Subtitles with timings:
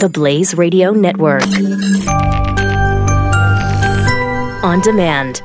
[0.00, 1.42] the Blaze Radio Network.
[4.64, 5.42] On demand.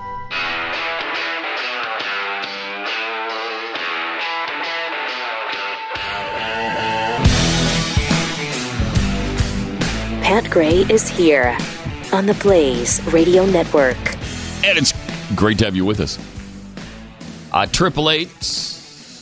[10.24, 11.58] Pat Gray is here
[12.14, 13.98] on the Blaze Radio Network.
[14.64, 14.94] And it's
[15.36, 16.18] great to have you with us.
[17.52, 18.30] Uh, Triple eight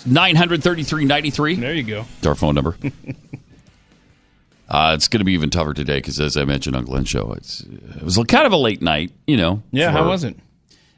[0.05, 1.55] nine hundred thirty three ninety three.
[1.55, 2.05] There you go.
[2.19, 2.77] It's Our phone number.
[4.73, 7.31] uh, it's going to be even tougher today because, as I mentioned on Glenn's show,
[7.33, 9.11] it's it was kind of a late night.
[9.27, 9.61] You know.
[9.71, 10.35] Yeah, for- how was it?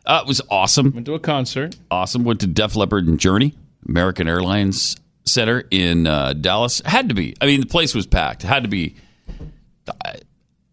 [0.05, 0.94] Uh, it was awesome.
[0.94, 1.76] Went to a concert.
[1.91, 2.23] Awesome.
[2.23, 3.54] Went to Def Leppard and Journey,
[3.90, 6.82] American Airlines Center in uh, Dallas.
[6.85, 7.35] Had to be.
[7.41, 8.44] I mean, the place was packed.
[8.44, 8.96] Had to be.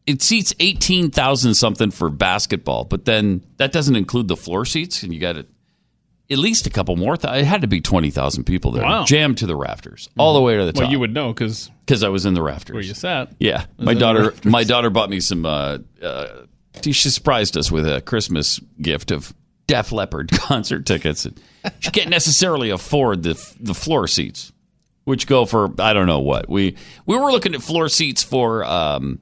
[0.06, 5.02] It seats eighteen thousand something for basketball, but then that doesn't include the floor seats,
[5.02, 5.36] and you got
[6.32, 7.16] at least a couple more.
[7.16, 9.04] Th- it had to be twenty thousand people there, Wow.
[9.04, 10.82] jammed to the rafters, all the way to the top.
[10.84, 12.74] Well, you would know because because I was in the rafters.
[12.74, 13.32] where you sat.
[13.38, 14.22] Yeah, my in the daughter.
[14.30, 14.50] rafters.
[14.50, 15.44] My daughter bought me some.
[15.46, 16.26] Uh, uh,
[16.82, 19.32] she surprised us with a Christmas gift of
[19.66, 21.26] Def Leppard concert tickets.
[21.80, 24.52] She can't necessarily afford the the floor seats,
[25.04, 26.48] which go for I don't know what.
[26.48, 29.20] We we were looking at floor seats for um,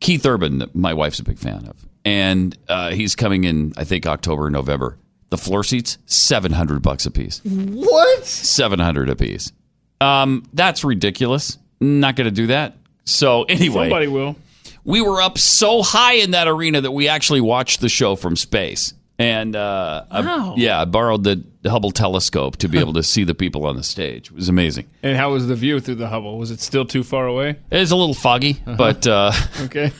[0.00, 3.72] Keith Urban, that my wife's a big fan of, and uh, he's coming in.
[3.76, 4.96] I think October, November.
[5.30, 7.40] The floor seats, seven hundred bucks a piece.
[7.44, 8.24] What?
[8.24, 9.52] Seven hundred a piece.
[10.00, 11.58] Um, that's ridiculous.
[11.80, 12.76] Not going to do that.
[13.04, 14.36] So anyway, Somebody will.
[14.84, 18.36] we were up so high in that arena that we actually watched the show from
[18.36, 18.94] space.
[19.18, 20.54] And uh, I- Wow.
[20.56, 23.82] yeah, I borrowed the Hubble telescope to be able to see the people on the
[23.82, 24.28] stage.
[24.30, 24.88] It was amazing.
[25.02, 26.38] And how was the view through the Hubble?
[26.38, 27.56] Was it still too far away?
[27.70, 29.32] It was a little foggy, but uh,
[29.62, 29.90] Okay.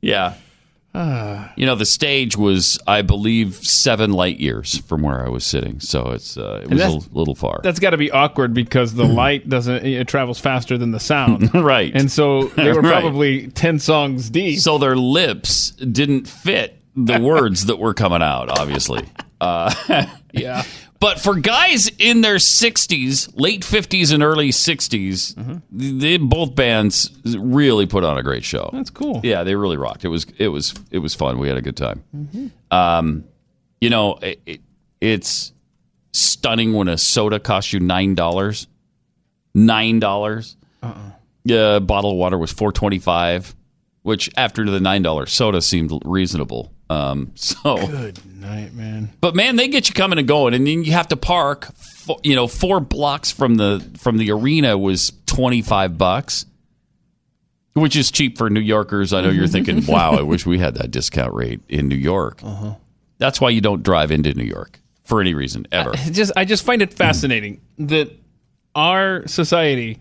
[0.00, 0.34] yeah.
[1.56, 5.80] you know, the stage was, I believe, seven light years from where I was sitting.
[5.80, 7.60] So it's uh, it was a little, little far.
[7.62, 9.84] That's got to be awkward because the light doesn't.
[9.84, 11.52] It travels faster than the sound.
[11.54, 11.90] right.
[11.94, 13.00] And so they were Right.
[13.00, 14.60] probably ten songs deep.
[14.60, 19.02] so their lips didn't fit the words that were coming out, obviously.
[19.40, 19.74] Uh,
[20.32, 20.62] yeah.
[21.04, 25.98] But for guys in their 60s, late 50s and early 60s, Mm-hmm.
[25.98, 28.70] they, both bands really put on a great show.
[28.72, 29.20] That's cool.
[29.22, 30.06] Yeah, they really rocked.
[30.06, 31.38] It was it was it was fun.
[31.38, 32.02] We had a good time.
[32.16, 32.46] Mm-hmm.
[32.74, 33.24] Um,
[33.82, 34.60] you know, it, it,
[35.02, 35.52] it's
[36.14, 38.66] stunning when a soda costs you nine dollars.
[39.54, 40.56] Nine dollars.
[40.82, 41.10] Uh-uh.
[41.44, 43.54] Yeah, a bottle of water was four twenty five,
[44.02, 46.72] which after the nine dollar soda seemed reasonable.
[46.90, 49.10] Um, so Good night, man.
[49.20, 51.68] but man, they get you coming and going, and then you have to park.
[52.22, 56.44] You know, four blocks from the from the arena was twenty five bucks,
[57.72, 59.12] which is cheap for New Yorkers.
[59.14, 62.42] I know you're thinking, "Wow, I wish we had that discount rate in New York."
[63.18, 65.92] That's why you don't drive into New York for any reason ever.
[65.94, 68.10] It just I just find it fascinating that
[68.74, 70.00] our society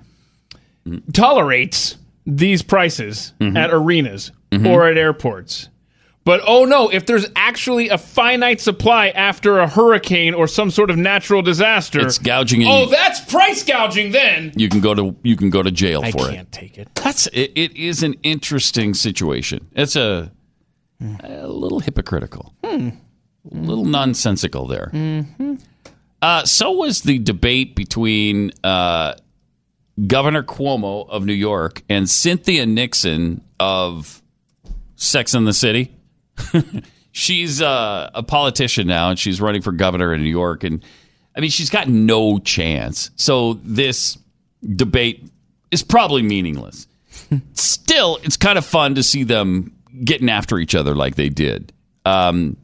[1.14, 3.58] tolerates these prices Mm-hmm.
[3.58, 4.32] at arenas
[4.66, 5.70] or at airports.
[6.26, 10.90] But oh no, if there's actually a finite supply after a hurricane or some sort
[10.90, 14.54] of natural disaster, It's gouging, oh, that's price gouging then.
[14.56, 16.32] you can go to you can go to jail I for it.
[16.32, 16.96] I can't take it.
[16.96, 19.68] That's it, it is an interesting situation.
[19.74, 20.32] It's a
[21.24, 22.94] a little hypocritical, a
[23.52, 24.92] little nonsensical there.
[26.22, 29.14] Uh, so was the debate between uh,
[30.08, 34.22] Governor Cuomo of New York and Cynthia Nixon of
[34.96, 35.93] Sex in the City.
[37.12, 40.64] she's uh, a politician now, and she's running for governor in New York.
[40.64, 40.84] And
[41.36, 43.12] I mean, she's got no chance.
[43.16, 44.18] So this
[44.76, 45.24] debate
[45.72, 46.88] is probably meaningless.
[47.54, 51.72] Still, it's kind of fun to see them getting after each other like they did.
[52.06, 52.58] Um,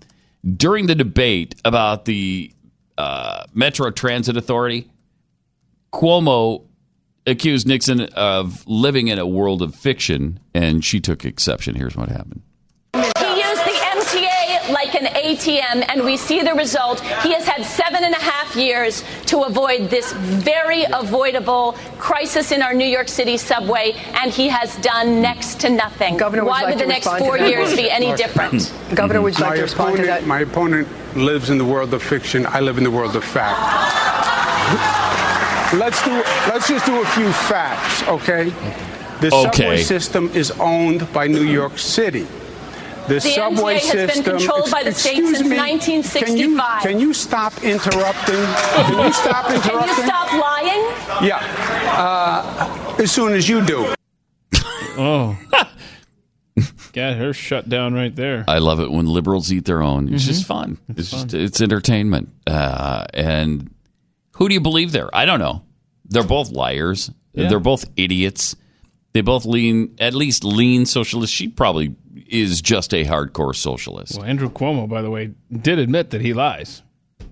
[0.56, 2.52] during the debate about the
[2.98, 4.90] uh, Metro Transit Authority,
[5.94, 6.66] Cuomo
[7.26, 11.76] accused Nixon of living in a world of fiction, and she took exception.
[11.76, 12.42] Here's what happened.
[15.00, 17.00] An ATM, and we see the result.
[17.24, 22.62] He has had seven and a half years to avoid this very avoidable crisis in
[22.62, 26.18] our New York City subway, and he has done next to nothing.
[26.18, 28.74] Governor, would Why you like would the next four years be any different?
[28.96, 30.28] Governor, would you like my to respond to opponent, that?
[30.28, 32.46] my opponent lives in the world of fiction.
[32.46, 33.60] I live in the world of fact.
[35.74, 36.12] Let's do.
[36.52, 38.50] Let's just do a few facts, okay?
[39.22, 39.52] The Okay.
[39.52, 42.26] subway system is owned by New York City.
[43.10, 44.38] The, The subway MTA has been system.
[44.38, 46.24] controlled by the state Excuse since me, 1965.
[46.26, 48.36] Can you, can you stop interrupting?
[48.36, 49.62] Can you stop interrupting?
[49.72, 51.28] Can you stop lying?
[51.28, 51.40] Yeah.
[51.98, 53.94] Uh, as soon as you do.
[55.02, 55.40] Oh.
[56.94, 58.44] Got her shut down right there.
[58.50, 60.14] I love it when liberals eat their own.
[60.14, 60.78] It's just fun.
[60.90, 62.34] It's, just it's entertainment.
[62.46, 63.74] Uh, and
[64.36, 65.10] who do you believe there?
[65.16, 65.64] I don't know.
[66.06, 67.12] They're both liars.
[67.34, 67.48] Yeah.
[67.48, 68.58] They're both idiots.
[69.14, 71.34] They both lean, at least lean socialist.
[71.34, 71.96] She probably
[72.30, 74.18] is just a hardcore socialist.
[74.18, 76.82] Well, Andrew Cuomo, by the way, did admit that he lies.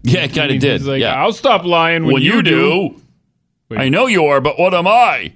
[0.03, 0.81] yeah, it kind of did.
[0.81, 1.15] He's like, yeah.
[1.21, 3.01] I'll stop lying when, when you do.
[3.71, 5.33] I know you are, but what am I?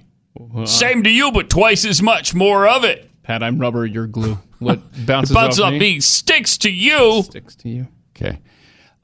[0.64, 3.08] Same to you, but twice as much more of it.
[3.22, 4.38] Pat, I'm rubber, you're glue.
[4.58, 7.22] What bounces, Bounces off off me, me, sticks to you.
[7.24, 7.88] sticks to you.
[8.16, 8.38] Okay.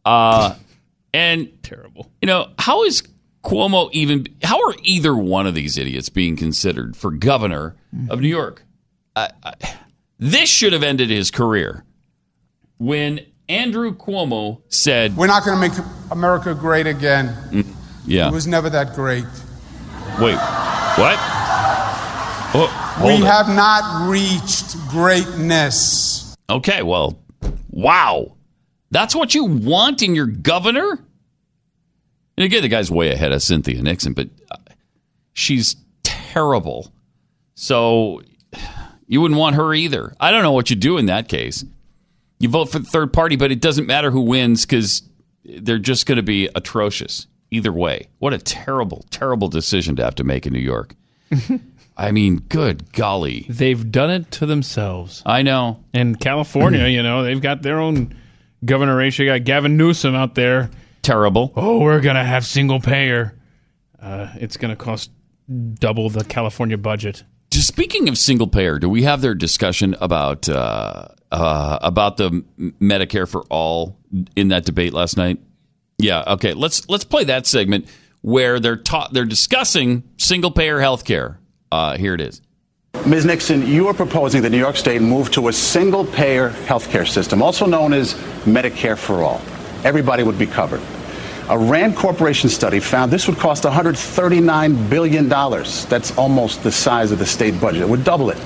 [0.04, 0.54] Uh,
[1.12, 2.10] and Terrible.
[2.22, 3.02] you know how is
[3.44, 4.26] Cuomo even?
[4.42, 7.76] How are either one of these idiots being considered for governor
[8.08, 8.64] of New York?
[9.14, 9.54] I, I,
[10.18, 11.84] this should have ended his career
[12.78, 17.64] when Andrew Cuomo said, We're not going to make America great again.
[18.06, 19.24] "Yeah, It was never that great.
[20.20, 20.36] wait,
[20.96, 21.18] what?
[22.54, 26.34] Oh, We have not reached greatness.
[26.50, 27.18] Okay, well,
[27.70, 28.34] wow.
[28.90, 30.90] That's what you want in your governor?
[32.36, 34.56] And again, the guy's way ahead of Cynthia Nixon, but uh,
[35.34, 36.90] she's terrible.
[37.54, 38.22] So
[39.08, 40.14] you wouldn't want her either.
[40.20, 41.64] I don't know what you do in that case.
[42.38, 45.02] You vote for the third party, but it doesn't matter who wins because
[45.44, 48.06] they're just going to be atrocious either way.
[48.18, 50.94] What a terrible, terrible decision to have to make in New York.
[51.96, 53.46] I mean, good golly.
[53.48, 55.22] They've done it to themselves.
[55.26, 55.82] I know.
[55.92, 58.14] In California, you know, they've got their own
[58.64, 59.18] governor race.
[59.18, 60.70] You got Gavin Newsom out there.
[61.02, 61.52] Terrible.
[61.56, 63.34] Oh, we're going to have single payer.
[64.00, 65.10] Uh, it's going to cost
[65.48, 67.24] double the California budget.
[67.50, 73.28] Speaking of single payer, do we have their discussion about uh, uh, about the Medicare
[73.28, 73.96] for all
[74.36, 75.38] in that debate last night?
[75.98, 76.24] Yeah.
[76.26, 76.54] Okay.
[76.54, 77.86] Let's let's play that segment
[78.20, 81.38] where they're taught they're discussing single payer health care.
[81.70, 82.42] Uh, here it is.
[83.06, 83.24] Ms.
[83.24, 87.42] Nixon, you are proposing that New York State move to a single payer healthcare system,
[87.42, 89.40] also known as Medicare for All.
[89.84, 90.80] Everybody would be covered.
[91.50, 95.28] A RAND Corporation study found this would cost $139 billion.
[95.28, 97.80] That's almost the size of the state budget.
[97.80, 98.36] It would double it.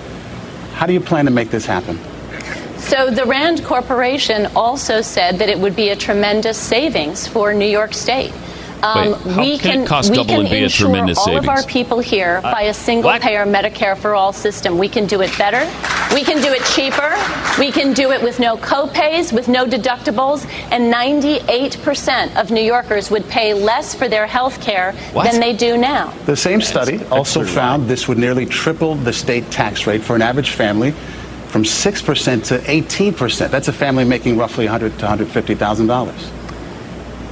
[0.75, 1.99] How do you plan to make this happen?
[2.78, 7.66] So the Rand Corporation also said that it would be a tremendous savings for New
[7.66, 8.32] York State.
[8.82, 11.19] Um, Wait, we can can, it cost we double can and be a insure tremendous
[11.19, 13.23] all of our people here by a single what?
[13.23, 14.79] payer Medicare for all system.
[14.79, 15.64] We can do it better.
[16.14, 17.14] We can do it cheaper.
[17.58, 23.11] We can do it with no copays, with no deductibles, and 98% of New Yorkers
[23.11, 26.12] would pay less for their health care than they do now.
[26.26, 30.23] The same study also found this would nearly triple the state tax rate for an
[30.23, 30.93] average family
[31.49, 33.50] from 6% to 18%.
[33.50, 36.41] That's a family making roughly 100 to $150,000.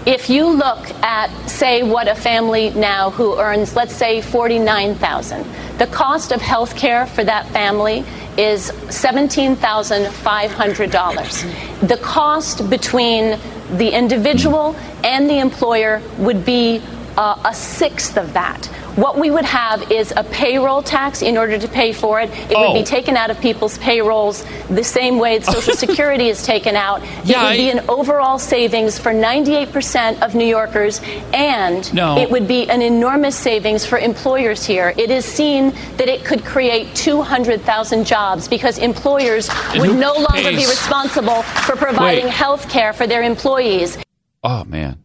[0.06, 5.46] If you look at, say, what a family now who earns, let's say, forty-nine thousand,
[5.78, 8.04] the cost of health care for that family
[8.38, 11.44] is seventeen thousand five hundred dollars.
[11.82, 13.38] The cost between
[13.76, 14.74] the individual
[15.04, 16.82] and the employer would be
[17.16, 18.66] uh, a sixth of that.
[18.96, 22.28] What we would have is a payroll tax in order to pay for it.
[22.50, 22.72] It Oh.
[22.72, 26.74] would be taken out of people's payrolls the same way that Social Security is taken
[26.76, 27.00] out.
[27.24, 31.00] Yeah, it would be I- an overall savings for 98% of New Yorkers,
[31.32, 32.18] and No.
[32.18, 34.92] it would be an enormous savings for employers here.
[34.96, 40.50] It is seen that it could create 200,000 jobs because employers And would no longer
[40.50, 43.98] be responsible for providing health care for their employees.
[44.42, 44.98] Oh man.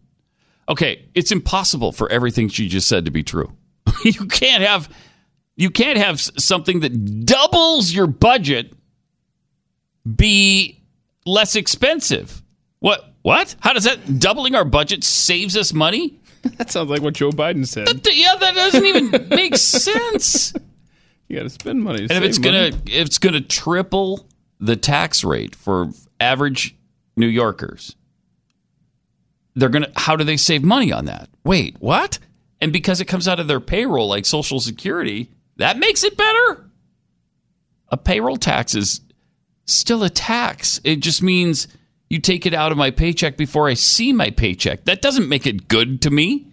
[0.68, 3.52] Okay, it's impossible for everything she just said to be true.
[4.04, 4.90] you can't have
[5.56, 8.74] you can't have something that doubles your budget
[10.16, 10.82] be
[11.26, 12.42] less expensive.
[12.80, 13.14] What?
[13.22, 13.56] What?
[13.60, 16.20] How does that doubling our budget saves us money?
[16.60, 17.88] That sounds like what Joe Biden said.
[18.04, 20.54] Th- Yeah, that doesn't even make sense.
[21.28, 22.02] You got to spend money.
[22.04, 24.28] And if it's gonna if it's gonna triple
[24.60, 25.90] the tax rate for
[26.20, 26.76] average
[27.18, 27.96] New Yorkers,
[29.56, 31.30] they're gonna how do they save money on that?
[31.44, 32.20] Wait, what?
[32.62, 36.66] And because it comes out of their payroll like Social Security, that makes it better?
[37.90, 39.02] A payroll tax is
[39.66, 40.80] still a tax.
[40.84, 41.68] It just means
[42.10, 44.86] you take it out of my paycheck before I see my paycheck.
[44.86, 46.48] That doesn't make it good to me.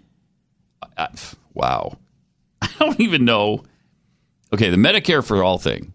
[0.96, 1.08] I-
[1.54, 1.98] wow.
[2.62, 3.64] I don't even know.
[4.52, 5.92] Okay, the Medicare for all thing.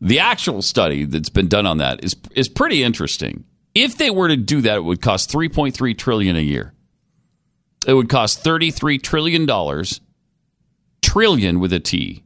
[0.00, 3.44] The actual study that's been done on that is is pretty interesting.
[3.74, 6.74] If they were to do that, it would cost 3.3 trillion a year.
[7.86, 10.00] It would cost 33 trillion dollars,
[11.00, 12.22] trillion with a T,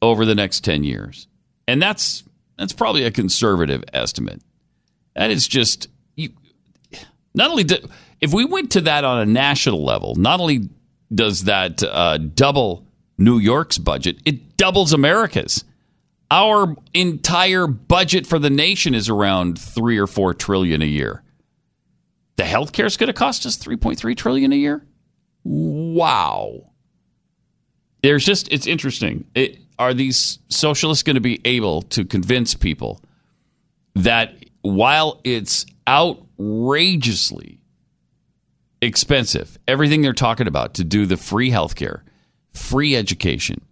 [0.00, 1.26] over the next 10 years.
[1.66, 2.22] And that's
[2.56, 4.40] that's probably a conservative estimate.
[5.14, 6.30] That is just you
[7.34, 7.76] not only do,
[8.20, 10.68] if we went to that on a national level, not only
[11.12, 12.86] does that uh, double
[13.18, 15.64] New York's budget, it doubles America's.
[16.30, 21.22] Our entire budget for the nation is around three or four trillion a year.
[22.36, 24.84] The healthcare is going to cost us three point three trillion a year.
[25.44, 26.70] Wow.
[28.02, 29.26] There's just it's interesting.
[29.34, 33.00] It, are these socialists going to be able to convince people
[33.94, 37.60] that while it's outrageously
[38.80, 42.02] expensive, everything they're talking about to do the free healthcare,
[42.52, 43.64] free education,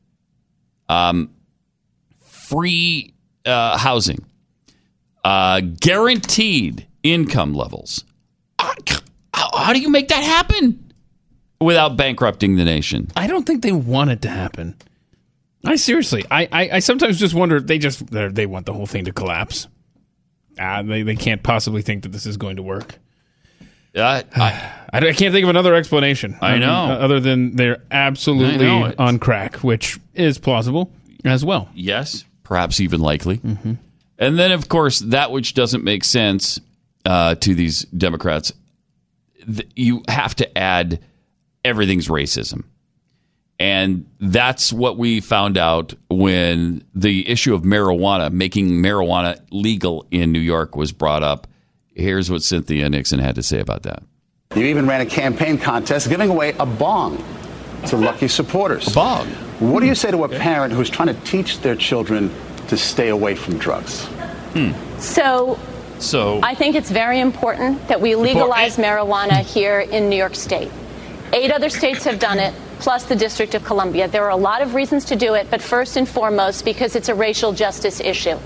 [0.88, 1.30] um,
[2.52, 3.14] free
[3.46, 4.18] uh, housing,
[5.24, 8.04] uh, guaranteed income levels.
[8.58, 8.74] How,
[9.34, 10.92] how do you make that happen
[11.60, 13.10] without bankrupting the nation?
[13.16, 14.76] I don't think they want it to happen.
[15.64, 18.86] I seriously, I, I, I sometimes just wonder if they just they want the whole
[18.86, 19.68] thing to collapse.
[20.58, 22.98] Uh, they they can't possibly think that this is going to work.
[23.96, 24.42] Uh, I,
[24.92, 26.36] I, I can't think of another explanation.
[26.42, 26.72] I know.
[26.72, 28.92] uh, other than they're absolutely know.
[28.98, 30.92] On crack, which is plausible
[31.24, 31.68] as well.
[31.74, 33.40] yes, perhaps even likely.
[34.18, 36.60] And then, of course, that which doesn't make sense
[37.04, 38.52] uh, to these Democrats,
[39.44, 41.00] th- you have to add
[41.64, 42.64] everything's racism.
[43.58, 50.32] And that's what we found out when the issue of marijuana, making marijuana legal in
[50.32, 51.46] New York, was brought up.
[51.94, 54.02] Here's what Cynthia Nixon had to say about that.
[54.56, 57.24] You even ran a campaign contest giving away a bong
[57.86, 58.88] to lucky supporters.
[58.88, 59.28] A bong?
[59.62, 59.96] What do you hmm.
[59.96, 62.30] say to a parent who's trying to teach their children
[62.66, 64.06] to stay away from drugs?
[64.54, 64.72] Hmm.
[64.98, 65.58] So
[66.00, 70.70] So, I think it's very important that we legalize marijuana here in New York State.
[71.32, 74.08] Eight other states have done it, plus the District of Columbia.
[74.08, 77.08] There are a lot of reasons to do it, but first and foremost, because it's
[77.08, 78.36] a racial justice issue.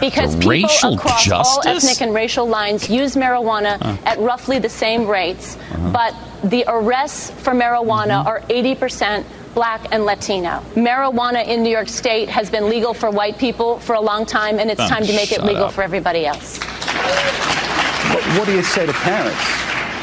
[0.00, 3.76] Because people racial across all ethnic and racial lines use marijuana
[4.06, 5.90] at roughly the same rates, uh-huh.
[5.92, 8.28] but the arrests for marijuana mm-hmm.
[8.28, 9.24] are 80%
[9.54, 10.62] black and Latino.
[10.74, 14.58] Marijuana in New York State has been legal for white people for a long time,
[14.58, 15.72] and it's Oh, time to make it legal up.
[15.72, 16.58] for everybody else.
[16.58, 19.40] But what do you say to parents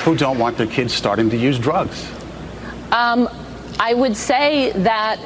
[0.04, 2.08] who don't want their kids starting to use drugs?
[2.92, 3.30] Um,
[3.80, 5.20] I would say that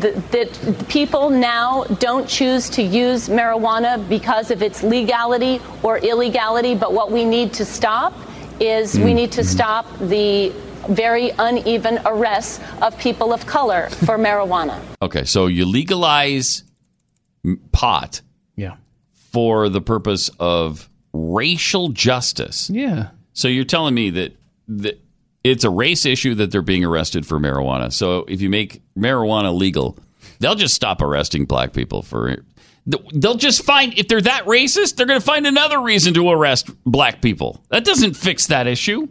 [0.00, 6.74] th- that people now don't choose to use marijuana because of its legality or illegality.
[6.74, 8.14] But what we need to stop
[8.60, 10.52] is we need to stop the
[10.88, 14.80] very uneven arrests of people of color for marijuana.
[15.02, 16.64] okay, so you legalize
[17.72, 18.20] pot
[18.56, 18.76] Yeah.
[19.32, 22.68] for the purpose of racial justice.
[22.70, 23.08] Yeah.
[23.32, 24.36] So you're telling me that,
[24.68, 25.00] that
[25.44, 27.92] it's a race issue that they're being arrested for marijuana.
[27.92, 29.98] So if you make marijuana legal,
[30.40, 32.42] they'll just stop arresting black people for
[32.86, 36.70] they'll just find if they're that racist, they're going to find another reason to arrest
[36.84, 37.60] black people.
[37.70, 39.08] That doesn't fix that issue.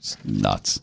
[0.00, 0.80] It's nuts.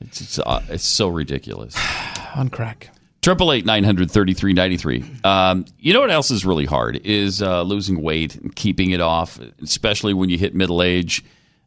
[0.00, 1.76] It's it's, uh, it's so ridiculous.
[2.36, 2.90] On crack.
[3.22, 5.04] Triple eight nine hundred thirty three ninety three.
[5.24, 9.00] Um, you know what else is really hard is uh, losing weight and keeping it
[9.00, 11.24] off, especially when you hit middle age.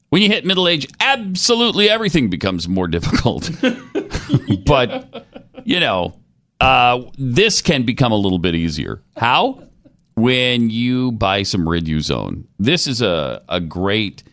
[0.07, 3.51] When you hit middle age, absolutely everything becomes more difficult.
[4.65, 5.27] but
[5.65, 6.17] you know,
[6.61, 9.01] uh, this can become a little bit easier.
[9.17, 9.67] How?
[10.15, 12.45] When you buy some Riduzone.
[12.57, 14.23] This is a a great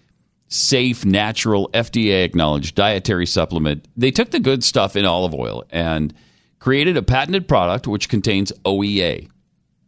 [0.50, 3.86] safe, natural, FDA acknowledged dietary supplement.
[3.96, 6.12] They took the good stuff in olive oil and
[6.58, 9.30] created a patented product which contains OEA.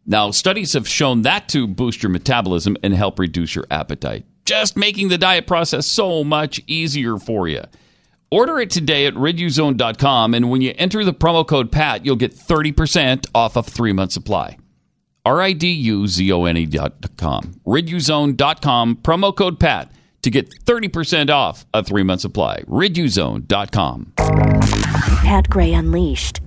[0.06, 4.76] Now, studies have shown that to boost your metabolism and help reduce your appetite, just
[4.76, 7.62] making the diet process so much easier for you.
[8.30, 12.34] Order it today at riduzone.com, and when you enter the promo code PAT, you'll get
[12.34, 14.56] 30% off of three month supply.
[15.24, 17.60] R-I-D-U-Z-O-N-E dot com.
[17.64, 19.92] Riduzone.com, promo code PAT
[20.22, 22.62] to get 30% off a three-month supply.
[22.62, 24.12] Riduzone.com.
[24.16, 26.40] Pat Gray Unleashed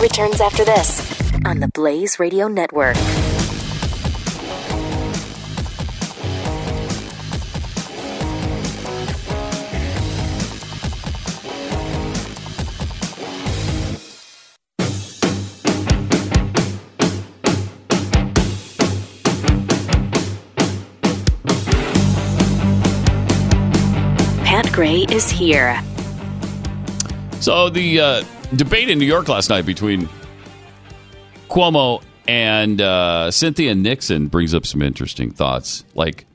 [0.00, 2.96] returns after this on the Blaze Radio Network.
[24.78, 25.82] Gray is here.
[27.40, 30.08] So the uh, debate in New York last night between
[31.48, 35.84] Cuomo and uh, Cynthia Nixon brings up some interesting thoughts.
[35.96, 36.26] Like,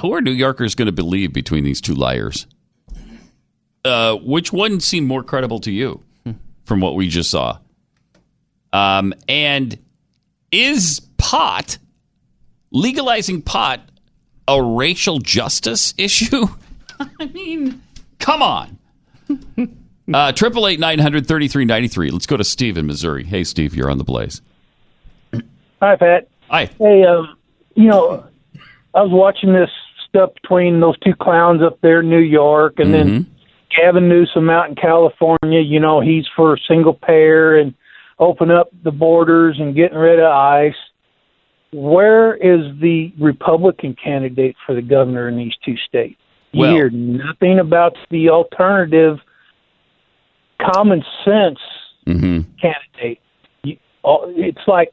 [0.00, 2.48] who are New Yorkers going to believe between these two liars?
[3.84, 6.02] Uh, which one seemed more credible to you
[6.64, 7.60] from what we just saw?
[8.72, 9.78] Um, and
[10.50, 11.78] is pot
[12.72, 13.88] legalizing pot
[14.48, 16.48] a racial justice issue?
[17.20, 17.82] I mean,
[18.18, 18.78] come on.
[20.14, 22.12] Uh, Triple eight nine hundred thirty three ninety three.
[22.12, 23.24] Let's go to Steve in Missouri.
[23.24, 24.40] Hey, Steve, you're on the blaze.
[25.82, 26.28] Hi, Pat.
[26.48, 26.66] Hi.
[26.78, 27.36] Hey, um,
[27.74, 28.24] you know,
[28.94, 29.68] I was watching this
[30.08, 33.36] stuff between those two clowns up there in New York, and then
[33.76, 35.60] Gavin Newsom out in California.
[35.60, 37.74] You know, he's for single payer, and
[38.18, 40.74] open up the borders and getting rid of ICE.
[41.72, 46.20] Where is the Republican candidate for the governor in these two states?
[46.56, 49.20] You Well- hear nothing about the alternative,
[50.60, 51.58] common sense
[52.06, 53.20] hmm candidate.
[53.64, 54.92] You, all- it's like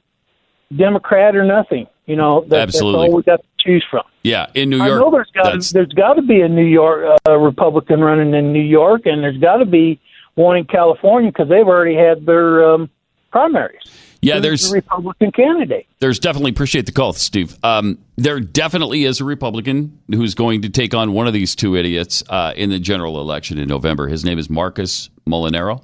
[0.76, 1.88] Democrat or nothing.
[2.06, 3.02] You know, that, Absolutely.
[3.04, 4.04] that's all we got to choose from.
[4.24, 5.00] Yeah, in New I York.
[5.00, 8.52] know there's got to, there's got to be a New York uh, Republican running in
[8.52, 10.02] New York, and there's got to be
[10.36, 12.90] one in California because they've already had their um,
[13.32, 13.80] primaries.
[14.24, 15.86] Yeah, there's a Republican candidate.
[16.00, 17.58] there's definitely appreciate the call, Steve.
[17.64, 21.76] Um, there definitely is a Republican who's going to take on one of these two
[21.76, 24.08] idiots uh, in the general election in November.
[24.08, 25.84] His name is Marcus Molinaro.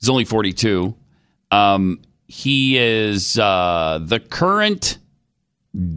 [0.00, 0.94] He's only 42.
[1.50, 4.98] Um, he is uh, the current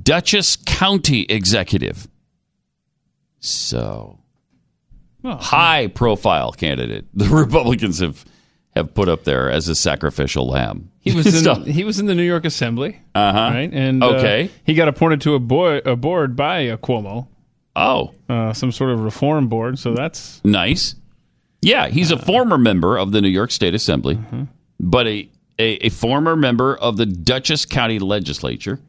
[0.03, 2.07] Dutchess County executive.
[3.39, 4.19] So,
[5.23, 7.05] high profile candidate.
[7.13, 8.25] The Republicans have
[8.75, 10.91] have put up there as a sacrificial lamb.
[10.99, 13.37] He was in, he was in the New York Assembly, uh-huh.
[13.53, 13.69] right?
[13.71, 14.49] And uh, Okay.
[14.65, 17.27] he got appointed to a, boy, a board by uh, Cuomo,
[17.77, 19.77] Oh, uh, some sort of reform board.
[19.79, 20.95] So that's Nice.
[21.61, 24.19] Yeah, he's a former member of the New York State Assembly,
[24.79, 25.27] but a,
[25.57, 28.79] a, a former member of the Dutchess County Legislature.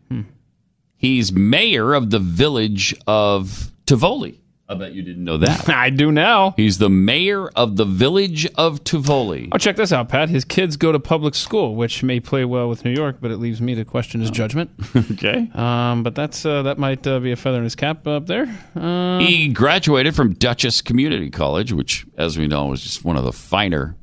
[0.99, 4.40] He's mayor of the village of Tivoli.
[4.68, 5.68] I bet you didn't know that.
[5.75, 6.52] I do now.
[6.56, 9.49] He's the mayor of the village of Tivoli.
[9.52, 10.28] Oh, check this out, Pat.
[10.28, 13.37] His kids go to public school, which may play well with New York, but it
[13.37, 14.70] leaves me to question his judgment.
[15.12, 15.49] Okay.
[15.54, 18.46] Um, but that's uh, that might uh, be a feather in his cap up there.
[18.75, 23.25] Uh, He graduated from Dutchess Community College, which, as we know, is just one of
[23.25, 23.94] the finer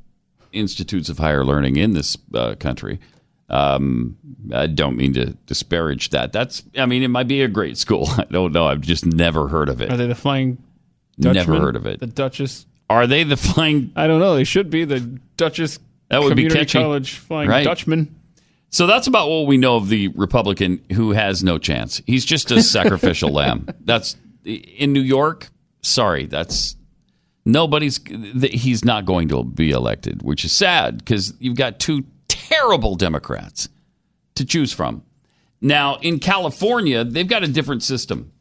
[0.54, 3.00] institutes of higher learning in this uh, country.
[3.54, 4.18] Um,
[4.52, 6.34] I don't mean to disparage that.
[6.34, 8.08] That's, I mean, it might be a great school.
[8.18, 8.66] I don't know.
[8.66, 9.92] I've just never heard of it.
[9.92, 10.58] are they the Flying
[11.18, 12.00] Never heard of it.
[12.00, 12.66] The Dutchess.
[12.90, 13.92] Are they the flying?
[13.96, 14.36] I don't know.
[14.36, 15.00] They should be the
[15.38, 15.78] Dutchess
[16.10, 16.80] That would be Community catchy.
[16.80, 17.64] College Flying Right.
[17.64, 18.14] Dutchman.
[18.72, 22.02] So that's about what we know of the Republican who has no chance.
[22.08, 23.68] He's just a sacrificial lamb.
[23.82, 25.50] That's in New York.
[25.82, 26.76] Sorry, that's
[27.46, 28.00] nobody's.
[28.52, 33.70] He's not going to be elected, which is sad because you've got two terrible Democrats
[34.36, 35.04] to choose from.
[35.62, 38.32] Now in California, they've got a different system.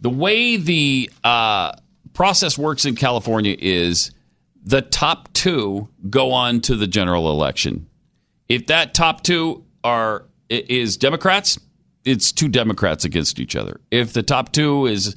[0.00, 1.72] The way the uh,
[2.12, 4.10] process works in California is
[4.62, 7.88] the top two go on to the general election
[8.48, 11.58] if that top two are is Democrats,
[12.04, 13.80] it's two Democrats against each other.
[13.90, 15.16] If the top two is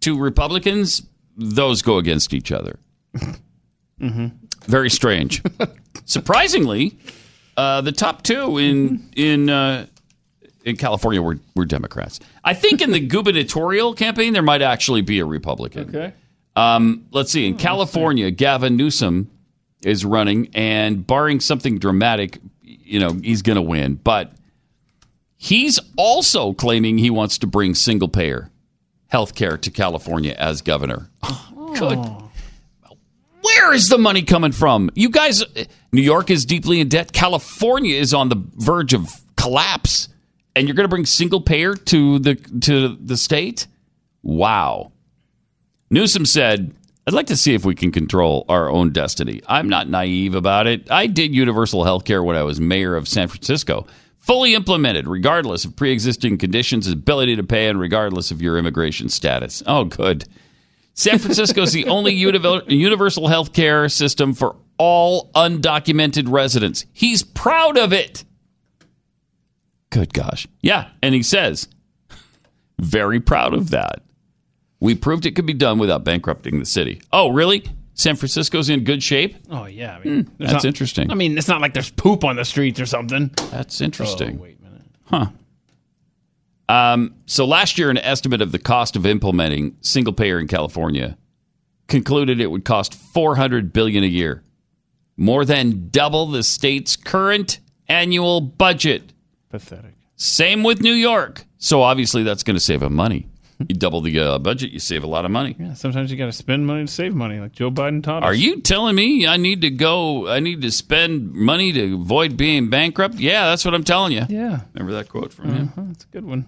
[0.00, 1.02] two Republicans,
[1.36, 2.78] those go against each other.
[3.98, 5.42] Very strange.
[6.04, 6.98] Surprisingly,
[7.56, 9.86] uh, the top two in in uh,
[10.64, 12.20] in California were, were Democrats.
[12.44, 15.88] I think in the gubernatorial campaign there might actually be a Republican.
[15.88, 16.12] Okay.
[16.56, 17.46] Um, let's see.
[17.46, 19.30] In California, Gavin Newsom
[19.82, 23.94] is running, and barring something dramatic, you know, he's going to win.
[23.94, 24.32] But
[25.36, 28.50] he's also claiming he wants to bring single payer
[29.08, 31.10] health care to California as governor.
[31.78, 31.98] Good.
[33.42, 34.90] Where is the money coming from?
[34.94, 35.44] You guys,
[35.92, 37.12] New York is deeply in debt.
[37.12, 40.08] California is on the verge of collapse,
[40.56, 43.66] and you're going to bring single payer to the to the state?
[44.22, 44.92] Wow.
[45.90, 46.74] Newsom said,
[47.06, 49.40] I'd like to see if we can control our own destiny.
[49.46, 50.90] I'm not naive about it.
[50.90, 53.86] I did universal health care when I was mayor of San Francisco.
[54.18, 59.08] Fully implemented, regardless of pre existing conditions, ability to pay, and regardless of your immigration
[59.08, 59.62] status.
[59.66, 60.26] Oh, good.
[60.98, 66.86] San Francisco is the only universal health care system for all undocumented residents.
[66.92, 68.24] He's proud of it.
[69.90, 70.48] Good gosh.
[70.60, 70.88] Yeah.
[71.00, 71.68] And he says,
[72.80, 74.02] very proud of that.
[74.80, 77.00] We proved it could be done without bankrupting the city.
[77.12, 77.64] Oh, really?
[77.94, 79.36] San Francisco's in good shape?
[79.50, 79.98] Oh yeah.
[79.98, 81.12] I mean, Hmm, That's interesting.
[81.12, 83.30] I mean, it's not like there's poop on the streets or something.
[83.52, 84.36] That's interesting.
[84.40, 84.82] Oh, wait a minute.
[85.04, 85.26] Huh.
[86.68, 91.16] Um, so last year, an estimate of the cost of implementing single payer in California
[91.86, 94.42] concluded it would cost 400 billion a year,
[95.16, 99.14] more than double the state's current annual budget.
[99.48, 99.94] Pathetic.
[100.16, 101.44] Same with New York.
[101.56, 103.28] So obviously, that's going to save them money.
[103.60, 105.56] You double the uh, budget, you save a lot of money.
[105.58, 105.74] Yeah.
[105.74, 108.26] Sometimes you got to spend money to save money, like Joe Biden taught us.
[108.26, 110.28] Are you telling me I need to go?
[110.28, 113.16] I need to spend money to avoid being bankrupt?
[113.16, 114.22] Yeah, that's what I'm telling you.
[114.28, 114.60] Yeah.
[114.74, 115.72] Remember that quote from him?
[115.76, 116.46] Oh, that's a good one.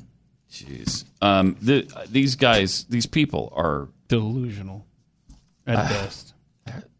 [0.50, 1.04] Jeez.
[1.22, 4.84] Um, the, these guys, these people are Delusional,
[5.66, 5.88] at Ah.
[5.88, 6.34] best.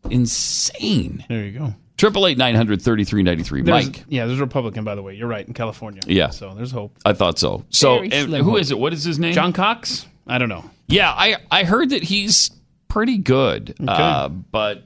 [0.09, 1.25] insane.
[1.29, 1.75] There you go.
[1.97, 3.63] Triple eight nine hundred thirty three ninety three.
[3.63, 5.15] Mike, Yeah, there's a Republican, by the way.
[5.15, 6.01] You're right in California.
[6.07, 6.31] Yeah.
[6.31, 6.97] So there's hope.
[7.05, 7.65] I thought so.
[7.71, 8.61] So Very who hope.
[8.61, 8.79] is it?
[8.79, 9.35] What is his name?
[9.35, 10.07] John Cox?
[10.27, 10.65] I don't know.
[10.87, 12.51] Yeah, I I heard that he's
[12.89, 14.85] pretty good, uh, but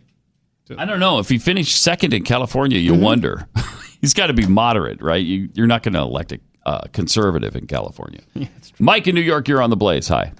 [0.76, 2.78] I don't know if he finished second in California.
[2.78, 3.02] You Mm-hmm.
[3.02, 3.46] wonder.
[4.00, 5.24] he's got to be moderate, right?
[5.24, 8.20] You, you're not going to elect a uh, conservative in California.
[8.78, 10.08] Mike in New York, you're on the Blaze.
[10.08, 10.32] Hi.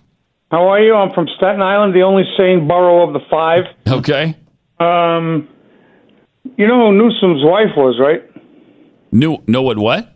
[0.51, 0.95] How are you?
[0.95, 3.65] I'm from Staten Island, the only sane borough of the five.
[3.89, 4.37] Okay.
[4.79, 5.49] Um,
[6.57, 8.23] you know who Newsom's wife was, right?
[9.11, 10.13] New know what what?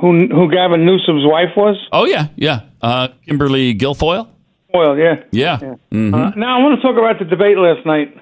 [0.00, 1.76] Who who Gavin Newsom's wife was?
[1.92, 2.62] Oh yeah, yeah.
[2.80, 4.28] Uh, Kimberly Guilfoyle.
[4.74, 5.22] Well, yeah.
[5.30, 5.58] Yeah.
[5.92, 6.14] Mhm.
[6.14, 8.16] Uh, now I want to talk about the debate last night.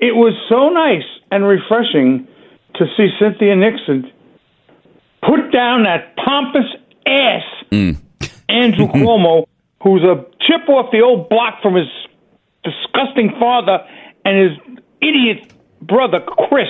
[0.00, 2.26] It was so nice and refreshing
[2.76, 4.10] to see Cynthia Nixon
[5.22, 6.66] put down that pompous
[7.06, 7.96] ass mm.
[8.48, 9.46] Andrew Cuomo,
[9.82, 11.88] who's a chip off the old block from his
[12.64, 13.78] disgusting father
[14.24, 15.52] and his idiot
[15.82, 16.68] brother Chris.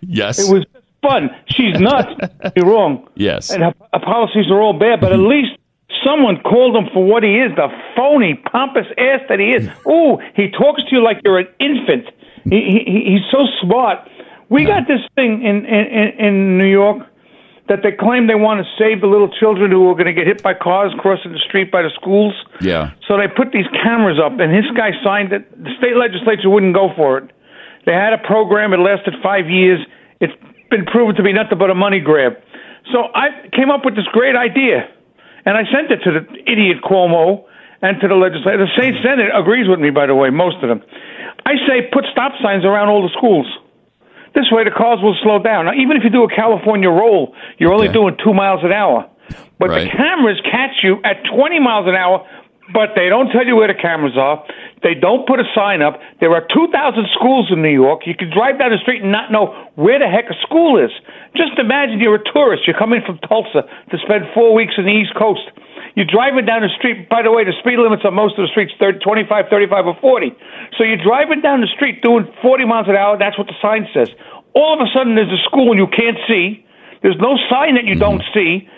[0.00, 0.38] Yes.
[0.38, 0.64] It was
[1.02, 1.30] fun.
[1.46, 2.12] She's nuts.
[2.56, 3.08] You're wrong.
[3.16, 3.50] Yes.
[3.50, 5.28] And her, her policies are all bad, but at mm-hmm.
[5.28, 5.58] least
[6.04, 9.66] someone called him for what he is, the phony, pompous ass that he is.
[9.66, 9.90] Mm.
[9.90, 12.06] Ooh, he talks to you like you're an infant.
[12.44, 14.08] He, he, he's so smart.
[14.48, 14.68] We mm.
[14.68, 17.06] got this thing in, in, in New York
[17.70, 20.26] that they claim they want to save the little children who are going to get
[20.26, 22.34] hit by cars crossing the street by the schools.
[22.60, 22.90] Yeah.
[23.06, 25.46] So they put these cameras up, and this guy signed it.
[25.54, 27.30] The state legislature wouldn't go for it.
[27.86, 28.74] They had a program.
[28.74, 29.78] It lasted five years.
[30.18, 30.34] It's
[30.68, 32.42] been proven to be nothing but a money grab.
[32.90, 34.90] So I came up with this great idea,
[35.46, 37.46] and I sent it to the idiot Cuomo
[37.86, 38.66] and to the legislature.
[38.66, 40.82] The state Senate agrees with me, by the way, most of them.
[41.46, 43.46] I say put stop signs around all the schools.
[44.34, 45.66] This way, the cars will slow down.
[45.66, 49.10] Now, even if you do a California roll, you're only doing two miles an hour.
[49.58, 52.26] But the cameras catch you at 20 miles an hour,
[52.72, 54.44] but they don't tell you where the cameras are.
[54.82, 56.00] They don't put a sign up.
[56.20, 56.72] There are 2,000
[57.12, 58.06] schools in New York.
[58.06, 60.90] You can drive down the street and not know where the heck a school is.
[61.36, 62.64] Just imagine you're a tourist.
[62.66, 65.44] You're coming from Tulsa to spend four weeks in the East Coast.
[65.96, 67.08] You're driving down the street.
[67.08, 69.96] By the way, the speed limits on most of the streets 30, 25, 35, or
[70.00, 70.32] 40.
[70.78, 73.18] So you're driving down the street doing 40 miles an hour.
[73.18, 74.08] That's what the sign says.
[74.54, 76.64] All of a sudden, there's a school and you can't see.
[77.02, 78.20] There's no sign that you mm-hmm.
[78.20, 78.68] don't see,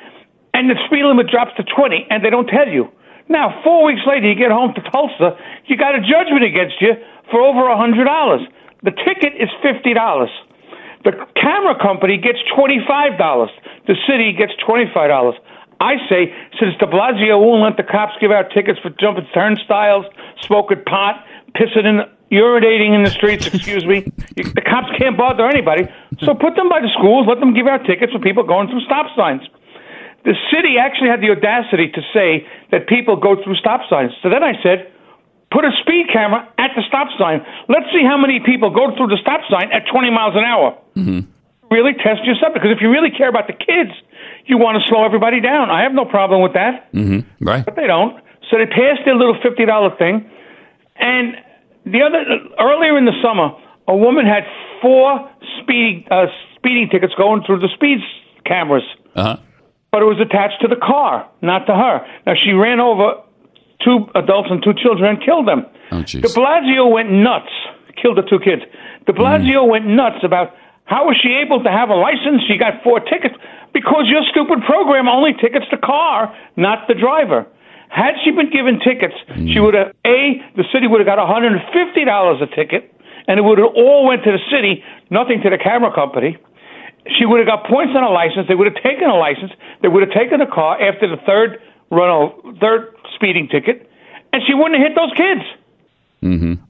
[0.54, 2.88] and the speed limit drops to 20, and they don't tell you.
[3.28, 5.36] Now, four weeks later, you get home to Tulsa.
[5.66, 6.94] You got a judgment against you
[7.30, 8.42] for over a hundred dollars.
[8.82, 10.30] The ticket is fifty dollars.
[11.04, 13.50] The camera company gets twenty-five dollars.
[13.86, 15.34] The city gets twenty-five dollars.
[15.82, 20.06] I say, since De Blasio won't let the cops give out tickets for jumping turnstiles,
[20.46, 21.26] smoking pot,
[21.58, 25.90] pissing in, urinating in the streets, excuse me, the cops can't bother anybody.
[26.22, 28.86] So put them by the schools, let them give out tickets for people going through
[28.86, 29.42] stop signs.
[30.24, 34.12] The city actually had the audacity to say that people go through stop signs.
[34.22, 34.86] So then I said,
[35.50, 37.42] put a speed camera at the stop sign.
[37.68, 40.78] Let's see how many people go through the stop sign at 20 miles an hour.
[40.94, 41.26] mhm
[41.72, 43.96] Really test yourself because if you really care about the kids,
[44.46, 45.70] you want to slow everybody down.
[45.70, 47.44] I have no problem with that, Mm-hmm.
[47.44, 47.64] Right.
[47.64, 48.16] but they don't.
[48.50, 50.28] So they passed their little $50 thing.
[50.96, 51.34] And
[51.86, 52.20] the other
[52.60, 53.50] earlier in the summer,
[53.88, 54.44] a woman had
[54.80, 56.26] four speeding uh,
[56.56, 57.98] speeding tickets going through the speed
[58.44, 58.82] cameras
[59.16, 59.36] Uh huh.
[59.90, 62.06] but it was attached to the car, not to her.
[62.26, 63.22] Now she ran over
[63.84, 65.66] two adults and two children and killed them.
[65.90, 66.22] Oh, jeez.
[66.22, 67.50] De Blasio went nuts,
[68.00, 68.62] killed the two kids.
[69.06, 72.42] De Blasio went nuts about how was she able to have a license?
[72.46, 73.34] She got four tickets
[73.72, 77.46] because your stupid program only tickets the car, not the driver.
[77.88, 79.14] Had she been given tickets,
[79.52, 82.46] she would have a the city would have got one hundred and fifty dollars a
[82.46, 82.88] ticket,
[83.28, 86.38] and it would have all went to the city, nothing to the camera company
[87.18, 88.46] she would have got points on a license.
[88.48, 89.52] They would have taken a license.
[89.82, 93.90] They would have taken a car after the third run over, third speeding ticket,
[94.32, 95.40] and she wouldn't have hit those kids.
[96.22, 96.64] Mm-hmm.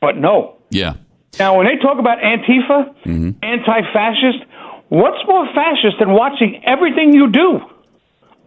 [0.00, 0.58] But no.
[0.70, 0.94] Yeah.
[1.38, 3.30] Now, when they talk about Antifa, Mm-hmm.
[3.42, 4.44] anti-fascist,
[4.92, 7.60] what's more fascist than watching everything you do?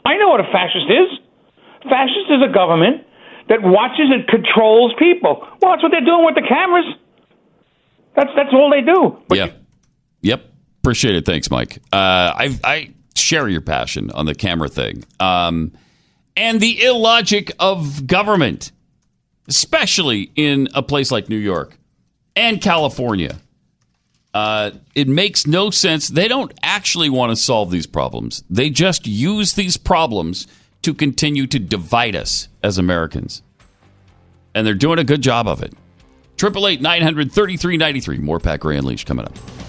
[0.06, 1.20] I know what a fascist is.
[1.90, 3.04] Fascist is a government
[3.50, 5.42] that watches and controls people.
[5.62, 6.86] Well, that's what they're doing with the cameras.
[8.16, 9.18] That's that's all they do.
[9.36, 9.52] yeah.
[10.22, 10.46] Yep.
[10.82, 11.26] Appreciate it.
[11.26, 11.80] Thanks, Mike.
[11.92, 15.72] Uh, I I share your passion on the camera thing, um,
[16.38, 18.72] and the illogic of government,
[19.48, 21.78] especially in a place like New York
[22.36, 23.40] and California.
[24.36, 26.10] Uh, it makes no sense.
[26.10, 28.44] They don't actually want to solve these problems.
[28.50, 30.46] They just use these problems
[30.82, 33.42] to continue to divide us as Americans,
[34.54, 35.74] and they're doing a good job of it.
[36.36, 38.18] Triple eight nine hundred thirty three ninety three.
[38.18, 39.65] More Pat Gray Unleashed coming up.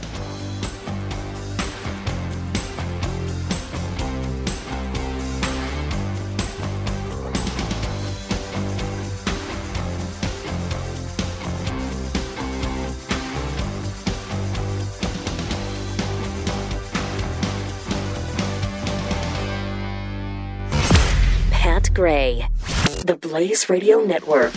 [22.07, 24.53] The Blaze Radio Network.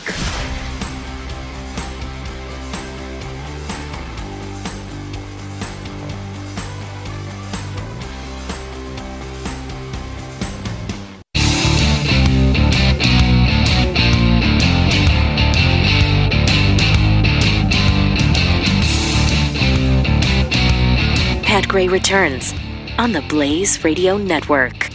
[21.43, 22.53] Pat Gray returns
[22.99, 24.88] on the Blaze Radio Network.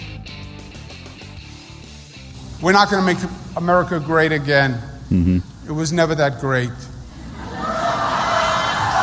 [2.64, 4.80] We're not going to make America great again.
[5.68, 6.70] It was never that great.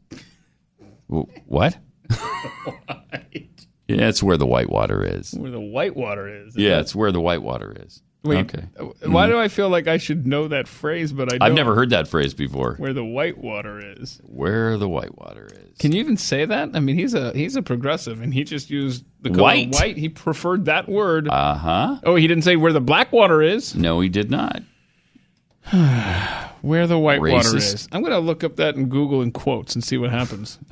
[1.06, 1.78] What?
[3.88, 5.32] yeah, it's where the whitewater is.
[5.32, 6.56] Where the whitewater is.
[6.56, 8.02] Yeah, it's where the whitewater is.
[8.26, 8.64] Wait, okay.
[9.06, 11.42] Why do I feel like I should know that phrase, but I don't?
[11.42, 12.74] I've never heard that phrase before.
[12.76, 14.20] where the white water is.
[14.24, 15.78] Where the white water is.
[15.78, 16.70] Can you even say that?
[16.74, 19.72] I mean, he's a he's a progressive, and he just used the color White.
[19.74, 19.96] white.
[19.96, 21.28] He preferred that word.
[21.28, 22.00] Uh huh.
[22.04, 23.74] oh, he didn't say where the black water is.
[23.74, 24.62] No, he did not.
[26.62, 27.88] Where the white water is.
[27.92, 30.58] I'm gonna look up that in Google in quotes and see what happens.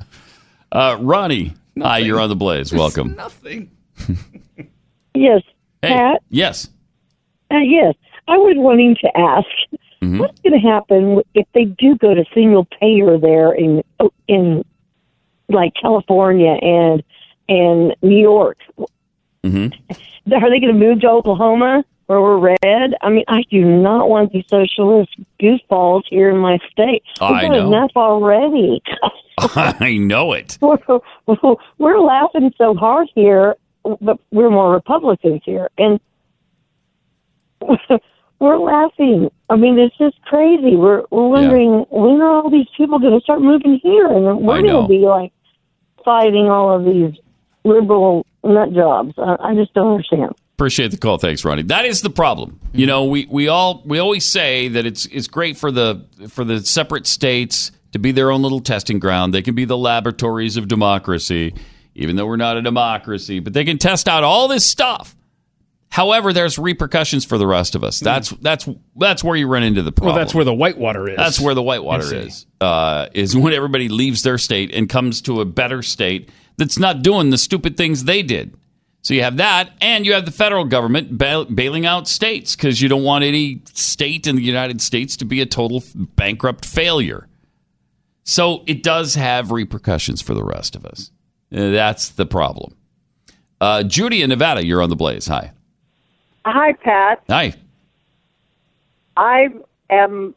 [0.71, 2.73] Uh, Ronnie, hi, you're on the blaze.
[2.73, 3.15] Welcome.
[3.15, 3.71] Nothing.
[5.13, 5.41] Yes,
[5.81, 6.21] Hey, Pat.
[6.29, 6.67] yes.
[7.55, 7.95] Uh, yes,
[8.27, 9.47] I was wanting to ask,
[10.03, 10.19] Mm-hmm.
[10.19, 13.81] what's going to happen if they do go to single payer there in
[14.27, 14.63] in
[15.47, 17.01] like California and
[17.47, 18.57] and New York?
[19.43, 19.67] hmm
[20.31, 22.93] Are they going to move to Oklahoma where we're red?
[23.01, 27.03] I mean, I do not want these socialist goofballs here in my state.
[27.21, 27.67] We've I got know.
[27.67, 28.83] enough already.
[29.39, 30.57] I know it.
[30.61, 30.77] we're,
[31.77, 33.55] we're laughing so hard here,
[34.01, 35.99] but we're more Republicans here, and
[38.39, 39.29] we're laughing.
[39.49, 40.75] I mean, it's just crazy.
[40.75, 44.61] We're we're wondering when are all these people going to start moving here, and we're
[44.61, 45.31] going to be like
[46.03, 47.19] fighting all of these
[47.63, 49.13] liberal nut jobs.
[49.17, 50.33] I, I just don't understand.
[50.53, 51.17] Appreciate the call.
[51.17, 51.63] Thanks, Ronnie.
[51.63, 52.61] That is the problem.
[52.71, 56.45] You know, we, we all we always say that it's it's great for the for
[56.45, 59.33] the separate states to be their own little testing ground.
[59.33, 61.55] They can be the laboratories of democracy,
[61.93, 63.39] even though we're not a democracy.
[63.39, 65.14] But they can test out all this stuff.
[65.95, 68.01] However, there's repercussions for the rest of us.
[68.01, 70.13] That's that's that's where you run into the problem.
[70.13, 71.15] Well, that's where the whitewater is.
[71.15, 72.45] That's where the whitewater is.
[72.59, 77.01] Uh, is when everybody leaves their state and comes to a better state that's not
[77.01, 78.57] doing the stupid things they did.
[79.03, 82.81] So you have that, and you have the federal government bail- bailing out states because
[82.81, 87.29] you don't want any state in the United States to be a total bankrupt failure.
[88.25, 91.11] So it does have repercussions for the rest of us.
[91.55, 92.75] Uh, That's the problem.
[93.61, 95.27] Uh, Judy in Nevada, you're on the blaze.
[95.27, 95.51] Hi.
[96.45, 97.23] Hi, Pat.
[97.27, 97.53] Hi.
[99.17, 99.49] I
[99.89, 100.35] am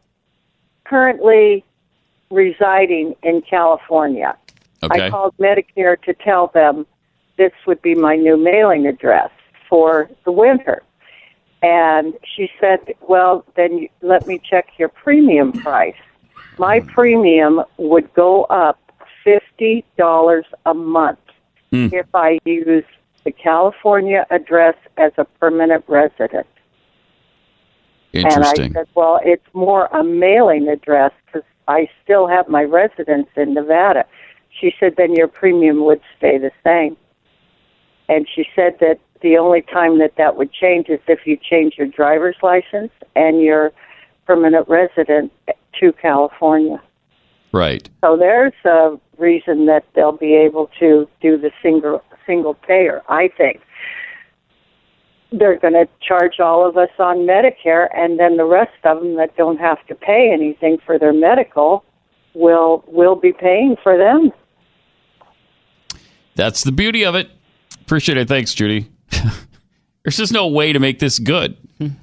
[0.85, 1.65] currently
[2.31, 4.37] residing in California.
[4.83, 5.07] Okay.
[5.07, 6.87] I called Medicare to tell them
[7.37, 9.31] this would be my new mailing address
[9.69, 10.83] for the winter.
[11.61, 15.97] And she said, well, then you, let me check your premium price.
[16.57, 18.79] My premium would go up
[19.27, 21.19] $50 a month
[21.71, 21.89] Hmm.
[21.93, 22.85] if I use
[23.25, 26.47] the California address as a permanent resident.
[28.13, 28.65] Interesting.
[28.65, 33.29] And I said, well, it's more a mailing address because I still have my residence
[33.37, 34.07] in Nevada.
[34.61, 36.97] She said, then your premium would stay the same.
[38.09, 41.75] And she said that the only time that that would change is if you change
[41.77, 43.73] your driver's license and your
[44.27, 45.33] permanent resident
[45.81, 46.81] to California.
[47.53, 47.89] Right.
[48.01, 53.03] So there's a reason that they'll be able to do the single single payer.
[53.09, 53.61] I think
[55.33, 59.17] they're going to charge all of us on Medicare, and then the rest of them
[59.17, 61.85] that don't have to pay anything for their medical
[62.35, 64.31] will will be paying for them.
[66.37, 67.31] That's the beauty of it.
[67.83, 68.29] Appreciate it.
[68.29, 68.91] Thanks, Judy.
[70.05, 71.57] There's just no way to make this good.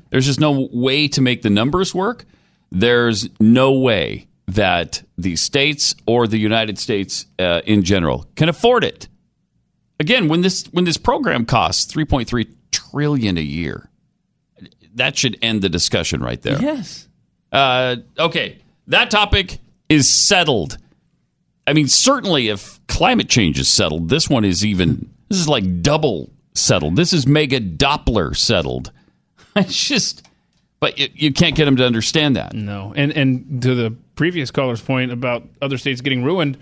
[0.10, 2.26] There's just no way to make the numbers work.
[2.72, 8.84] There's no way that the states or the United States uh, in general can afford
[8.84, 9.08] it.
[10.00, 13.90] Again, when this when this program costs 3.3 trillion a year,
[14.96, 16.62] that should end the discussion right there.
[16.62, 17.08] Yes.
[17.52, 20.78] Uh, okay, that topic is settled.
[21.68, 25.10] I mean, certainly if climate change is settled, this one is even.
[25.30, 26.96] This is like double settled.
[26.96, 28.92] This is mega Doppler settled.
[29.58, 30.28] It's just,
[30.82, 32.54] but you, you can't get them to understand that.
[32.54, 36.58] No, and and to the previous caller's point about other states getting ruined,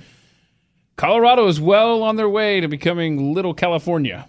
[0.96, 4.28] Colorado is well on their way to becoming little California,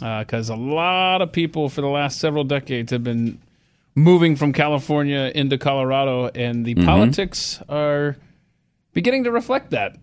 [0.00, 3.38] because a lot of people for the last several decades have been
[3.94, 6.84] moving from California into Colorado, and the Mhm.
[6.84, 8.16] politics are
[8.92, 9.96] beginning to reflect that.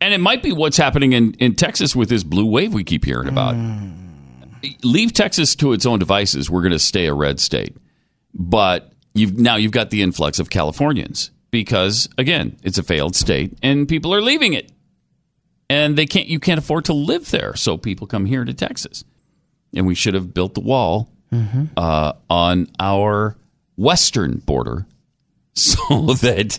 [0.00, 3.04] And it might be what's happening in, in Texas with this blue wave we keep
[3.04, 3.56] hearing about.
[4.82, 6.50] Leave Texas to its own devices.
[6.50, 7.74] We're going to stay a red state.
[8.34, 13.56] But you've now you've got the influx of Californians because again, it's a failed state
[13.62, 14.70] and people are leaving it.
[15.68, 19.04] And they can't you can't afford to live there, so people come here to Texas.
[19.74, 21.10] And we should have built the wall
[21.76, 23.36] uh, on our
[23.76, 24.86] western border
[25.54, 26.58] so that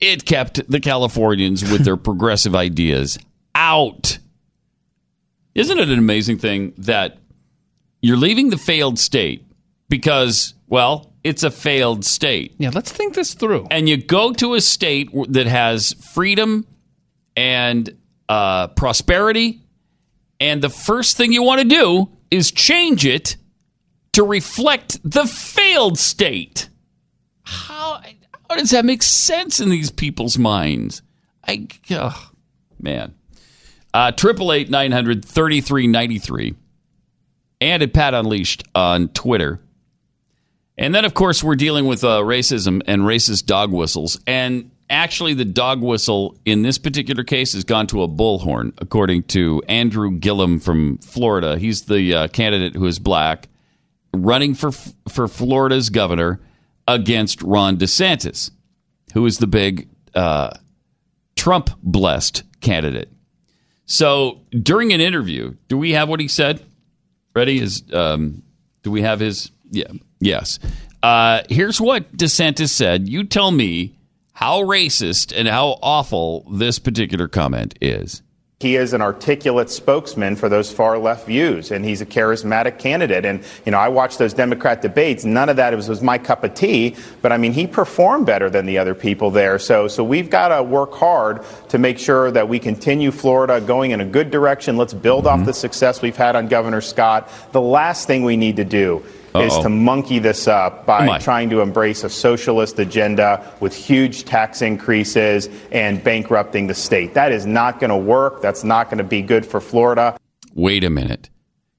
[0.00, 3.18] it kept the Californians with their progressive ideas
[3.54, 4.18] out.
[5.54, 7.18] Isn't it an amazing thing that
[8.02, 9.44] you're leaving the failed state
[9.88, 12.54] because, well, it's a failed state.
[12.58, 13.66] Yeah, let's think this through.
[13.70, 16.66] And you go to a state that has freedom
[17.36, 17.96] and
[18.30, 19.60] uh, prosperity,
[20.38, 23.36] and the first thing you want to do is change it
[24.12, 26.68] to reflect the failed state.
[27.42, 28.00] How,
[28.48, 31.02] how does that make sense in these people's minds?
[31.46, 32.30] I, oh,
[32.78, 33.14] man.
[33.92, 36.54] Uh, Triple eight nine hundred thirty three ninety three,
[37.60, 39.58] and at Pat Unleashed on Twitter.
[40.78, 44.20] And then, of course, we're dealing with uh, racism and racist dog whistles.
[44.26, 49.22] And actually, the dog whistle in this particular case has gone to a bullhorn, according
[49.24, 51.58] to Andrew Gillum from Florida.
[51.58, 53.48] He's the uh, candidate who is black,
[54.12, 54.72] running for
[55.08, 56.40] for Florida's governor
[56.86, 58.50] against Ron DeSantis,
[59.14, 60.50] who is the big uh,
[61.36, 63.10] Trump blessed candidate.
[63.86, 66.64] So during an interview, do we have what he said?
[67.34, 67.60] Ready?
[67.60, 68.42] Is um,
[68.82, 69.50] do we have his?
[69.70, 69.92] Yeah.
[70.20, 70.58] Yes.
[71.02, 73.08] Uh, here's what DeSantis said.
[73.08, 73.96] You tell me
[74.40, 78.22] how racist and how awful this particular comment is.
[78.60, 83.26] He is an articulate spokesman for those far left views, and he's a charismatic candidate.
[83.26, 85.26] And, you know, I watched those Democrat debates.
[85.26, 88.48] None of that was, was my cup of tea, but I mean, he performed better
[88.48, 89.58] than the other people there.
[89.58, 93.90] So, so we've got to work hard to make sure that we continue Florida going
[93.90, 94.78] in a good direction.
[94.78, 95.46] Let's build off mm-hmm.
[95.46, 97.30] the success we've had on Governor Scott.
[97.52, 99.62] The last thing we need to do is Uh-oh.
[99.62, 101.20] to monkey this up by on.
[101.20, 107.14] trying to embrace a socialist agenda with huge tax increases and bankrupting the state.
[107.14, 108.42] That is not going to work.
[108.42, 110.16] That's not going to be good for Florida.
[110.54, 111.30] Wait a minute.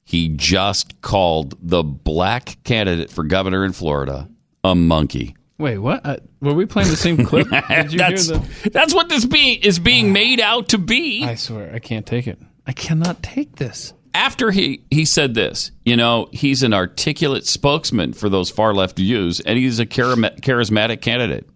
[0.03, 4.27] He just called the black candidate for governor in Florida
[4.63, 5.35] a monkey.
[5.57, 6.05] Wait, what?
[6.05, 7.47] Uh, were we playing the same clip?
[7.69, 8.69] Did you that's, hear the?
[8.71, 11.23] that's what this being is being made out to be.
[11.23, 12.39] I swear, I can't take it.
[12.65, 13.93] I cannot take this.
[14.13, 18.97] After he, he said this, you know, he's an articulate spokesman for those far left
[18.97, 21.47] views, and he's a charismatic candidate.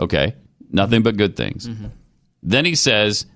[0.00, 0.34] Okay,
[0.70, 1.68] nothing but good things.
[1.68, 1.86] Mm-hmm.
[2.42, 3.26] Then he says,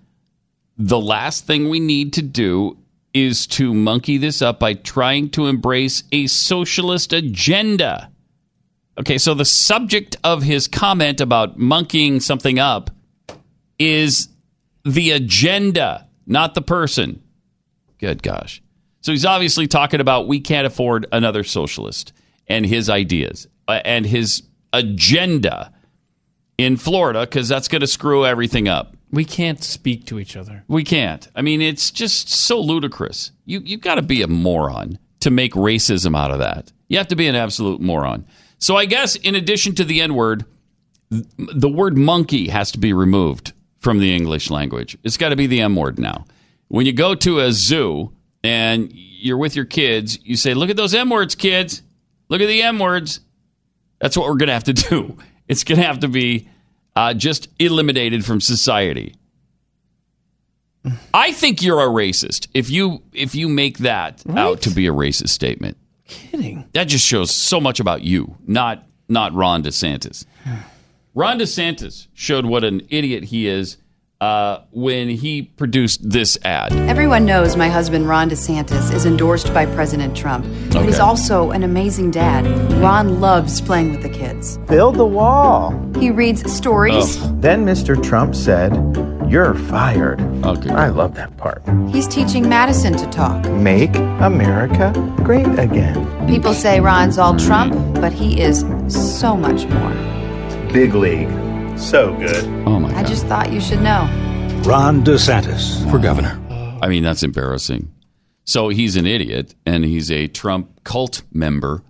[0.77, 2.79] the last thing we need to do
[3.15, 8.11] is to monkey this up by trying to embrace a socialist agenda.
[8.99, 12.91] Okay, so the subject of his comment about monkeying something up
[13.79, 14.29] is
[14.85, 17.23] the agenda, not the person.
[17.99, 18.63] Good gosh.
[19.01, 22.13] So he's obviously talking about we can't afford another socialist
[22.49, 24.43] and his ideas uh, and his
[24.73, 25.73] agenda
[26.59, 28.97] in Florida because that's going to screw everything up.
[29.11, 30.65] We can't speak to each other.
[30.69, 31.29] We can't.
[31.35, 33.31] I mean, it's just so ludicrous.
[33.45, 36.73] You you've got to be a moron to make racism out of that.
[36.89, 38.27] You have to be an absolute moron.
[38.59, 40.45] So I guess in addition to the N word,
[41.11, 44.99] the word monkey has to be removed from the English language.
[45.05, 46.25] It's got to be the M word now.
[46.69, 48.13] When you go to a zoo
[48.43, 51.83] and you're with your kids, you say, "Look at those M words, kids.
[52.29, 53.21] Look at the M words."
[54.01, 55.17] That's what we're going to have to do.
[55.49, 56.49] It's going to have to be
[56.95, 59.15] uh, just eliminated from society.
[61.13, 64.93] I think you're a racist if you if you make that out to be a
[64.93, 65.77] racist statement.
[66.07, 66.69] Kidding.
[66.73, 70.25] That just shows so much about you, not not Ron DeSantis.
[71.15, 73.79] Ron DeSantis showed what an idiot he is
[74.21, 76.73] uh, when he produced this ad.
[76.89, 80.47] Everyone knows my husband, Ron DeSantis, is endorsed by President Trump.
[80.73, 82.47] But he's also an amazing dad.
[82.81, 84.59] Ron loves playing with the kids.
[84.69, 85.73] Build the wall.
[85.99, 87.21] He reads stories.
[87.41, 88.03] Then Mr.
[88.03, 88.73] Trump said,
[89.31, 90.21] You're fired.
[90.45, 90.71] Okay.
[90.71, 91.63] I love that part.
[91.91, 93.45] He's teaching Madison to talk.
[93.51, 94.93] Make America
[95.25, 96.27] great again.
[96.27, 99.93] People say Ron's all Trump, but he is so much more.
[100.73, 101.46] Big league.
[101.77, 102.45] So good.
[102.67, 103.07] Oh my I god.
[103.07, 104.03] just thought you should know.
[104.65, 106.41] Ron DeSantis for governor.
[106.83, 107.93] I mean, that's embarrassing.
[108.45, 111.83] So he's an idiot and he's a Trump cult member,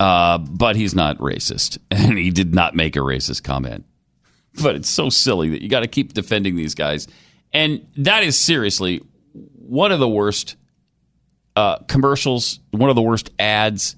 [0.00, 1.78] uh, but he's not racist.
[1.90, 3.84] And he did not make a racist comment.
[4.62, 7.06] But it's so silly that you got to keep defending these guys.
[7.52, 9.02] And that is seriously
[9.32, 10.56] one of the worst
[11.54, 13.94] uh, commercials, one of the worst ads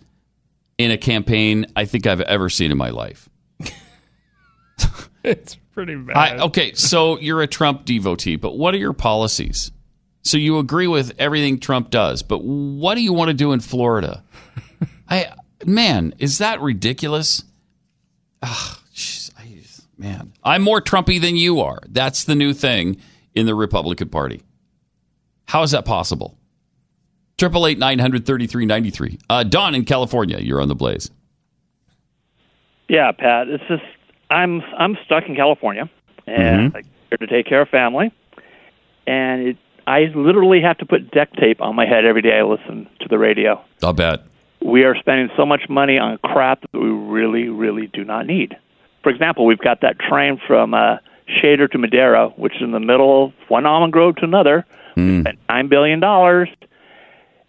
[0.77, 3.30] in a campaign I think I've ever seen in my life.
[5.25, 6.17] It's pretty bad.
[6.17, 9.71] I, okay, so you're a Trump devotee, but what are your policies?
[10.23, 13.61] So you agree with everything Trump does, but what do you want to do in
[13.61, 14.23] Florida?
[15.11, 15.33] I
[15.67, 17.45] man, is that ridiculous?
[18.43, 19.47] Ah, jeez, I-
[19.99, 21.81] man, I'm more Trumpy than you are.
[21.89, 22.97] That's the new thing
[23.35, 24.43] in the Republican Party.
[25.47, 26.39] How is that possible?
[27.37, 29.19] Triple eight nine hundred thirty three ninety three.
[29.29, 31.11] Uh, Don in California, you're on the blaze.
[32.89, 33.49] Yeah, Pat.
[33.49, 33.83] It's just
[34.31, 35.89] I'm I'm stuck in California,
[36.27, 36.77] and Mhm.
[36.77, 38.13] I'm here to take care of family,
[39.07, 39.57] and it,
[39.87, 43.09] I literally have to put duct tape on my head every day I listen to
[43.09, 43.61] the radio.
[43.83, 44.21] I'll bet.
[44.63, 48.57] We are spending so much money on crap that we really, really do not need.
[49.03, 52.81] For example, we've got that train from uh, Shafter to Madera, which is in the
[52.81, 54.65] middle of one almond grove to another,
[54.95, 56.49] spent nine billion dollars,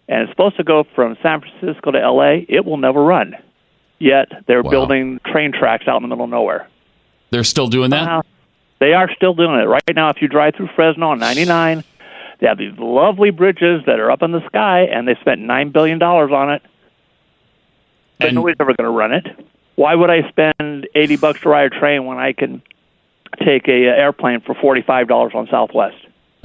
[0.08, 2.46] and it's supposed to go from San Francisco to L.A.
[2.48, 3.36] It will never run.
[3.98, 4.70] Yet they're Wow.
[4.70, 6.66] building train tracks out in the middle of nowhere.
[7.32, 8.00] They're still doing that.
[8.00, 8.22] Somehow,
[8.78, 10.10] They are still doing it right now.
[10.10, 11.82] If you drive through Fresno on 99,
[12.38, 15.70] they have these lovely bridges that are up in the sky, and they spent nine
[15.70, 16.62] billion dollars on it.
[18.20, 19.26] But nobody's ever going to run it.
[19.76, 22.62] Why would I spend 80 bucks to ride a train when I can
[23.38, 25.96] take a uh, airplane for 45 dollars on Southwest?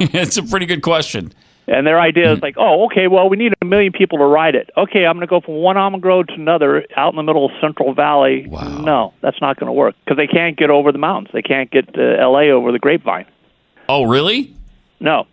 [0.00, 1.32] it's a pretty good question.
[1.68, 2.44] And their idea is mm-hmm.
[2.44, 4.70] like, oh, okay, well, we need a million people to ride it.
[4.76, 7.44] Okay, I'm going to go from one almond grove to another out in the middle
[7.44, 8.46] of Central Valley.
[8.48, 8.78] Wow.
[8.78, 11.28] No, that's not going to work because they can't get over the mountains.
[11.32, 12.50] They can't get uh, to L.A.
[12.50, 13.26] over the Grapevine.
[13.88, 14.54] Oh, really?
[14.98, 15.26] No.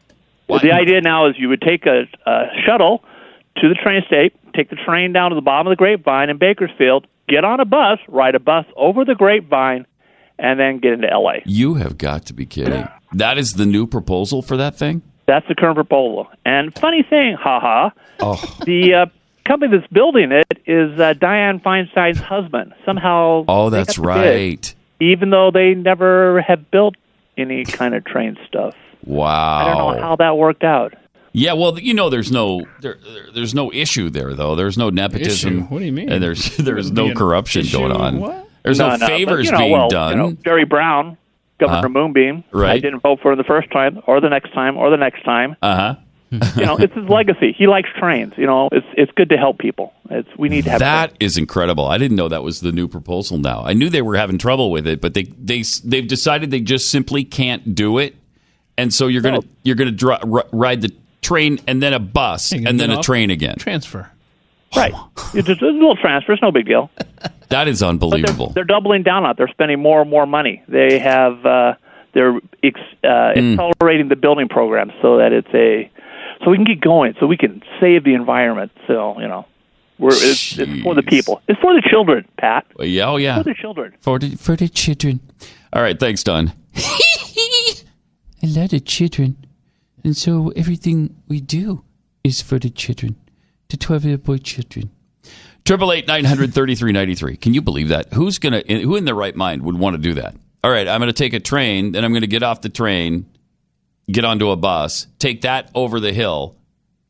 [0.48, 3.04] The idea now is you would take a, a shuttle
[3.58, 6.38] to the train station, take the train down to the bottom of the Grapevine in
[6.38, 9.86] Bakersfield, get on a bus, ride a bus over the Grapevine,
[10.38, 11.42] and then get into L.A.
[11.46, 12.88] You have got to be kidding.
[13.14, 15.02] That is the new proposal for that thing?
[15.28, 16.28] That's the current proposal.
[16.46, 19.06] And funny thing, haha, Oh, the uh,
[19.46, 22.74] company that's building it is uh, Dianne Feinstein's husband.
[22.86, 24.26] Somehow, oh that's that's got the bid,
[24.58, 24.76] right.
[25.00, 26.96] even though they never have built
[27.38, 28.76] any kind of train stuff.
[29.04, 29.28] Wow.
[29.58, 30.94] I don't know how that worked out.
[31.34, 34.56] Yeah, well, you know, there's no there, there- there's no issue there though.
[34.56, 35.58] There's no nepotism.
[35.58, 35.66] Issue?
[35.66, 36.10] What do you mean?
[36.10, 38.20] And there's there's no corruption issue, going on.
[38.20, 38.48] what?
[38.64, 40.12] There's no, No, no, but, favors you know, being well, done.
[40.12, 41.18] You know, Jerry Brown,
[41.60, 41.90] Governor Uh-huh.
[41.90, 42.44] Moonbeam.
[42.54, 45.24] I didn't vote for him the first time, or the next time, or the next
[45.24, 45.56] time.
[45.62, 45.96] Uh huh.
[46.58, 47.54] you know, it's his legacy.
[47.58, 48.34] He likes trains.
[48.36, 49.94] You know, it's it's good to help people.
[50.10, 51.86] It's we need to have That is incredible.
[51.86, 53.38] I didn't know that was the new proposal.
[53.38, 56.60] Now I knew they were having trouble with it, but they they they've decided they
[56.62, 58.16] just simply can't do it,
[58.78, 60.92] and so you're gonna you're gonna dri- r- ride the
[61.22, 63.56] train and then a bus You and then get a train again.
[63.58, 64.12] Transfer.
[64.76, 64.94] Right.
[65.34, 66.34] It's just a little transfer.
[66.34, 66.90] It's no big deal.
[67.50, 68.52] That is But they're, unbelievable.
[68.56, 69.38] they're doubling down on it.
[69.38, 70.64] They're spending more and more money.
[70.68, 71.76] They have uh,
[72.14, 73.08] they're ex, uh,
[73.38, 73.54] Mm.
[73.60, 75.90] accelerating the building program so that it's a
[76.44, 78.72] so we can get going, so we can save the environment.
[78.88, 79.46] So you know,
[80.00, 81.40] we're it's, it's for the people.
[81.48, 82.66] It's for the children, Pat.
[82.80, 83.38] Yeah, oh yeah.
[83.38, 83.94] For the children.
[84.02, 85.20] For the for the children.
[85.72, 86.52] All right, thanks, Don.
[88.44, 89.38] a lot of children,
[90.04, 91.84] and so everything we do
[92.24, 93.16] is for the children,
[93.70, 94.92] the twelve-year boy children.
[95.66, 97.38] Triple eight nine hundred thirty three ninety three.
[97.38, 98.14] Can you believe that?
[98.14, 98.62] Who's gonna?
[98.68, 100.36] Who in their right mind would want to do that?
[100.66, 102.70] All right, I'm going to take a train, then I'm going to get off the
[102.70, 103.28] train,
[104.12, 106.56] get onto a bus, take that over the hill,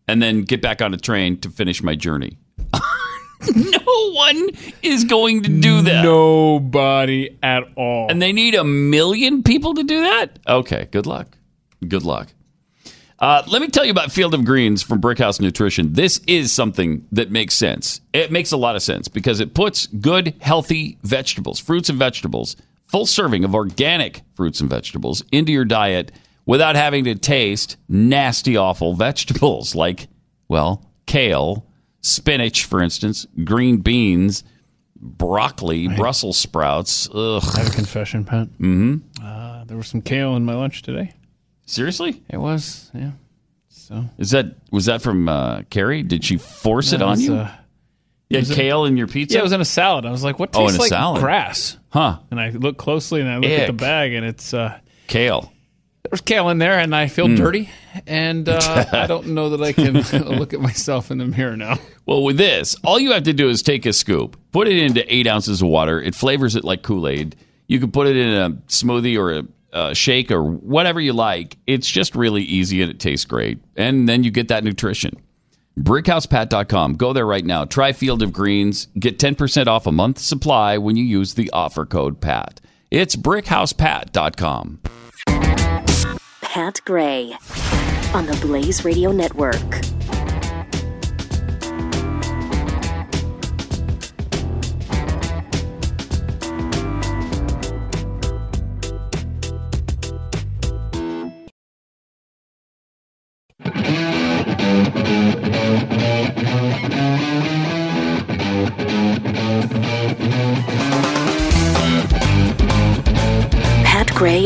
[0.09, 2.37] and then get back on a train to finish my journey.
[3.55, 4.49] no one
[4.83, 6.03] is going to do that.
[6.03, 8.11] Nobody at all.
[8.11, 10.37] And they need a million people to do that?
[10.45, 11.37] Okay, good luck.
[11.87, 12.27] Good luck.
[13.25, 15.93] Uh, let me tell you about Field of Greens from Brickhouse Nutrition.
[15.93, 17.99] This is something that makes sense.
[18.13, 22.55] It makes a lot of sense because it puts good, healthy vegetables, fruits and vegetables,
[22.85, 26.11] full serving of organic fruits and vegetables into your diet
[26.45, 30.07] without having to taste nasty, awful vegetables like,
[30.47, 31.65] well, kale,
[32.01, 34.43] spinach, for instance, green beans,
[34.95, 37.09] broccoli, Brussels sprouts.
[37.11, 37.41] Ugh.
[37.55, 38.49] I have a confession, Pat.
[38.59, 41.13] hmm Uh, there was some kale in my lunch today.
[41.65, 42.21] Seriously?
[42.29, 43.11] It was, yeah.
[43.69, 46.03] So Is that was that from uh, Carrie?
[46.03, 47.35] Did she force it No, on was, you?
[47.35, 47.51] uh,
[48.29, 49.35] you had kale in your pizza?
[49.35, 50.05] Yeah, it was in a salad.
[50.05, 51.21] I was like, what tastes Oh, in a like salad.
[51.21, 51.77] grass?
[51.89, 52.17] Huh.
[52.31, 55.51] And I look closely and I look at the bag and it's uh, Kale.
[56.09, 57.37] there's kale in there and I feel Mm.
[57.37, 57.69] dirty
[58.07, 59.93] and uh, I don't know that I can
[60.39, 61.77] look at myself in the mirror now.
[62.07, 65.03] Well, with this, all you have to do is take a scoop, put it into
[65.13, 66.01] eight ounces of water.
[66.01, 67.35] It flavors it like Kool Aid.
[67.67, 69.43] You can put it in a smoothie or a,
[69.75, 71.57] uh shake or whatever you like.
[71.67, 73.59] It's just really easy and it tastes great.
[73.75, 75.21] And then you get that nutrition.
[75.79, 76.93] BrickHousePat.com.
[76.93, 77.65] Go there right now.
[77.65, 78.87] Try Field of Greens.
[78.97, 82.61] Get 10% off a month's supply when you use the offer code PAT.
[82.89, 84.79] It's BrickHousePat.com.
[86.41, 87.35] Pat Gray
[88.13, 89.81] on the Blaze Radio Network.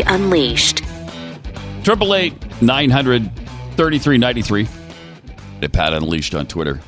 [0.10, 0.84] Unleashed.
[1.84, 3.30] Triple eight nine hundred
[3.76, 4.68] thirty three ninety three.
[5.72, 6.80] Pat Unleashed on Twitter.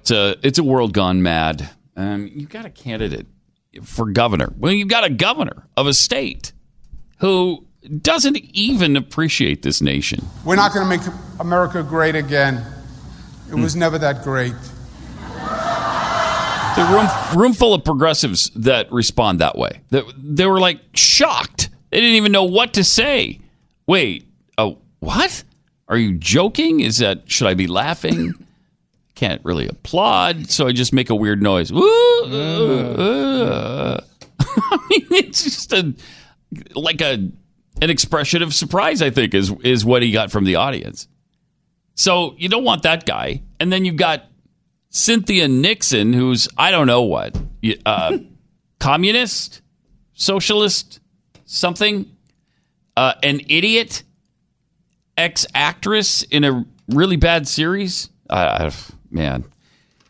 [0.00, 1.68] It's a it's a world gone mad.
[1.96, 3.26] Um, you've got a candidate
[3.82, 4.52] for governor.
[4.56, 6.52] Well, you've got a governor of a state
[7.18, 7.66] who
[8.02, 10.24] doesn't even appreciate this nation.
[10.44, 12.64] We're not going to make America great again.
[13.50, 14.54] It was never that great.
[16.76, 19.80] The room room full of progressives that respond that way.
[19.90, 21.70] That they were like shocked.
[21.90, 23.40] They didn't even know what to say.
[23.86, 24.26] Wait,
[24.58, 25.42] oh, what?
[25.88, 26.80] Are you joking?
[26.80, 28.34] Is that should I be laughing?
[29.14, 31.72] Can't really applaud, so I just make a weird noise.
[31.72, 31.80] Woo,
[32.24, 33.98] uh.
[34.38, 35.94] I mean, it's just a
[36.74, 37.30] like a
[37.80, 39.00] an expression of surprise.
[39.00, 41.08] I think is is what he got from the audience.
[41.94, 44.24] So you don't want that guy, and then you've got
[44.96, 47.36] Cynthia Nixon, who's I don't know what,
[47.84, 48.16] uh,
[48.80, 49.60] communist,
[50.14, 51.00] socialist,
[51.44, 52.10] something,
[52.96, 54.04] uh, an idiot,
[55.18, 58.08] ex actress in a really bad series.
[58.30, 58.70] Uh,
[59.10, 59.44] man.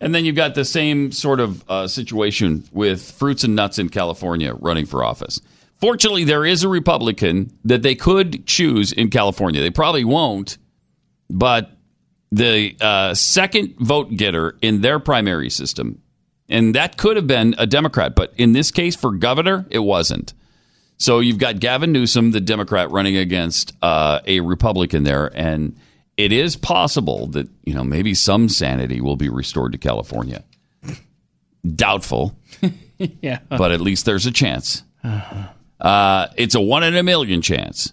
[0.00, 3.88] And then you've got the same sort of uh, situation with fruits and nuts in
[3.88, 5.40] California running for office.
[5.80, 9.60] Fortunately, there is a Republican that they could choose in California.
[9.60, 10.58] They probably won't,
[11.28, 11.75] but
[12.36, 16.02] the uh, second vote getter in their primary system,
[16.48, 20.34] and that could have been a Democrat, but in this case for governor, it wasn't.
[20.98, 25.76] So you've got Gavin Newsom, the Democrat, running against uh, a Republican there, and
[26.16, 30.44] it is possible that you know maybe some sanity will be restored to California.
[31.74, 32.36] Doubtful,
[32.98, 33.40] yeah.
[33.48, 34.82] but at least there's a chance.
[35.80, 37.92] Uh, it's a one in a million chance.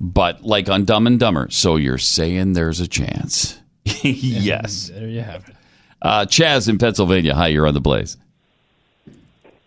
[0.00, 3.58] But like on Dumb and Dumber, so you're saying there's a chance?
[3.84, 4.90] yes.
[4.94, 5.56] There you have it.
[6.02, 7.34] Uh, Chaz in Pennsylvania.
[7.34, 8.16] Hi, you're on the Blaze.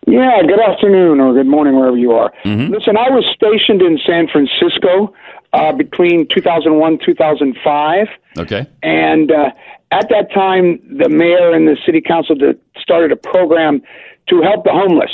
[0.07, 2.31] Yeah, good afternoon or good morning, wherever you are.
[2.45, 5.13] Listen, I was stationed in San Francisco
[5.53, 8.07] uh, between 2001 2005.
[8.37, 8.67] Okay.
[8.81, 9.51] And uh,
[9.91, 13.81] at that time, the mayor and the city council did, started a program
[14.29, 15.11] to help the homeless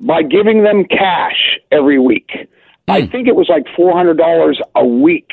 [0.00, 2.48] by giving them cash every week.
[2.88, 3.10] I hmm.
[3.10, 5.30] think it was like $400 a week.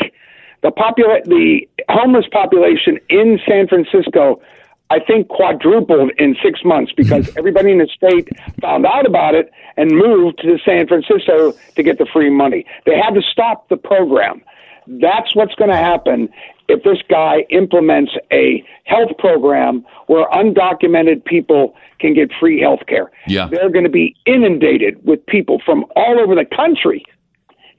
[0.61, 4.41] The popula- the homeless population in San Francisco,
[4.89, 8.29] I think, quadrupled in six months because everybody in the state
[8.61, 12.65] found out about it and moved to San Francisco to get the free money.
[12.85, 14.41] They had to stop the program.
[14.87, 16.29] That's what's going to happen
[16.67, 23.11] if this guy implements a health program where undocumented people can get free health care.
[23.27, 23.47] Yeah.
[23.47, 27.05] They're going to be inundated with people from all over the country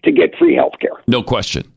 [0.04, 0.90] to get free health care.
[1.06, 1.70] No question.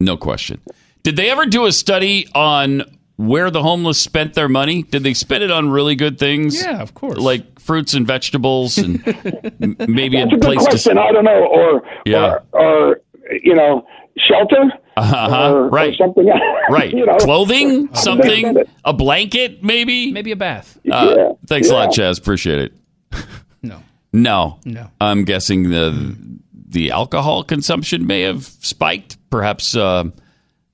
[0.00, 0.60] No question.
[1.02, 2.82] Did they ever do a study on
[3.16, 4.82] where the homeless spent their money?
[4.82, 6.62] Did they spend it on really good things?
[6.62, 7.18] Yeah, of course.
[7.18, 8.96] Like fruits and vegetables and
[9.88, 10.98] maybe That's a a good place to question.
[10.98, 12.38] I don't know, or Yeah.
[12.52, 13.00] or, or
[13.42, 13.86] you know,
[14.28, 15.92] shelter, Uh-huh, or, right.
[15.92, 16.28] or something.
[16.28, 16.40] else.
[16.70, 16.90] Right.
[16.94, 20.12] you know, Clothing, How do they something, a blanket, maybe.
[20.12, 20.78] Maybe a bath.
[20.90, 21.32] Uh, Yeah.
[21.46, 22.18] Thanks a lot, Chaz.
[22.18, 22.72] Appreciate it.
[23.62, 23.82] No.
[24.12, 24.58] No.
[24.64, 24.90] No.
[25.00, 26.16] I'm guessing the
[26.70, 29.16] the alcohol consumption may have spiked.
[29.28, 30.04] Perhaps uh,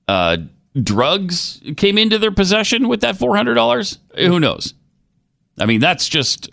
[0.07, 0.37] uh,
[0.81, 3.97] drugs came into their possession with that four hundred dollars.
[4.15, 4.73] Who knows?
[5.59, 6.49] I mean, that's just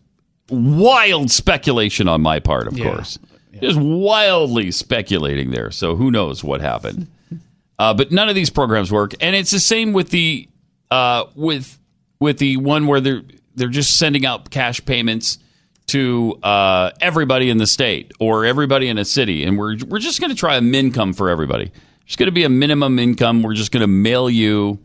[0.50, 2.84] wild speculation on my part, of Yeah.
[2.94, 3.18] course.
[3.60, 5.70] Just wildly speculating there.
[5.70, 7.06] So who knows what happened?
[7.76, 10.48] Uh, but none of these programs work, and it's the same with the
[10.92, 11.76] uh, with
[12.20, 13.22] with the one where they're
[13.56, 15.38] they're just sending out cash payments
[15.86, 20.20] to uh, everybody in the state or everybody in a city, and we're we're just
[20.20, 21.70] going to try a mincome for everybody.
[22.06, 23.42] It's going to be a minimum income.
[23.42, 24.78] We're just going to mail you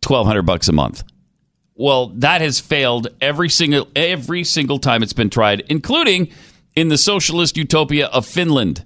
[0.00, 1.02] twelve hundred bucks a month.
[1.74, 6.30] Well, that has failed every single every single time it's been tried, including
[6.76, 8.84] in the socialist utopia of Finland.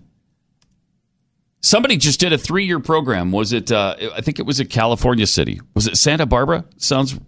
[1.61, 3.33] Somebody just did a three year program.
[3.33, 3.73] Was it?
[3.73, 5.61] Uh, I think it was a California city.
[5.75, 6.65] Was it Santa Barbara?
[6.77, 7.19] Sounds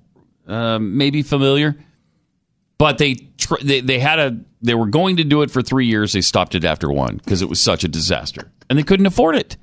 [0.46, 1.76] um, maybe familiar.
[2.78, 5.86] But they, tr- they they had a they were going to do it for three
[5.86, 6.12] years.
[6.12, 9.36] They stopped it after one because it was such a disaster, and they couldn't afford
[9.36, 9.56] it.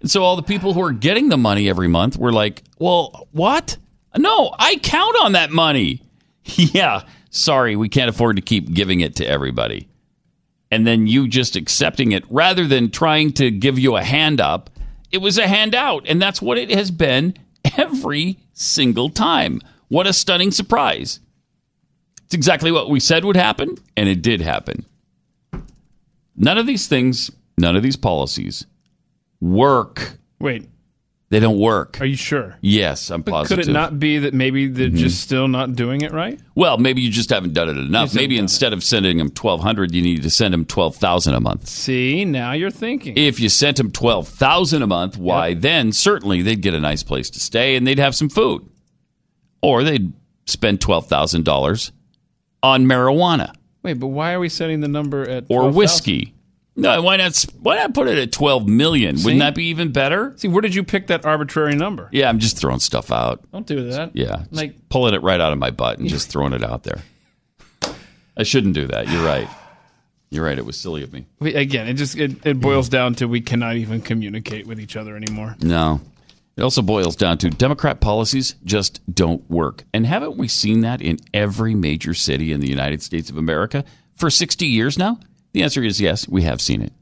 [0.00, 3.28] And so all the people who are getting the money every month were like, "Well,
[3.32, 3.76] what?
[4.16, 6.02] No, I count on that money."
[6.44, 9.88] yeah, sorry, we can't afford to keep giving it to everybody
[10.72, 14.70] and then you just accepting it rather than trying to give you a hand up.
[15.10, 17.34] It was a handout, and that's what it has been
[17.76, 19.60] every single time.
[19.88, 21.20] What a stunning surprise.
[22.32, 24.86] It's exactly what we said would happen, and it did happen.
[26.34, 28.64] None of these things, none of these policies
[29.42, 30.16] work.
[30.40, 30.66] Wait,
[31.28, 31.98] They don't work.
[32.00, 32.56] are you sure?
[32.62, 33.58] Yes, I'm But positive.
[33.66, 34.96] could it not be that maybe they're Mhm.
[34.96, 36.40] just still not doing it right?
[36.54, 38.14] Well, maybe you just haven't done it enough.
[38.14, 41.68] Maybe instead of sending them 1200 you need to send them 12,000 a month.
[41.68, 43.12] See, now you're thinking.
[43.18, 47.28] If you sent them 12,000 a month, why then certainly they'd get a nice place
[47.28, 48.62] to stay and they'd have some food.
[49.60, 50.14] Or they'd
[50.46, 51.92] spend $12,000
[52.62, 55.74] on marijuana Wait, but why are we setting the number at or 12,000?
[55.74, 56.34] whiskey.
[56.74, 59.18] No, why not why not put it at 12 million?
[59.18, 59.24] See?
[59.24, 60.32] Wouldn't that be even better?
[60.36, 62.08] See, where did you pick that arbitrary number?
[62.12, 63.42] Yeah, I'm just throwing stuff out.
[63.52, 64.16] Don't do that.
[64.16, 64.44] Yeah.
[64.50, 67.02] Like- pulling it right out of my butt and just throwing it out there.
[68.36, 69.08] I shouldn't do that.
[69.10, 69.48] You're right.
[70.30, 70.56] You're right.
[70.56, 71.26] It was silly of me.
[71.40, 74.96] We, again, it just it, it boils down to we cannot even communicate with each
[74.96, 75.56] other anymore.
[75.60, 76.00] No.
[76.56, 79.84] It also boils down to Democrat policies just don't work.
[79.94, 83.84] And haven't we seen that in every major city in the United States of America
[84.14, 85.18] for 60 years now?
[85.52, 86.92] The answer is yes, we have seen it.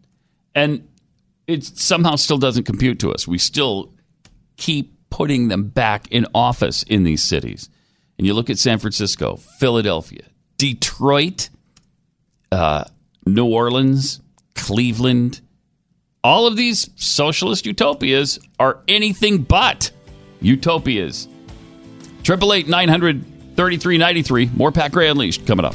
[0.55, 0.89] And
[1.47, 3.27] it somehow still doesn't compute to us.
[3.27, 3.93] We still
[4.57, 7.69] keep putting them back in office in these cities.
[8.19, 10.23] And you look at San Francisco, Philadelphia,
[10.59, 11.49] Detroit,
[12.53, 12.85] uh,
[13.27, 14.21] New Orleans,
[14.55, 15.41] Cleveland,
[16.23, 19.91] all of these socialist utopias are anything but
[20.41, 21.29] utopias.
[22.23, 23.25] Triple eight nine hundred
[23.57, 24.51] thirty three ninety three.
[24.55, 25.75] More Pat Gray Unleashed coming up.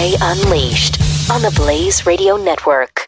[0.00, 0.98] Gray Unleashed
[1.30, 3.06] on the Blaze Radio Network.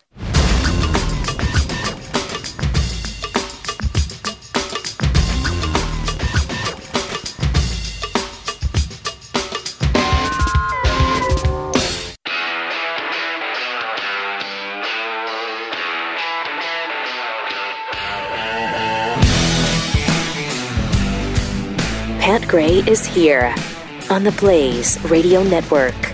[22.20, 23.54] Pat Gray is here
[24.10, 26.12] on the Blaze Radio Network.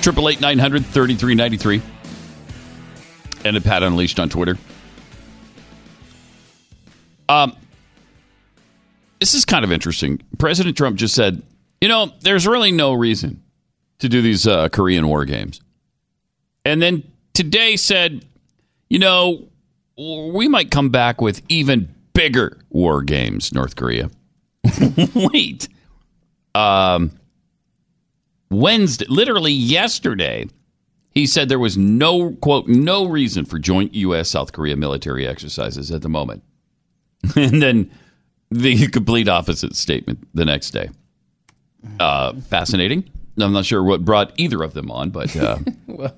[0.00, 1.82] Triple eight nine hundred thirty three ninety three.
[3.44, 4.58] And a Pat Unleashed on Twitter.
[7.28, 7.56] Um,
[9.20, 10.20] this is kind of interesting.
[10.38, 11.42] President Trump just said,
[11.80, 13.42] you know, there's really no reason
[13.98, 15.60] to do these uh, Korean War games.
[16.64, 17.02] And then
[17.34, 18.24] today said,
[18.88, 19.48] you know,
[19.96, 24.10] we might come back with even bigger war games, North Korea.
[25.14, 25.68] Wait.
[26.54, 27.17] Um,
[28.50, 30.46] Wednesday, literally yesterday,
[31.10, 34.30] he said there was no, quote, no reason for joint U.S.
[34.30, 36.42] South Korea military exercises at the moment.
[37.36, 37.90] and then
[38.50, 40.90] the complete opposite statement the next day.
[42.00, 43.08] Uh, fascinating.
[43.38, 45.58] I'm not sure what brought either of them on, but uh,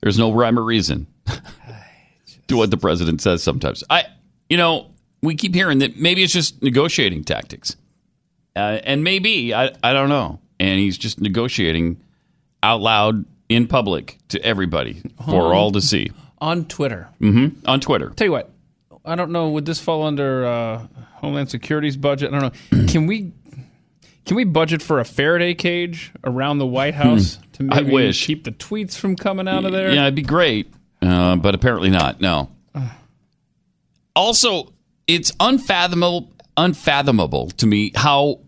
[0.00, 1.06] there's no rhyme or reason
[2.48, 3.82] to what the president says sometimes.
[3.88, 4.04] I,
[4.48, 4.90] you know,
[5.22, 7.76] we keep hearing that maybe it's just negotiating tactics.
[8.54, 10.40] Uh, and maybe, I, I don't know.
[10.58, 11.98] And he's just negotiating
[12.62, 17.08] out loud in public to everybody for all to see On Twitter.
[17.20, 18.10] hmm on Twitter.
[18.10, 18.50] Tell you what,
[19.04, 19.50] I don't know.
[19.50, 20.86] Would this fall under uh,
[21.16, 22.32] Homeland Security's budget?
[22.32, 22.86] I don't know.
[22.92, 23.32] Can we
[24.24, 27.72] can we budget for a Faraday cage around the White House to Hmm.
[27.72, 28.26] I maybe wish.
[28.26, 29.92] keep the tweets from coming out of there?
[29.92, 32.20] Yeah, it'd be great, uh, but apparently not.
[32.20, 32.48] No.
[34.14, 34.72] Also,
[35.06, 38.40] it's unfathomable, unfathomable to me how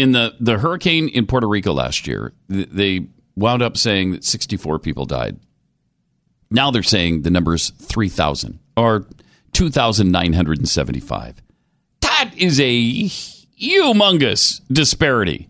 [0.00, 4.78] in the the hurricane in Puerto Rico last year, they wound up saying that 64
[4.78, 5.38] people died.
[6.50, 9.06] Now they're saying the number is 3,000 or
[9.52, 11.42] 2,975.
[12.00, 13.04] That is a
[13.60, 15.48] humongous disparity.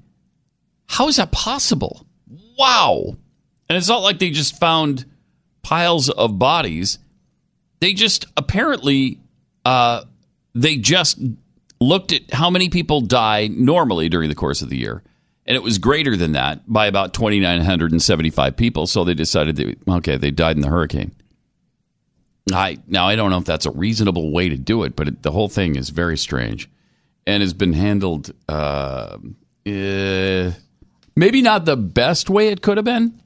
[0.89, 2.07] How is that possible?
[2.59, 3.17] Wow.
[3.69, 5.07] And it's not like they just found
[5.63, 6.99] piles of bodies.
[7.81, 9.21] They just apparently
[9.65, 10.05] uh,
[10.55, 11.19] they just
[11.81, 15.03] looked at how many people die normally during the course of the year,
[15.47, 18.87] and it was greater than that by about 2,975 people.
[18.87, 21.13] So they decided that okay, they died in the hurricane.
[22.53, 25.23] I now I don't know if that's a reasonable way to do it, but it,
[25.23, 26.69] the whole thing is very strange
[27.27, 29.19] and has been handled uh,
[29.67, 30.53] eh,
[31.17, 33.21] maybe not the best way it could have been.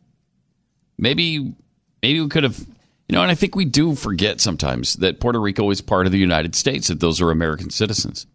[0.99, 1.55] Maybe
[2.03, 2.59] maybe we could have
[3.09, 6.13] you know, and I think we do forget sometimes that Puerto Rico is part of
[6.13, 8.27] the United States, that those are American citizens.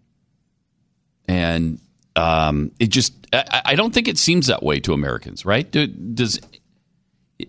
[1.30, 1.80] And
[2.16, 5.70] um, it just, I, I don't think it seems that way to Americans, right?
[5.70, 6.40] Do, does,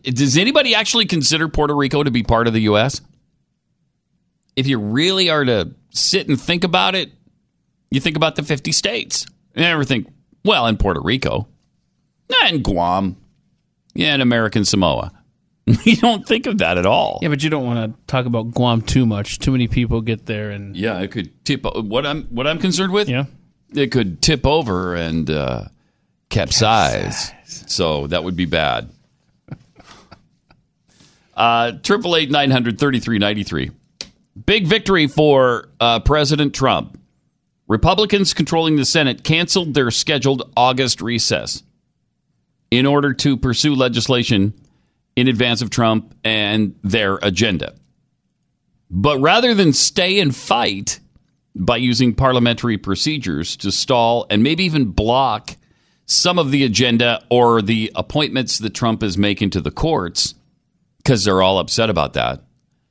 [0.03, 3.01] does anybody actually consider Puerto Rico to be part of the U.S.?
[4.55, 7.11] If you really are to sit and think about it,
[7.91, 9.25] you think about the 50 states.
[9.55, 10.13] You never think,
[10.45, 11.49] well, in Puerto Rico,
[12.45, 13.17] and Guam,
[13.95, 15.11] yeah, and American Samoa.
[15.85, 17.19] you don't think of that at all.
[17.23, 19.39] Yeah, but you don't want to talk about Guam too much.
[19.39, 21.65] Too many people get there, and Yeah, it could tip.
[21.65, 23.09] What I'm what I'm concerned with.
[23.09, 23.25] Yeah,
[23.75, 25.65] it could tip over and uh,
[26.29, 27.33] capsize.
[27.47, 28.91] So that would be bad.
[31.33, 33.71] Uh, Triple eight nine hundred thirty three ninety three.
[34.45, 37.01] Big victory for uh, President Trump.
[37.67, 41.63] Republicans controlling the Senate canceled their scheduled August recess
[42.71, 44.53] in order to pursue legislation
[45.17, 47.75] in advance of Trump and their agenda.
[48.91, 51.01] But rather than stay and fight
[51.61, 55.57] by using parliamentary procedures to stall and maybe even block
[56.07, 60.35] some of the agenda or the appointments that Trump is making to the courts,
[60.97, 62.43] because they're all upset about that.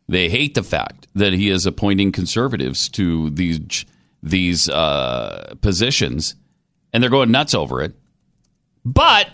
[0.08, 3.86] They hate the fact that he is appointing conservatives to these
[4.22, 6.36] these uh, positions,
[6.94, 7.96] and they're going nuts over it.
[8.86, 9.30] But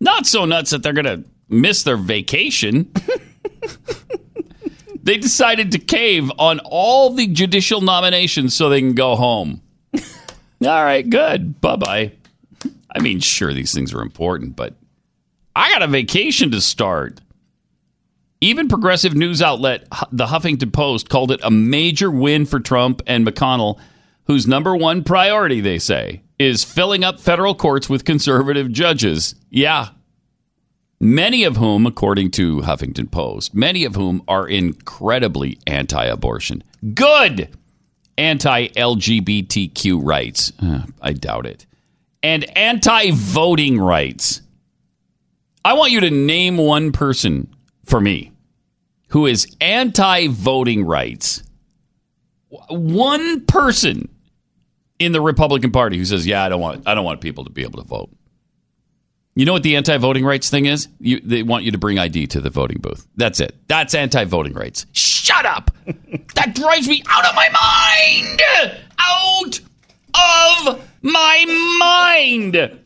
[0.00, 2.92] not so nuts that they're going to miss their vacation.
[5.02, 9.62] they decided to cave on all the judicial nominations so they can go home.
[9.94, 10.02] all
[10.84, 11.60] right, good.
[11.60, 12.12] Bye bye.
[12.94, 14.74] I mean, sure, these things are important, but
[15.54, 17.20] I got a vacation to start.
[18.40, 23.26] Even progressive news outlet the Huffington Post called it a major win for Trump and
[23.26, 23.78] McConnell,
[24.24, 29.34] whose number one priority, they say, is filling up federal courts with conservative judges.
[29.50, 29.88] Yeah.
[31.02, 36.62] Many of whom, according to Huffington Post, many of whom are incredibly anti abortion.
[36.92, 37.48] Good!
[38.18, 40.52] Anti LGBTQ rights.
[40.62, 41.64] Uh, I doubt it.
[42.22, 44.42] And anti voting rights.
[45.64, 47.48] I want you to name one person
[47.86, 48.32] for me
[49.08, 51.42] who is anti voting rights.
[52.68, 54.10] One person
[54.98, 57.50] in the Republican Party who says, "Yeah, I don't want I don't want people to
[57.50, 58.10] be able to vote."
[59.40, 60.86] You know what the anti-voting rights thing is?
[60.98, 63.06] You, they want you to bring ID to the voting booth.
[63.16, 63.56] That's it.
[63.68, 64.84] That's anti-voting rights.
[64.92, 65.70] Shut up.
[66.34, 68.42] that drives me out of my mind.
[68.98, 69.60] Out
[70.68, 72.80] of my mind.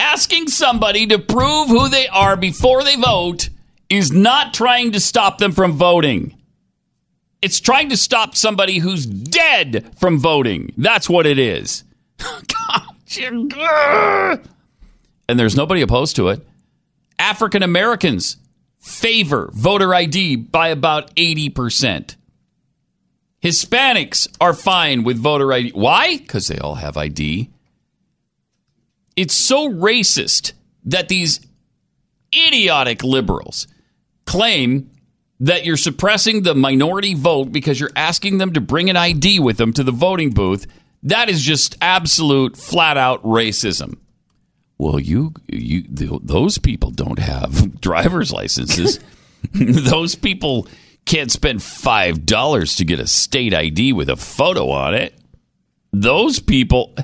[0.00, 3.48] Asking somebody to prove who they are before they vote
[3.88, 6.36] is not trying to stop them from voting.
[7.42, 10.74] It's trying to stop somebody who's dead from voting.
[10.76, 11.84] That's what it is.
[15.28, 16.46] and there's nobody opposed to it.
[17.18, 18.36] African Americans
[18.80, 22.16] favor voter ID by about 80%.
[23.42, 25.70] Hispanics are fine with voter ID.
[25.70, 26.16] Why?
[26.16, 27.50] Because they all have ID.
[29.16, 30.52] It's so racist
[30.84, 31.40] that these
[32.34, 33.66] idiotic liberals
[34.26, 34.90] claim
[35.40, 39.56] that you're suppressing the minority vote because you're asking them to bring an ID with
[39.56, 40.66] them to the voting booth.
[41.04, 43.98] That is just absolute flat out racism.
[44.78, 49.00] Well, you you th- those people don't have driver's licenses.
[49.52, 50.68] those people
[51.04, 55.14] can't spend five dollars to get a state ID with a photo on it.
[55.92, 56.94] Those people,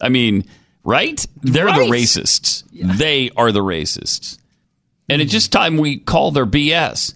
[0.00, 0.44] I mean,
[0.84, 1.24] right?
[1.42, 1.88] They're Right.
[1.88, 2.64] the racists.
[2.72, 4.38] They are the racists,
[5.08, 7.14] and it's just time we call their BS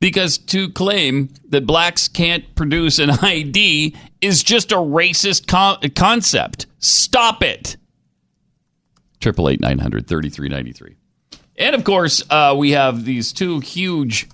[0.00, 6.66] Because to claim that blacks can't produce an ID is just a racist con- concept.
[6.78, 7.76] Stop it.
[9.24, 10.96] Triple eight nine hundred thirty three ninety three.
[11.56, 14.28] And of course, uh, we have these two huge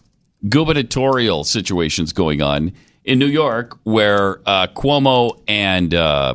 [0.49, 2.73] gubernatorial situations going on
[3.05, 6.35] in New York, where uh, Cuomo and uh,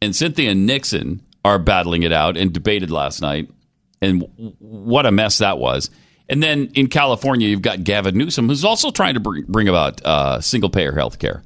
[0.00, 3.50] and Cynthia Nixon are battling it out and debated last night.
[4.00, 5.90] And w- what a mess that was.
[6.28, 10.00] And then in California, you've got Gavin Newsom, who's also trying to bring, bring about
[10.06, 11.42] uh, single payer health care,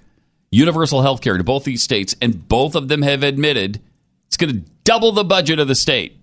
[0.51, 2.15] universal health care to both these states.
[2.21, 3.81] And both of them have admitted
[4.27, 6.20] it's going to double the budget of the state.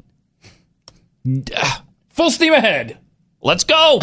[2.10, 2.98] Full steam ahead.
[3.42, 4.00] Let's go.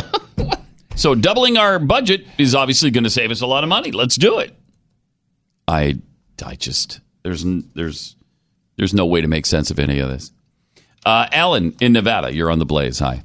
[0.96, 3.90] so doubling our budget is obviously going to save us a lot of money.
[3.90, 4.54] Let's do it.
[5.66, 5.96] I
[6.44, 7.44] I just there's
[7.74, 8.16] there's
[8.76, 10.32] there's no way to make sense of any of this.
[11.06, 12.98] Uh, Alan in Nevada, you're on the Blaze.
[12.98, 13.24] Hi.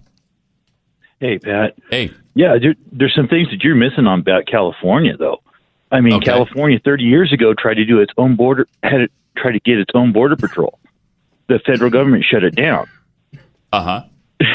[1.20, 1.76] Hey, Pat.
[1.90, 2.12] Hey.
[2.36, 5.42] Yeah, there, there's some things that you're missing on about California, though.
[5.92, 6.26] I mean, Okay.
[6.26, 9.80] California 30 years ago tried to do its own border, had it, tried to get
[9.80, 10.78] its own border patrol.
[11.48, 12.88] The federal government shut it down.
[13.74, 14.04] Uh huh.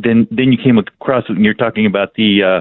[0.00, 2.42] Then, then you came across it, and you're talking about the.
[2.44, 2.60] Uh,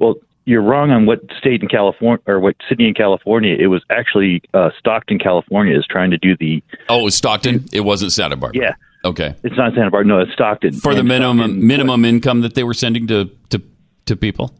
[0.00, 3.54] well, you're wrong on what state in California or what city in California.
[3.56, 6.60] It was actually uh, Stockton, California, is trying to do the.
[6.88, 7.66] Oh, it was Stockton.
[7.72, 8.60] It wasn't Santa Barbara.
[8.60, 8.74] Yeah.
[9.04, 9.32] Okay.
[9.44, 10.06] It's not Santa Barbara.
[10.06, 10.72] No, it's Stockton.
[10.72, 13.62] For the And minimum Stockton- minimum income that they were sending to to
[14.06, 14.52] to people.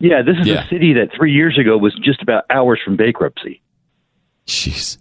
[0.00, 0.64] Yeah, this is Yeah.
[0.64, 3.62] a city that three years ago was just about hours from bankruptcy.
[4.48, 4.98] Jeez.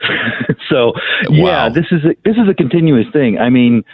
[0.68, 0.92] so
[1.30, 3.38] yeah, this is a, this is a continuous thing.
[3.38, 3.84] I mean,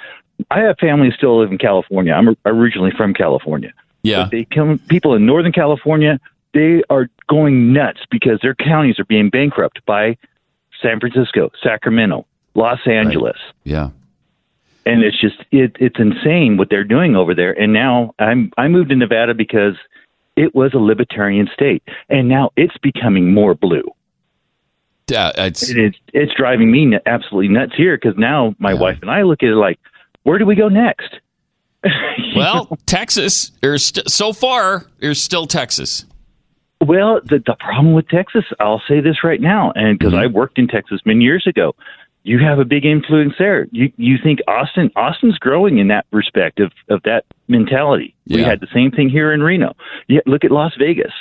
[0.51, 2.13] I have family still live in California.
[2.13, 3.73] I'm originally from California.
[4.03, 4.29] Yeah.
[4.31, 6.19] They come people in Northern California.
[6.55, 10.17] They are going nuts because their counties are being bankrupt by
[10.83, 13.39] San Francisco, Sacramento, Los Angeles.
[13.65, 13.91] Yeah.
[14.85, 17.53] and it's just it, it's insane what they're doing over there.
[17.53, 19.77] And now I'm I moved to Nevada because
[20.37, 23.85] it was a libertarian state, and now it's becoming more blue.
[25.09, 29.11] Yeah, it's And it's it's driving me absolutely nuts here because now my wife and
[29.11, 29.79] I look at it like,
[30.23, 31.15] where do we go next?
[32.37, 33.51] Well, Texas.
[33.61, 34.87] There's st- so far.
[35.01, 36.07] There's still Texas.
[36.81, 40.23] Well, the the problem with Texas, I'll say this right now, and because Mm-hmm.
[40.23, 41.75] I worked in Texas many years ago,
[42.25, 43.67] you have a big influence there.
[43.71, 48.15] You you think Austin Austin's growing in that respect of of that mentality.
[48.29, 49.75] We had the same thing here in Reno.
[50.09, 51.13] Yeah, look at Las Vegas.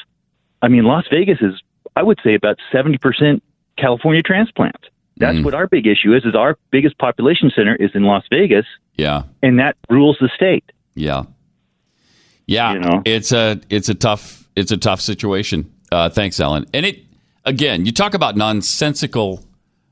[0.62, 1.62] I mean, Las Vegas is
[1.96, 3.44] I would say about seventy percent
[3.82, 4.78] California transplant.
[5.18, 5.44] That's Mm.
[5.44, 6.24] what our big issue is.
[6.24, 8.66] Is our biggest population center is in Las Vegas,
[8.98, 9.24] Yeah.
[9.44, 10.64] and that rules the state.
[10.96, 11.24] Yeah.
[12.48, 13.02] Yeah.
[13.06, 15.72] It's a it's a tough it's a tough situation.
[15.92, 16.66] Uh, thanks, Ellen.
[16.74, 17.00] And it
[17.46, 19.44] again, you talk about nonsensical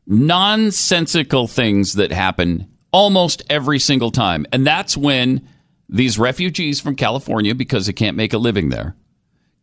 [0.07, 4.45] nonsensical things that happen almost every single time.
[4.51, 5.47] And that's when
[5.87, 8.95] these refugees from California, because they can't make a living there,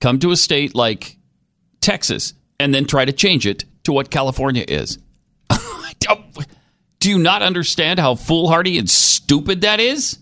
[0.00, 1.16] come to a state like
[1.80, 4.98] Texas and then try to change it to what California is.
[7.00, 10.18] Do you not understand how foolhardy and stupid that is?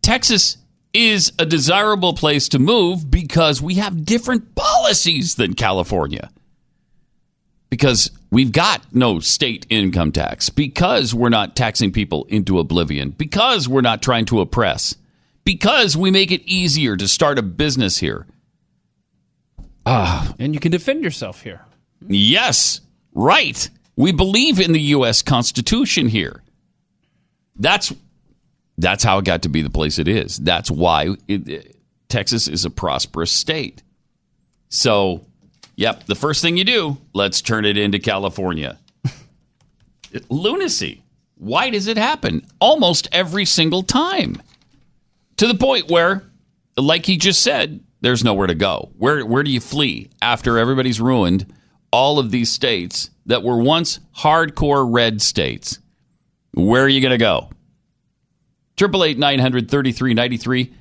[0.00, 0.56] Texas
[0.94, 6.30] is a desirable place to move because we have different policies than California.
[7.70, 13.68] Because we've got no state income tax, because we're not taxing people into oblivion, because
[13.68, 14.96] we're not trying to oppress,
[15.44, 18.26] because we make it easier to start a business here.
[19.86, 21.62] Ah, and you can defend yourself here.
[22.08, 22.80] Yes,
[23.14, 23.68] right.
[23.96, 25.22] We believe in the U.S.
[25.22, 26.42] Constitution here.
[27.56, 27.92] That's
[28.78, 30.38] that's how it got to be the place it is.
[30.38, 31.76] That's why it, it-
[32.08, 33.82] Texas is a prosperous state.
[34.68, 35.24] So,
[35.76, 38.78] yep, the first thing you do, let's turn it into California.
[40.28, 41.02] Lunacy.
[41.36, 42.46] Why does it happen?
[42.60, 44.40] Almost every single time.
[45.38, 46.22] To the point where,
[46.76, 48.90] like he just said, there's nowhere to go.
[48.98, 51.52] Where where do you flee after everybody's ruined
[51.92, 55.78] all of these states that were once hardcore red states?
[56.54, 57.50] Where are you going to go?
[58.76, 60.72] Triple eight nine hundred thirty three ninety three,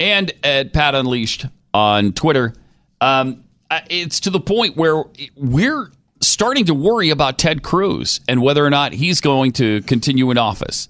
[0.00, 2.54] and at Pat Unleashed on Twitter.
[3.00, 3.44] Um,
[3.90, 5.04] it's to the point where
[5.36, 5.90] we're
[6.20, 10.38] starting to worry about Ted Cruz and whether or not he's going to continue in
[10.38, 10.88] office.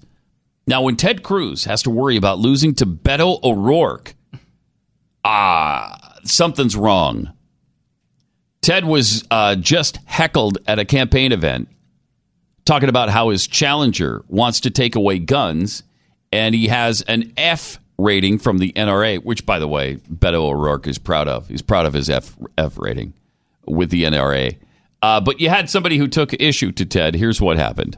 [0.67, 4.13] Now, when Ted Cruz has to worry about losing to Beto O'Rourke,
[5.25, 7.33] ah, something's wrong.
[8.63, 11.67] Ted was uh, just heckled at a campaign event
[12.63, 15.83] talking about how his challenger wants to take away guns,
[16.31, 20.87] and he has an F rating from the NRA, which, by the way, Beto O'Rourke
[20.87, 21.49] is proud of.
[21.49, 23.13] He's proud of his F, F rating
[23.65, 24.57] with the NRA.
[25.01, 27.15] Uh, but you had somebody who took issue to Ted.
[27.15, 27.97] Here's what happened.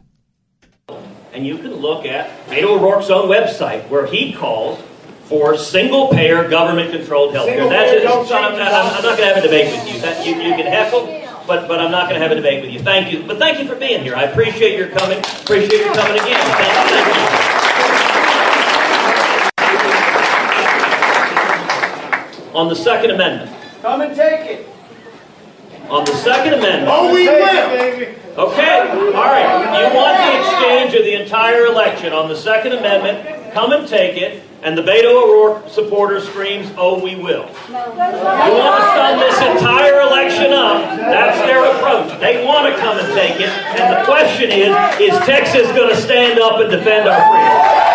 [1.32, 4.82] And you can look at Beto O'Rourke's own website where he calls
[5.26, 7.68] for single payer government controlled health care.
[7.68, 8.08] That's it.
[8.08, 10.00] I'm, I'm not going to have a debate with you.
[10.02, 10.36] That, you.
[10.36, 11.08] You can heckle,
[11.48, 12.80] but, but I'm not going to have a debate with you.
[12.80, 13.24] Thank you.
[13.24, 14.16] But thank you for being here.
[14.16, 15.20] I appreciate your coming.
[15.20, 16.40] Appreciate your coming again.
[16.40, 16.96] Thank you.
[16.96, 17.08] Thank
[22.52, 22.56] you.
[22.56, 23.52] On the Second Amendment.
[23.82, 24.70] Come and take it.
[25.90, 26.88] On the Second Amendment.
[26.90, 28.16] Oh, we will.
[28.38, 28.80] Okay,
[29.14, 29.90] all right.
[29.90, 33.54] You want the exchange of the entire election on the Second Amendment?
[33.54, 34.44] Come and take it.
[34.66, 40.02] And the Beto O'Rourke supporter screams, "Oh, we will." You want to sum this entire
[40.02, 40.98] election up?
[40.98, 42.20] That's their approach.
[42.20, 43.50] They want to come and take it.
[43.50, 47.95] And the question is: Is Texas going to stand up and defend our freedom?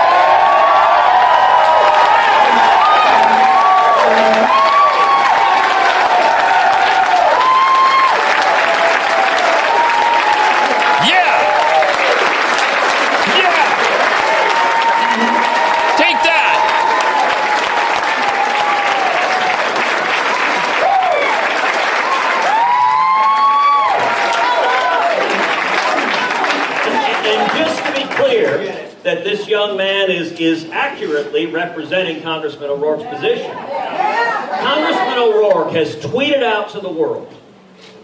[30.40, 33.50] Is, accurately representing Congressman O'Rourke's position.
[33.50, 37.32] Congressman O'Rourke has tweeted out to the world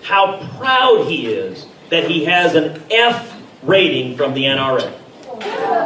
[0.02, 4.92] how proud he is that he has an F rating from the NRA.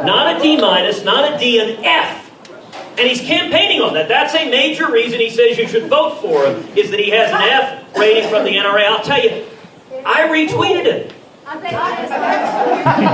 [0.05, 2.29] Not a D minus, not a D, an F.
[2.97, 4.07] And he's campaigning on that.
[4.07, 7.31] That's a major reason he says you should vote for him, is that he has
[7.31, 8.85] an F rating from the NRA.
[8.85, 9.45] I'll tell you,
[10.05, 11.13] I retweeted it.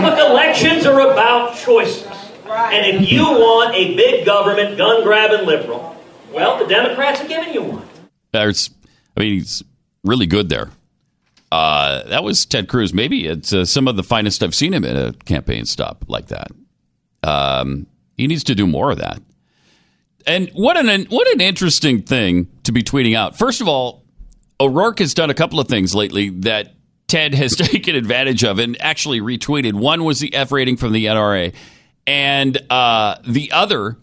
[0.01, 2.06] Look, elections are about choices.
[2.49, 5.95] And if you want a big government, gun grabbing liberal,
[6.31, 7.87] well, the Democrats have given you one.
[8.31, 8.69] There's,
[9.15, 9.63] I mean, he's
[10.03, 10.69] really good there.
[11.51, 12.93] Uh, that was Ted Cruz.
[12.93, 16.27] Maybe it's uh, some of the finest I've seen him in a campaign stop like
[16.27, 16.51] that.
[17.23, 17.87] Um,
[18.17, 19.21] he needs to do more of that.
[20.25, 23.37] And what an what an interesting thing to be tweeting out.
[23.37, 24.03] First of all,
[24.59, 26.73] O'Rourke has done a couple of things lately that
[27.07, 29.73] Ted has taken advantage of and actually retweeted.
[29.73, 31.53] One was the F rating from the NRA,
[32.07, 33.97] and uh, the other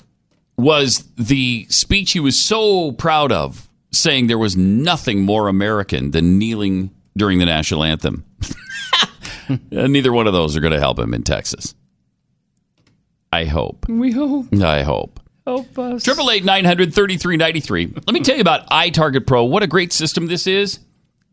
[0.57, 6.39] was the speech he was so proud of, saying there was nothing more American than
[6.39, 8.25] kneeling during the national anthem.
[9.71, 11.75] Neither one of those are going to help him in Texas.
[13.33, 13.89] I hope.
[13.89, 14.55] We hope.
[14.63, 15.19] I hope.
[15.45, 16.05] Help us.
[16.05, 17.87] Triple eight nine hundred thirty three ninety three.
[17.87, 19.45] Let me tell you about iTarget Pro.
[19.45, 20.79] What a great system this is.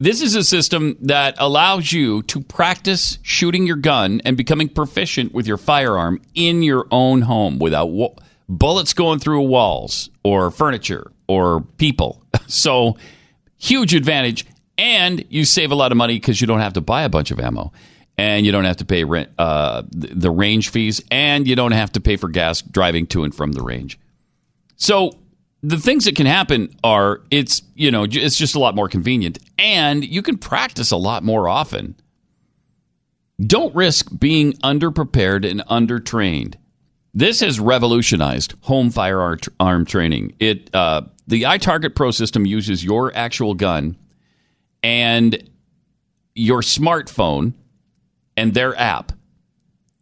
[0.01, 5.31] This is a system that allows you to practice shooting your gun and becoming proficient
[5.31, 8.15] with your firearm in your own home without wa-
[8.49, 12.23] bullets going through walls or furniture or people.
[12.47, 12.97] So,
[13.59, 14.45] huge advantage.
[14.77, 17.29] And you save a lot of money because you don't have to buy a bunch
[17.29, 17.71] of ammo
[18.17, 21.71] and you don't have to pay rent, uh, the the range fees, and you don't
[21.71, 23.99] have to pay for gas driving to and from the range.
[24.77, 25.11] So
[25.63, 29.39] the things that can happen are it's you know it's just a lot more convenient,
[29.57, 31.95] and you can practice a lot more often.
[33.39, 36.55] Don't risk being underprepared and undertrained.
[37.13, 40.35] This has revolutionized home firearm training.
[40.39, 43.97] It uh, the iTarget Pro system uses your actual gun
[44.83, 45.49] and
[46.33, 47.53] your smartphone
[48.37, 49.11] and their app.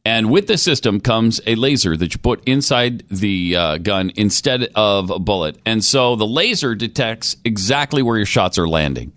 [0.06, 4.70] And with the system comes a laser that you put inside the uh, gun instead
[4.76, 5.58] of a bullet.
[5.66, 9.12] And so the laser detects exactly where your shots are landing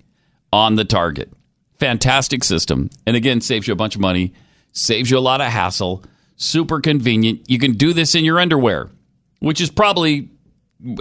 [0.52, 1.32] on the target.
[1.78, 2.90] Fantastic system.
[3.06, 4.34] And again, saves you a bunch of money,
[4.72, 6.04] saves you a lot of hassle,
[6.36, 7.48] super convenient.
[7.48, 8.90] You can do this in your underwear,
[9.38, 10.28] which is probably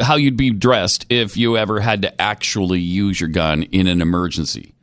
[0.01, 4.01] how you'd be dressed if you ever had to actually use your gun in an
[4.01, 4.75] emergency.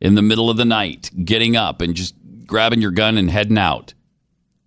[0.00, 2.14] In the middle of the night, getting up and just
[2.46, 3.92] grabbing your gun and heading out.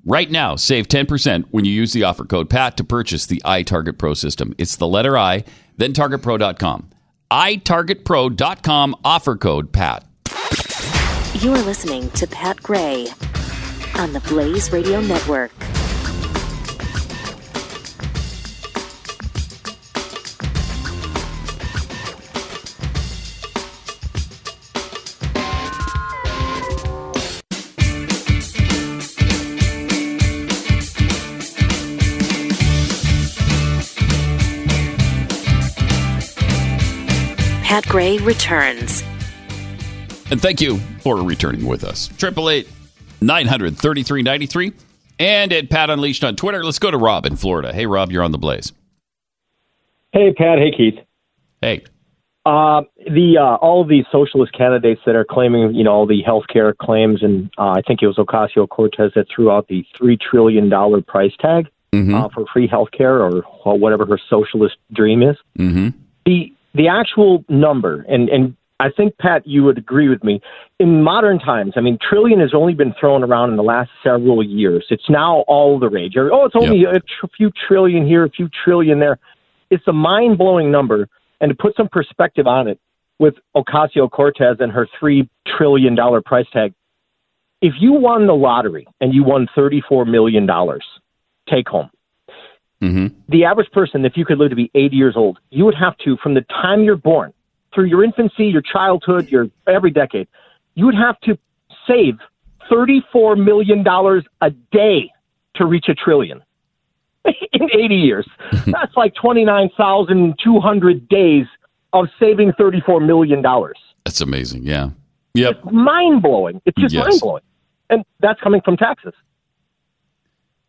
[0.05, 3.97] Right now, save 10% when you use the offer code PAT to purchase the iTarget
[3.97, 4.53] Pro system.
[4.57, 5.45] It's the letter I,
[5.77, 6.89] then targetpro.com.
[7.31, 10.05] itargetpro.com offer code PAT.
[11.39, 13.07] You're listening to Pat Gray
[13.95, 15.51] on the Blaze Radio Network.
[37.73, 39.01] Pat Gray returns.
[40.29, 42.07] And thank you for returning with us.
[42.23, 42.69] 888
[43.19, 44.73] 900 3393
[45.17, 46.63] and at Pat Unleashed on Twitter.
[46.63, 47.73] Let's go to Rob in Florida.
[47.73, 48.73] Hey, Rob, you're on the blaze.
[50.11, 50.59] Hey, Pat.
[50.59, 50.99] Hey, Keith.
[51.61, 51.83] Hey.
[52.45, 56.21] Uh, the uh, all of these socialist candidates that are claiming, you know, all the
[56.21, 59.83] health care claims, and uh, I think it was Ocasio Cortez that threw out the
[59.97, 61.69] three trillion dollar price tag.
[61.91, 62.15] Mm-hmm.
[62.15, 65.37] uh, for free health care or, or whatever her socialist dream is.
[65.59, 65.89] Mm-hmm.
[66.25, 70.41] The the actual number, and and I think Pat, you would agree with me.
[70.79, 74.43] In modern times, I mean, trillion has only been thrown around in the last several
[74.43, 74.85] years.
[74.89, 76.15] It's now all the rage.
[76.17, 79.19] Oh, it's only a tr- few trillion here, a few trillion there.
[79.69, 81.07] It's a mind blowing number,
[81.39, 82.79] and to put some perspective on it,
[83.19, 86.73] with Ocasio Cortez and her three trillion dollar price tag,
[87.61, 90.83] if you won the lottery and you won thirty four million dollars,
[91.49, 91.89] take home
[92.83, 93.07] Mm-hmm.
[93.29, 95.95] the average person, if you could live to be 80 years old, you would have
[95.99, 97.33] to, from the time you're born,
[97.73, 100.27] through your infancy, your childhood, your every decade,
[100.75, 101.37] you would have to
[101.87, 102.15] save
[102.69, 103.85] $34 million
[104.41, 105.11] a day
[105.55, 106.41] to reach a trillion
[107.25, 108.27] in 80 years.
[108.67, 111.45] That's like 29,200 days
[111.93, 113.41] of saving $34 million.
[114.03, 114.63] That's amazing.
[114.63, 114.89] Yeah.
[115.35, 115.65] Yep.
[115.71, 116.61] Mind blowing.
[116.65, 117.05] It's just Yes.
[117.07, 117.43] mind blowing.
[117.89, 119.13] And that's coming from taxes.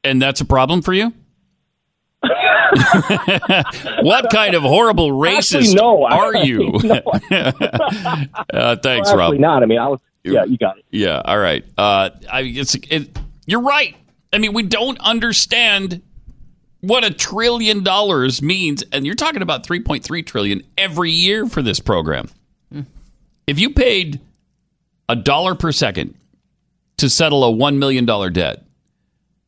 [0.03, 1.13] And that's a problem for you?
[4.03, 6.05] what kind of horrible racist Actually, no.
[6.05, 6.73] are you?
[6.83, 7.01] No.
[8.53, 9.27] uh, thanks, Well, Rob.
[9.29, 9.63] actually not.
[9.63, 10.85] I mean, I was, yeah, you got it.
[10.91, 11.21] Yeah.
[11.25, 11.65] All right.
[11.77, 13.97] Uh, I, it's it, you're right.
[14.33, 16.03] I mean, we don't understand
[16.81, 21.81] what a trillion dollars means, and you're talking about 3.3 trillion every year for this
[21.81, 22.29] program.
[23.47, 24.21] If you paid
[25.09, 26.15] a dollar per second
[26.97, 28.65] to settle a one million dollar debt,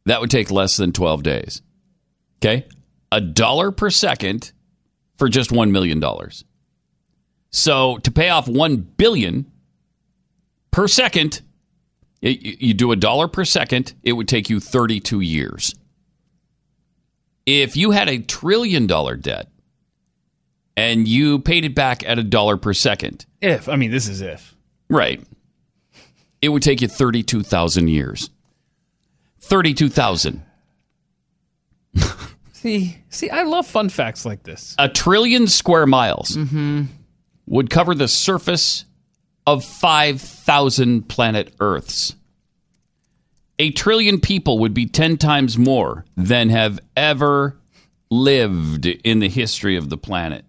[0.04, 1.62] that would take less than 12 days.
[2.38, 2.66] Okay,
[3.12, 4.52] a dollar per second
[5.18, 6.44] for just one million dollars.
[7.50, 9.50] So to pay off one billion
[10.70, 11.40] per second,
[12.22, 15.74] y- you do a dollar per second, it would take you 32 years.
[17.46, 19.48] If you had a trillion dollar debt
[20.76, 24.20] and you paid it back at a dollar per second, If I mean, this is
[24.20, 24.54] if.
[24.90, 25.22] right,
[26.42, 28.28] it would take you 32,000 years.
[29.40, 30.42] 32,000.
[32.66, 34.74] See, see, I love fun facts like this.
[34.76, 36.82] A trillion square miles Mm-hmm.
[37.46, 38.84] would cover the surface
[39.46, 42.16] of 5,000 planet Earths.
[43.60, 47.56] A trillion people would be 10 times more than have ever
[48.10, 50.44] lived in the history of the planet.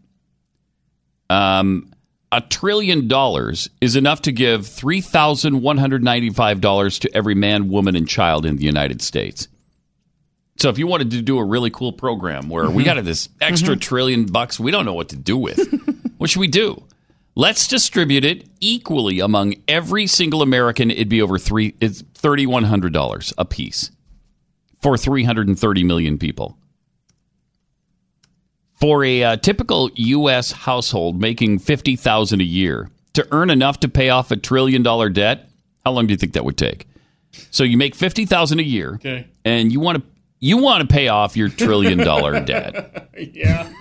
[1.29, 1.91] Um,
[2.31, 8.55] a trillion dollars is enough to give $3,195 to every man, woman, and child in
[8.57, 9.47] the United States.
[10.57, 12.85] So if you wanted to do a really cool program where we Mhm.
[12.85, 15.59] got this extra trillion bucks, we don't know what to do with.
[16.17, 16.83] what should we do?
[17.35, 20.89] Let's distribute it equally among every single American.
[20.89, 21.75] It'd be over three.
[21.79, 23.91] It's thirty one hundred dollars a piece
[24.81, 26.57] for three hundred and thirty million people.
[28.79, 30.51] For a uh, typical U.S.
[30.51, 35.09] household making fifty thousand a year to earn enough to pay off a trillion dollar
[35.09, 35.49] debt,
[35.85, 36.87] how long do you think that would take?
[37.51, 39.27] So you make fifty thousand a year, Okay.
[39.45, 40.03] and you want to
[40.39, 43.09] you want to pay off your trillion dollar debt.
[43.17, 43.71] yeah.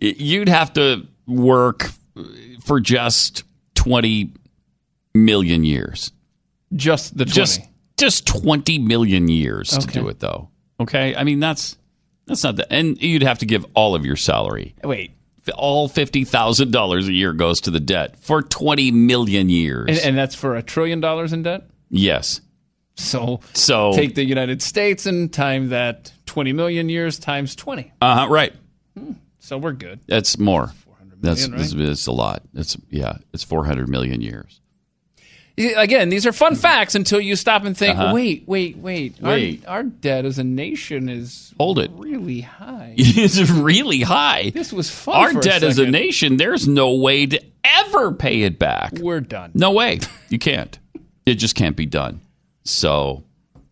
[0.00, 1.90] You'd have to work
[2.64, 4.32] for just twenty
[5.14, 6.12] million years.
[6.74, 7.34] Just the 20.
[7.34, 7.60] Just
[7.96, 10.50] just twenty million years to do it, though.
[10.80, 11.76] Okay, I mean that's
[12.26, 14.74] that's not that, and you'd have to give all of your salary.
[14.84, 15.12] Wait.
[15.56, 19.88] All fifty thousand dollars a year goes to the debt for twenty million years.
[19.88, 21.62] And, and that's for a trillion dollars in debt?
[21.90, 22.40] yes.
[22.98, 27.92] So, So take the United States and time that 20 million years times 20.
[28.02, 28.52] uh huh right.
[29.38, 30.00] So we're good.
[30.06, 30.72] That's more.
[31.20, 32.42] That's million, that's, that's a lot.
[32.54, 33.18] It's yeah.
[33.32, 34.60] It's four hundred million years.
[35.76, 38.14] Again, these are fun facts until you stop and think, Uh-huh.
[38.14, 39.20] wait, wait, wait.
[39.20, 39.64] Wait.
[39.66, 41.90] Our, debt as a nation is Hold it.
[41.94, 42.94] really high.
[42.96, 44.50] it's really high.
[44.54, 45.16] This was fun.
[45.16, 48.92] Our for a debt as a nation, there's no way to ever pay it back.
[49.00, 49.50] We're done.
[49.54, 49.98] No way.
[50.28, 50.78] You can't.
[51.26, 52.20] It just can't be done.
[52.64, 53.24] So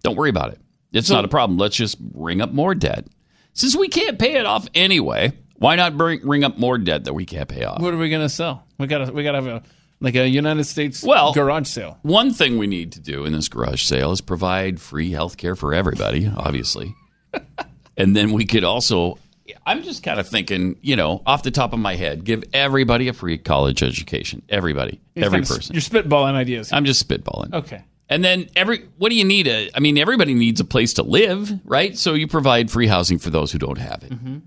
[0.03, 0.61] don't worry about it.
[0.93, 1.59] It's So- not a problem.
[1.59, 3.07] Let's just ring up more debt.
[3.53, 7.15] Since we can't pay it off anyway, why not bring, ring up more debt that
[7.15, 7.81] we can't pay off?
[7.81, 8.65] What are we going to sell?
[8.79, 9.63] We got to we got to have a
[10.01, 11.99] like a United States Well- garage sale.
[12.03, 15.57] One thing we need to do in this garage sale is provide free health care
[15.57, 16.95] for everybody, obviously.
[17.97, 19.19] and then we could also,
[19.65, 23.09] I'm just kind of thinking, you know, off the top of my head, give everybody
[23.09, 24.43] a free college education.
[24.51, 25.75] Everybody, every person.
[25.75, 26.73] You're spitballing ideas.
[26.73, 27.55] I'm just spitballing.
[27.55, 27.83] Okay.
[28.09, 29.49] And then every, what do you need?
[29.49, 31.97] A, I mean, everybody needs a place to live, right?
[31.99, 34.13] So you provide free housing for those who don't have it.
[34.13, 34.39] Mm-hmm.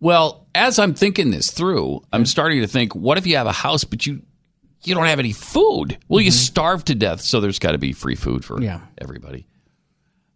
[0.00, 3.52] Well, as I'm thinking this through, I'm starting to think, what if you have a
[3.52, 4.22] house but you
[4.82, 5.96] you don't have any food?
[6.08, 8.64] Well, you starve to death, so there's got to be free food for Mm-hmm.
[8.64, 8.80] Yeah.
[8.98, 9.46] everybody.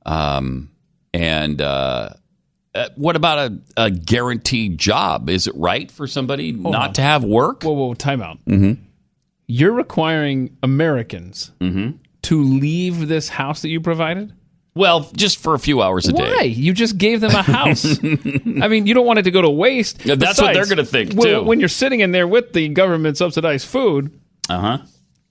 [0.07, 0.71] Um,
[1.13, 2.11] and uh,
[2.75, 5.29] uh, what about a, a guaranteed job?
[5.29, 6.93] Is it right for somebody Hold not on.
[6.95, 7.63] to have work?
[7.63, 8.43] Whoa, whoa, time out.
[8.47, 8.83] Mm-hmm.
[9.49, 11.97] You're requiring Americans Mm-hmm.
[12.23, 14.33] to leave this house that you provided?
[14.75, 16.23] Well, just for a few hours a day.
[16.37, 16.43] Why?
[16.43, 17.99] You just gave them a house.
[18.63, 20.05] I mean, you don't want it to go to waste.
[20.07, 21.43] Yeah, that's what they're gonna think, when, too.
[21.43, 24.79] When you're sitting in there with the government subsidized food, Uh huh.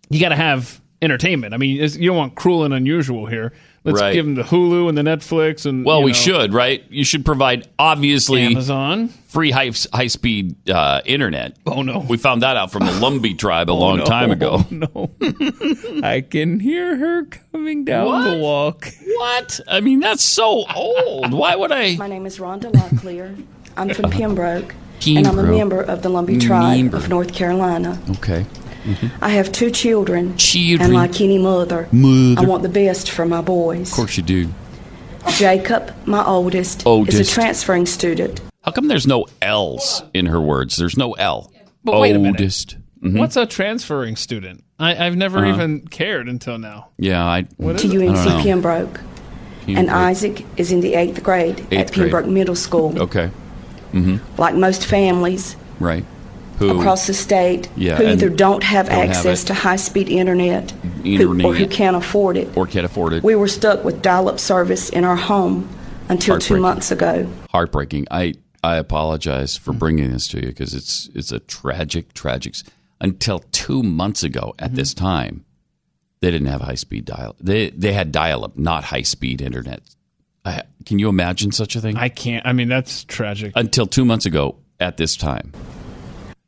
[0.10, 1.54] you got to have entertainment.
[1.54, 3.54] I mean, you don't want cruel and unusual here.
[3.88, 4.14] Let's Right.
[4.14, 6.84] give them the Hulu and the Netflix and Well, you we should, right?
[6.90, 9.10] You should provide obviously Amazon.
[9.28, 11.56] free high high speed uh, internet.
[11.66, 14.06] Oh no, we found that out from the Lumbee tribe a Oh, long no.
[14.06, 14.66] time ago.
[14.72, 15.10] No,
[16.04, 18.88] I can hear her coming down the walk.
[19.18, 19.60] What?
[19.68, 21.32] I mean, that's so old.
[21.34, 21.96] Why would I?
[21.96, 23.36] My name is Rhonda Locklear.
[23.78, 24.76] I'm from Pembroke,
[25.08, 26.98] and I'm a member of the Lumbee Tribe Member.
[26.98, 28.00] of North Carolina.
[28.18, 28.46] Okay.
[29.22, 30.82] I have two children, Children.
[30.82, 32.42] and like any mother, Mother.
[32.42, 33.90] I want the best for my boys.
[33.92, 34.50] Of course you do.
[35.38, 38.40] Jacob, my oldest, is a transferring student.
[38.64, 40.76] How come there's no L's in her words?
[40.78, 41.52] There's no L.
[41.84, 42.40] But wait a minute.
[42.40, 42.78] Oldest.
[43.04, 43.20] Mhm.
[43.20, 44.64] What's a transferring student?
[44.80, 45.54] I, I've never Uh-huh.
[45.54, 46.88] even cared until now.
[46.98, 47.46] Yeah, I.
[47.58, 47.94] What to is?
[47.94, 48.44] UNC I don't know.
[48.44, 49.00] Pembroke,
[49.68, 52.34] and Isaac is in the eighth grade Eighth at Pembroke grade.
[52.34, 53.00] Middle School.
[53.02, 53.30] Okay.
[53.94, 54.18] Mm-hmm.
[54.42, 56.04] Like most families Right.
[56.58, 56.80] Who?
[56.80, 59.48] across the state Yeah, who either don't have don't access it.
[59.48, 60.72] to high-speed internet,
[61.04, 62.56] who, or who can't afford it.
[62.58, 63.24] or can't afford it.
[63.24, 65.70] We were stuck with dial-up service in our home
[66.10, 67.30] until two months ago.
[67.52, 68.08] Heartbreaking.
[68.10, 69.80] I I apologize for mm-hmm.
[69.80, 72.56] bringing this to you because it's it's a tragic, tragic.
[73.00, 74.76] Until two months ago, at mm-hmm.
[74.76, 75.46] this time,
[76.22, 77.36] they didn't have high speed dial.
[77.40, 79.82] They they had dial up, not high speed internet.
[80.44, 81.98] I, can you imagine such a thing?
[81.98, 82.46] I can't.
[82.48, 83.52] I mean, that's tragic.
[83.56, 85.52] Until two months ago, at this time,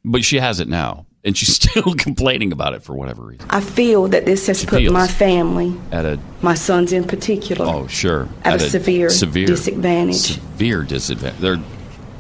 [0.06, 3.46] but she has it now, and she's still complaining about it for whatever reason.
[3.50, 4.94] I feel that this has She put feels.
[4.94, 10.16] my family, At a my sons in particular, oh sure, At a severe disadvantage.
[10.16, 11.40] Severe disadvantage.
[11.42, 11.54] They're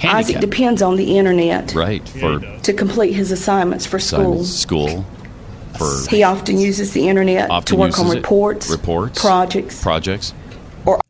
[0.01, 2.07] Isaac handicapped, depends on the internet right?
[2.07, 4.41] For to complete his assignments for school.
[4.41, 5.05] assignments, school,
[5.77, 8.17] for He often uses the internet often to work on uses it.
[8.19, 10.35] reports, reports, projects, projects, or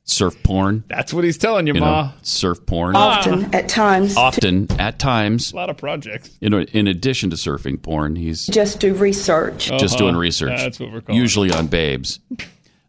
[0.10, 0.84] surf porn.
[0.88, 2.02] That's what he's telling you, You Ma.
[2.04, 2.96] know, surf porn.
[2.96, 6.32] often at times to Often, at times, A lot of projects.
[6.42, 9.68] you know, in addition to surfing porn, he's just do research.
[9.68, 9.98] just Uh-huh.
[10.06, 10.58] doing research.
[10.60, 12.20] That's what we're calling Usually on babes.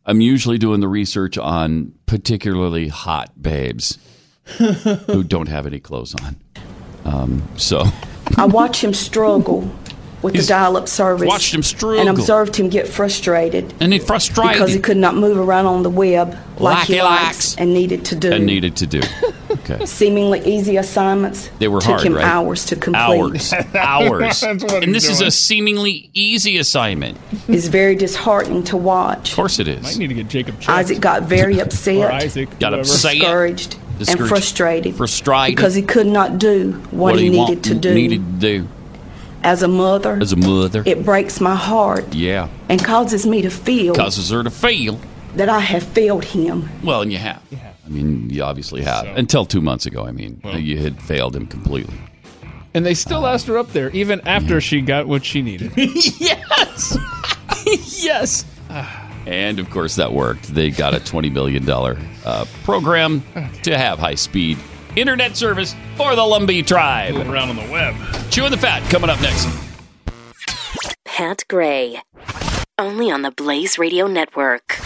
[0.06, 3.98] I'm usually doing the research on particularly hot babes
[4.58, 6.36] who don't have any clothes on.
[7.04, 7.84] Um, so
[8.36, 9.70] I watch him struggle
[10.22, 11.26] with the dial-up service.
[11.26, 12.00] watched him struggle.
[12.00, 15.82] and observed him get frustrated and he frustrated because he could not move around on
[15.82, 17.56] the web like he Like he likes likes.
[17.56, 18.30] and needed to do.
[18.32, 19.00] and needed to do.
[19.50, 19.84] Okay.
[19.86, 22.24] Seemingly easy assignments They were took hard, him right?
[22.24, 23.00] hours to complete.
[23.00, 27.16] Hours, hours, and he's this is a seemingly easy assignment.
[27.48, 29.30] It's very disheartening to watch.
[29.30, 29.82] Of course, it is.
[29.82, 30.68] Might need to get Jacob checked.
[30.68, 32.48] Isaac got very upset, or Isaac.
[32.58, 32.80] Got whoever.
[32.82, 33.12] upset.
[33.14, 34.28] discouraged, and Discouraged.
[34.28, 35.56] frustrated Frustrated.
[35.56, 37.94] because he could not do what, he, want- needed to do.
[37.94, 38.68] Needed to do
[39.42, 40.82] As a mother, as a mother.
[40.84, 45.00] it breaks my heart yeah, and causes me to feel causes her to feel.
[45.36, 46.68] that I have failed him.
[46.84, 47.42] Well, and you have.
[47.50, 47.72] Yeah.
[47.86, 49.06] I mean, you obviously have.
[49.16, 51.94] Until two months ago, I mean, you had failed him completely.
[52.72, 55.72] And they still asked her up there, even after she got what she needed.
[55.76, 56.96] yes.
[58.02, 58.44] yes.
[59.26, 60.54] And of course, that worked.
[60.54, 63.24] They got a $20 million uh, program
[63.64, 64.56] to have high speed
[64.96, 67.14] internet service for the Lumbee tribe.
[67.14, 67.94] Moving around on the web.
[68.30, 69.48] Chewing the fat coming up next.
[71.04, 72.00] Pat Gray.
[72.78, 74.78] Only on the Blaze Radio Network.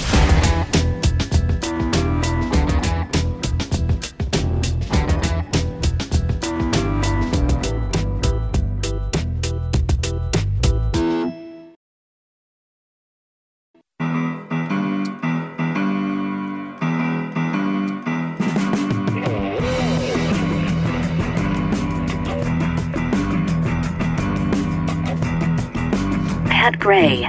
[26.94, 27.28] Pat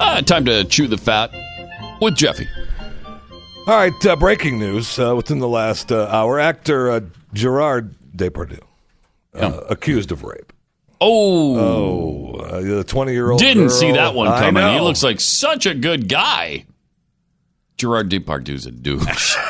[0.00, 1.30] Uh, time to chew the fat
[2.00, 2.48] with Jeffy.
[3.66, 6.40] All right, uh, breaking news uh, within the last uh, hour.
[6.40, 7.00] Actor uh,
[7.32, 8.60] Gerard Depardieu
[9.34, 10.52] uh, accused of rape.
[11.00, 14.66] Oh, Oh, uh, the 20 year old didn't see that one coming.
[14.74, 16.66] He looks like such a good guy.
[17.76, 19.36] Gerard Depardieu's a douche.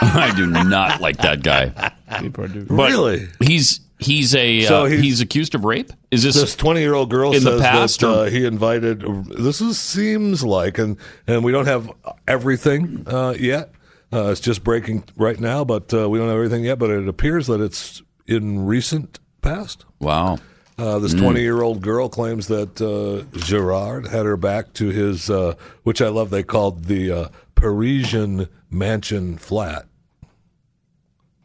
[0.02, 1.92] I do not like that guy.
[2.08, 3.28] But Really?
[3.42, 5.92] He's he's a So uh, he's- he's, accused of rape.
[6.10, 9.00] Is this This 20 year old girl in the says past, that uh, he invited.
[9.26, 10.96] This is, seems like, and,
[11.26, 11.90] and we don't have
[12.26, 13.70] everything uh, yet.
[14.12, 16.78] Uh, it's just breaking right now, but uh, we don't have everything yet.
[16.78, 19.84] But it appears that it's in recent past.
[20.00, 20.38] wow?
[20.78, 21.20] Uh, this Mm.
[21.20, 26.00] 20 year old girl claims that uh, Gerard had her back to his, uh, which
[26.00, 29.84] I love, they called the uh, Parisian mansion flat.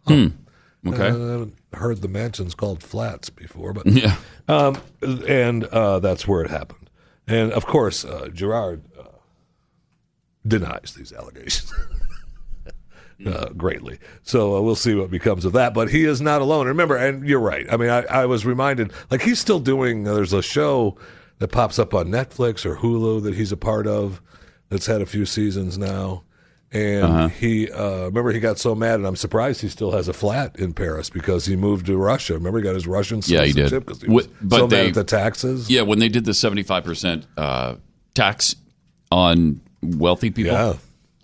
[0.07, 0.27] Hmm.
[0.88, 1.52] Okay.
[1.76, 4.15] Heard the mansions called flats before, but Yeah.
[4.47, 4.77] um,
[5.27, 6.89] and uh, that's where it happened.
[7.27, 9.03] And of course, uh, Gerard uh,
[10.47, 11.72] denies these allegations.
[13.26, 13.97] Uh, greatly.
[14.23, 15.73] So uh, we'll see what becomes of that.
[15.73, 16.68] But he is not alone.
[16.68, 17.65] Remember, and you're right.
[17.72, 20.97] I mean, I, I was reminded, like, he's still doing, uh, there's a show
[21.39, 24.22] that pops up on Netflix or Hulu that he's a part of
[24.68, 26.24] that's had a few seasons now.
[26.76, 27.27] And Uh-huh.
[27.30, 30.56] he, uh, remember, he got so mad, and I'm surprised he still has a flat
[30.60, 32.34] in Paris because he moved to Russia.
[32.34, 33.69] Remember, he got his Russian Yeah, he did.
[33.69, 35.69] citizenship because he was Wh- but so they- mad at the taxes.
[35.69, 37.76] Yeah, when they did the 75% uh,
[38.14, 38.56] tax
[39.11, 40.77] on wealthy people,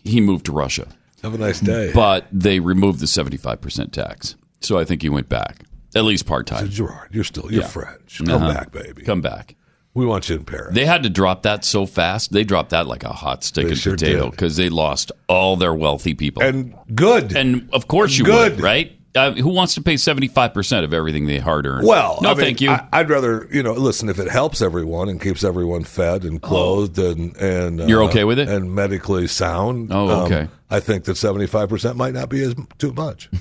[0.03, 0.88] he moved to Russia.
[1.23, 1.91] Have a nice day.
[1.94, 4.36] But they removed the 75% tax.
[4.61, 5.64] So I think he went back,
[5.95, 6.69] at least part time.
[6.69, 7.68] Gerard, you're still, you're Yeah.
[7.68, 8.22] French.
[8.26, 8.53] Come Uh-huh.
[8.53, 9.02] back, baby.
[9.03, 9.56] Come back.
[9.94, 10.74] We want you in Paris.
[10.74, 12.32] They had to drop that so fast.
[12.32, 15.58] They dropped that like a hot stick They and sure potato because they lost all
[15.58, 16.42] their wealthy people.
[16.44, 17.36] And good.
[17.36, 18.54] And of course you Good.
[18.56, 18.98] would, right?
[19.14, 21.86] Uh, who wants to pay 75% of everything they hard earned?
[21.86, 22.70] Well, no, I mean, thank you.
[22.70, 26.42] I, I'd rather, you know, listen if it helps everyone and keeps everyone fed and
[26.42, 27.88] clothed and and uh, Oh.
[27.88, 28.48] You're okay with it?
[28.48, 29.90] and medically sound.
[29.92, 30.48] Oh, um, okay.
[30.70, 33.30] I think that seventy five percent might not be as too much.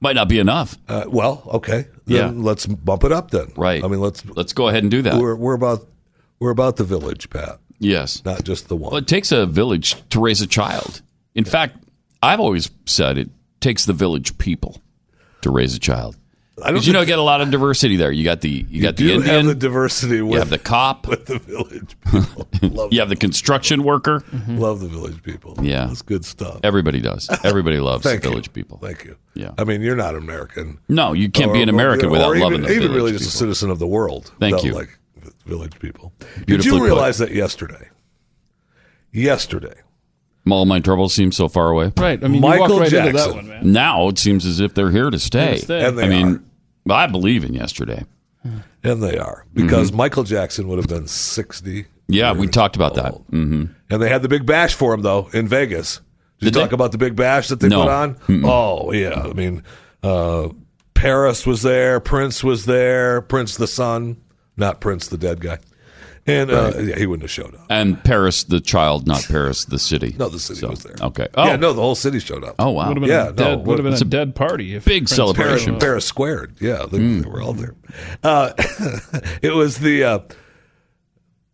[0.00, 0.76] Might not be enough.
[0.88, 2.32] Uh, well, okay, Yeah.
[2.34, 3.52] let's bump it up then.
[3.56, 3.82] Right.
[3.84, 5.20] I mean, let's Let's go ahead and do that.
[5.20, 5.86] we're we're about
[6.38, 8.24] we're about the village, Pat, yes.
[8.24, 8.90] not just the one.
[8.92, 11.02] Well, it takes a village to raise a child.
[11.34, 11.76] In fact,
[12.22, 13.30] I've always said it
[13.60, 14.80] takes the village people
[15.42, 16.16] to raise a child.
[16.56, 18.12] Because you know, get a lot of diversity there.
[18.12, 21.26] You got the you, got do the have the diversity you have the cop, with
[21.26, 22.48] the village people.
[22.92, 24.20] You have the construction worker.
[24.20, 24.58] Mm-hmm.
[24.58, 25.56] love the village people.
[25.62, 25.86] Yeah.
[25.86, 26.60] that's good stuff.
[26.62, 27.28] Everybody does.
[27.44, 28.30] Everybody loves the Thank you.
[28.30, 28.78] village people.
[28.78, 29.16] Thank you.
[29.34, 29.52] Yeah.
[29.56, 30.78] I mean, you're not American.
[30.88, 33.24] No, you can't be an American or without even, loving the even village really just
[33.24, 33.38] a people.
[33.38, 34.32] citizen of the world.
[34.38, 34.72] Thank you.
[34.72, 34.98] Like
[35.46, 36.12] village people.
[36.46, 36.82] Did you put.
[36.82, 37.88] realize that yesterday?
[39.10, 39.74] Yesterday,
[40.50, 41.92] All my troubles seem so far away.
[41.96, 42.18] Right.
[42.22, 43.30] I mean, you Michael walked right into Jackson.
[43.30, 43.72] that one, man.
[43.72, 45.44] Now it seems as if they're here to stay.
[45.50, 45.84] Here to stay.
[45.86, 46.44] And they I mean,
[46.88, 46.92] are.
[46.94, 48.04] I believe in yesterday.
[48.82, 51.82] and they are because Michael Jackson would have been sixty.
[51.84, 51.88] Mm-hmm.
[52.08, 53.12] Yeah, we talked about that.
[53.12, 53.24] old.
[53.30, 55.96] hmm And they had the big bash for him though in Vegas.
[55.96, 56.02] Did,
[56.38, 56.60] Did you they?
[56.64, 57.82] talk about the big bash that they No.
[57.82, 58.14] put on?
[58.16, 58.44] Mm-mm.
[58.44, 59.62] Oh yeah, I mean,
[60.02, 60.48] uh,
[60.94, 64.16] Paris was there, Prince was there, Prince the son,
[64.56, 65.58] not Prince the dead guy,
[66.26, 67.66] and uh, yeah, he wouldn't have showed up.
[67.68, 70.14] And Paris, the child, not Paris, the city.
[70.18, 70.94] No, the city So, was there.
[71.00, 71.26] Okay.
[71.34, 72.54] Oh, Yeah, no, the whole city showed up.
[72.58, 72.88] oh wow.
[72.88, 74.74] Would have been Yeah, a dead, what- would have been it's a, a dead party.
[74.76, 75.72] If big Prince celebration.
[75.74, 76.56] Paris, Paris squared.
[76.60, 77.74] Yeah, they, they were all there.
[78.22, 78.52] Uh,
[79.42, 80.18] it was the uh,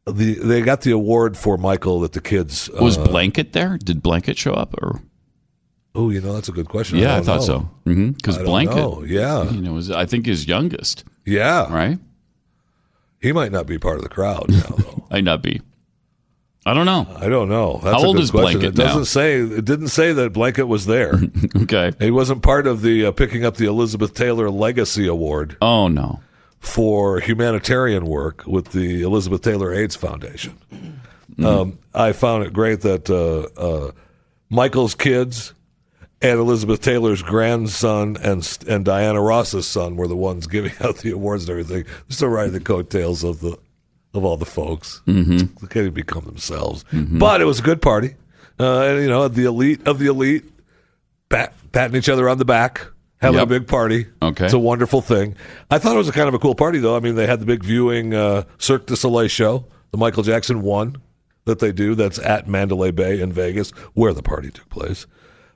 [0.06, 3.76] the they got the award for Michael that the kids uh, Was Blanket there?
[3.78, 4.74] Did Blanket show up?
[4.82, 5.00] Or
[5.94, 6.98] Oh, you know that's a good question.
[6.98, 7.70] yeah, I, don't thought know.
[7.86, 8.12] so.
[8.12, 9.02] Because I don't Blanket, know.
[9.04, 11.04] Yeah, you know, was I think his youngest.
[11.24, 11.72] yeah.
[11.72, 11.98] Right?
[13.20, 15.04] He might not be part of the crowd now, though.
[15.10, 15.60] Might not be.
[16.66, 17.06] I don't know.
[17.16, 17.80] I don't know.
[17.82, 18.60] That's How a old is question.
[18.60, 19.04] Blanket It doesn't now?
[19.04, 19.40] say.
[19.40, 21.14] It didn't say that Blanket was there.
[21.62, 21.92] okay.
[21.98, 26.20] he wasn't part of the uh, picking up the Elizabeth Taylor Legacy Award Oh no.
[26.58, 30.58] for humanitarian work with the Elizabeth Taylor AIDS Foundation.
[31.42, 33.92] Um, I found it great that uh, uh,
[34.50, 35.54] Michael's kids
[36.20, 41.10] and Elizabeth Taylor's grandson and and Diana Ross's son were the ones giving out the
[41.12, 41.84] awards and everything.
[41.84, 43.56] They're still riding the coattails of the
[44.14, 45.02] of all the folks.
[45.06, 45.36] Mm-hmm.
[45.38, 46.84] They can't even become themselves.
[46.92, 48.14] But it was a good party,
[48.58, 50.44] uh, and you know the elite of the elite
[51.28, 52.86] pat, patting each other on the back.
[53.20, 53.42] Having Yep.
[53.42, 54.06] a big party.
[54.22, 54.44] Okay.
[54.44, 55.34] It's a wonderful thing.
[55.72, 56.96] I thought it was a kind of a cool party, though.
[56.96, 60.62] I mean, they had the big viewing uh, Cirque du Soleil show, the Michael Jackson
[60.62, 60.98] one
[61.44, 61.96] that they do.
[61.96, 65.08] That's at Mandalay Bay in Vegas, where the party took place.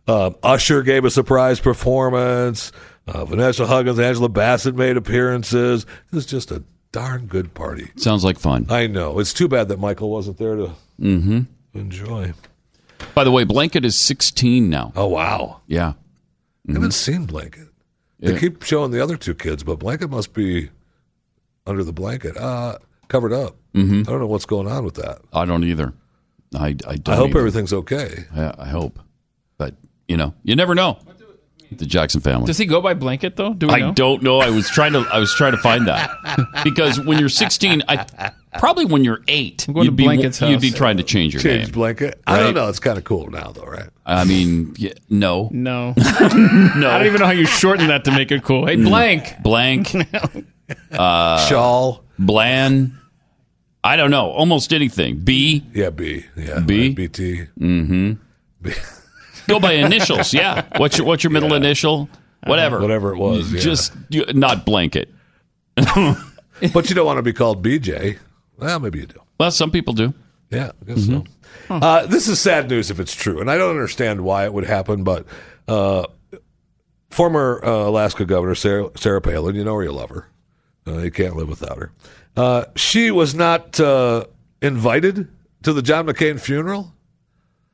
[0.08, 2.72] Um, Usher gave a surprise performance.
[3.06, 5.84] Uh, Vanessa Hudgens, Angela Bassett made appearances.
[6.10, 6.62] It was just a
[6.92, 7.90] darn good party.
[7.96, 8.66] Sounds like fun.
[8.68, 9.18] I know.
[9.18, 11.40] It's too bad that Michael wasn't there to Mm-hmm.
[11.74, 12.32] enjoy.
[13.14, 14.92] By the way, Blanket is 16 now.
[14.94, 15.60] Oh, wow.
[15.66, 15.94] Yeah.
[16.68, 17.68] I haven't seen Blanket.
[18.20, 18.38] They Yeah.
[18.38, 20.70] keep showing the other two kids, but Blanket must be
[21.66, 23.56] under the blanket, uh, covered up.
[23.74, 24.00] Mhm.
[24.06, 25.18] I don't know what's going on with that.
[25.32, 25.92] I don't either.
[26.54, 27.08] I, I don't.
[27.08, 27.38] I hope either.
[27.40, 28.26] everything's okay.
[28.36, 29.00] I, I hope.
[30.12, 30.98] But, you know, you never know.
[31.70, 32.44] The Jackson family.
[32.44, 33.54] Does he go by blanket though?
[33.54, 33.92] Do we I know?
[33.94, 34.40] don't know.
[34.40, 35.06] I was trying to.
[35.10, 36.10] I was trying to find that
[36.64, 40.38] because when you're 16, I probably when you're eight, I'm going you'd to be Blanket's
[40.42, 41.72] you'd be trying to change your Change name.
[41.72, 42.20] blanket.
[42.26, 42.54] I don't Right?
[42.56, 42.68] know.
[42.68, 43.88] It's kind of cool now, though, right?
[44.04, 45.94] I mean, yeah, no, No.
[45.96, 46.02] no.
[46.90, 48.66] I don't even know how you shorten that to make it cool.
[48.66, 48.84] Hey, Mm.
[48.84, 49.36] blank.
[49.42, 49.94] blank,
[50.92, 52.04] uh, Shawl.
[52.18, 52.92] Bland.
[53.82, 54.26] I don't know.
[54.30, 55.20] Almost anything.
[55.20, 55.64] B.
[55.72, 56.26] Yeah, B.
[56.36, 56.90] Yeah, B?
[56.90, 57.46] BT.
[57.58, 58.12] Mm-hmm.
[59.48, 60.32] Go by initials.
[60.32, 60.66] Yeah.
[60.76, 62.08] What's your What's your middle initial?
[62.46, 62.80] Whatever.
[62.80, 63.60] Whatever it was, yeah.
[63.60, 65.08] Just you- not blanket.
[65.76, 68.18] but you don't want to be called BJ.
[68.58, 69.20] Well, maybe you do.
[69.38, 70.12] Well, some people do.
[70.50, 71.24] Yeah, I guess so.
[71.70, 74.66] Uh, this is sad news if it's true, and I don't understand why it would
[74.66, 75.04] happen.
[75.04, 75.26] But
[75.66, 76.06] uh,
[77.10, 80.28] former uh, Alaska Governor Sarah, Sarah Palin, you know her, you love her.
[80.86, 81.92] Uh, you can't live without her.
[82.36, 84.24] Uh, she was not uh,
[84.60, 85.28] invited
[85.62, 86.92] to the John McCain funeral?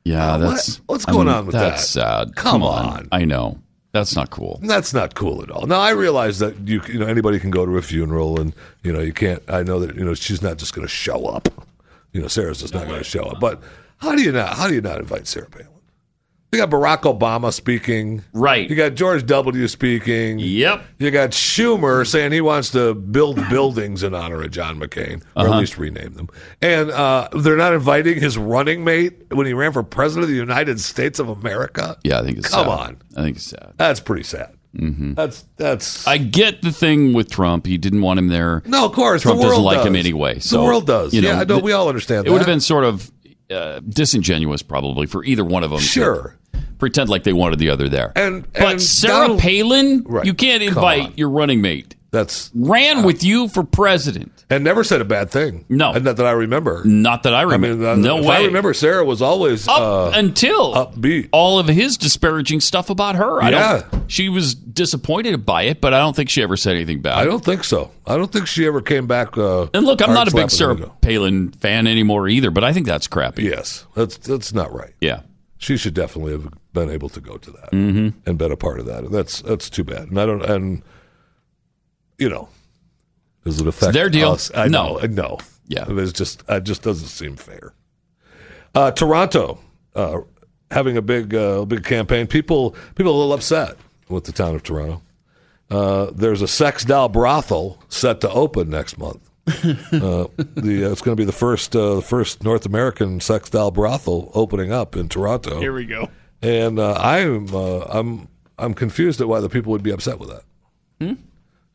[0.05, 2.27] Yeah, Uh, what- that's what's I going mean, on with that's that?
[2.27, 2.35] sad.
[2.35, 3.07] Come on.
[3.11, 3.59] I know
[3.91, 4.59] that's not cool.
[4.63, 5.65] That's not cool at all.
[5.67, 8.53] Now I realize that you you know anybody can go to a funeral and
[8.83, 9.41] you know you can't.
[9.49, 11.49] I know that you know she's not just going to show up.
[12.13, 13.39] You know Sarah's just not going to show up.
[13.39, 13.61] But
[13.97, 14.55] how do you not?
[14.55, 15.67] How do you not invite Sarah Palin?
[16.51, 18.23] You got Barack Obama speaking.
[18.33, 18.67] Right.
[18.67, 19.67] You got George W.
[19.67, 20.39] speaking.
[20.39, 20.83] Yep.
[20.97, 25.43] You got Schumer saying he wants to build buildings in honor of John McCain, or
[25.43, 25.53] Uh-huh.
[25.53, 26.27] at least rename them.
[26.59, 30.35] And uh, they're not inviting his running mate when he ran for president of the
[30.37, 31.97] United States of America.
[32.03, 32.65] Yeah, I think it's sad.
[32.65, 32.87] Come sad.
[32.87, 32.97] on.
[33.15, 33.73] I think it's sad.
[33.77, 34.55] That's pretty sad.
[34.75, 36.07] hmm That's that's.
[36.07, 37.67] I get the thing with Trump.
[37.67, 38.63] He didn't want him there.
[38.65, 39.21] No, of course.
[39.21, 39.85] Trump the world doesn't like does.
[39.85, 40.39] him anyway.
[40.39, 41.13] So The world does.
[41.13, 41.55] You know, yeah, I know.
[41.55, 43.11] th- we all understand It would have been sort of
[43.51, 45.79] uh, disingenuous, probably, for either one of them.
[45.79, 46.35] Sure.
[46.77, 48.11] pretend like they wanted the other there.
[48.15, 50.25] And but and Sarah Donald- Palin, Right.
[50.25, 51.95] you can't invite your running mate.
[52.11, 54.43] That's ran with you for president.
[54.49, 55.65] and never said a bad thing.
[55.69, 56.83] No, not that I remember.
[56.83, 57.67] Not that I I remember.
[57.75, 58.35] mean, uh, no if way.
[58.37, 61.29] I remember, Sarah was always Up uh, until upbeat.
[61.31, 63.39] all of his disparaging stuff about her.
[63.43, 63.83] I Yeah.
[63.91, 67.13] don't, she was disappointed by it, but I don't think she ever said anything bad.
[67.19, 67.91] I don't think so.
[68.07, 69.37] I don't think she ever came back.
[69.37, 70.89] Uh, and look, I'm not a big Sarah.
[71.01, 73.43] Palin fan anymore either, but I think that's crappy.
[73.43, 74.93] Yes, that's that's not right.
[74.99, 75.21] Yeah.
[75.59, 78.13] She should definitely have been able to go to that Mhm.
[78.25, 79.03] and been a part of that.
[79.03, 80.09] And that's that's too bad.
[80.09, 80.43] And I don't.
[80.43, 80.81] And
[82.19, 82.49] you know,
[83.45, 84.31] does it affect their deal.
[84.31, 84.51] us?
[84.53, 84.97] I No.
[84.97, 85.07] know.
[85.07, 85.37] No.
[85.67, 85.85] Yeah.
[85.87, 87.73] It's just it just doesn't seem fair.
[88.75, 89.59] Uh, Toronto
[89.95, 90.19] uh,
[90.71, 92.27] having a big uh, big campaign.
[92.27, 93.77] People people are a little upset
[94.09, 95.01] with the town of Toronto.
[95.69, 99.19] Uh, there's a sex doll brothel set to open next month.
[99.47, 103.49] uh, the uh, it's going to be the first uh, the first North American sex
[103.49, 105.59] doll brothel opening up in Toronto.
[105.59, 106.09] Here we go.
[106.41, 108.27] And uh, I'm uh, I'm
[108.57, 110.43] I'm confused at why the people would be upset with that.
[110.99, 111.13] Hmm?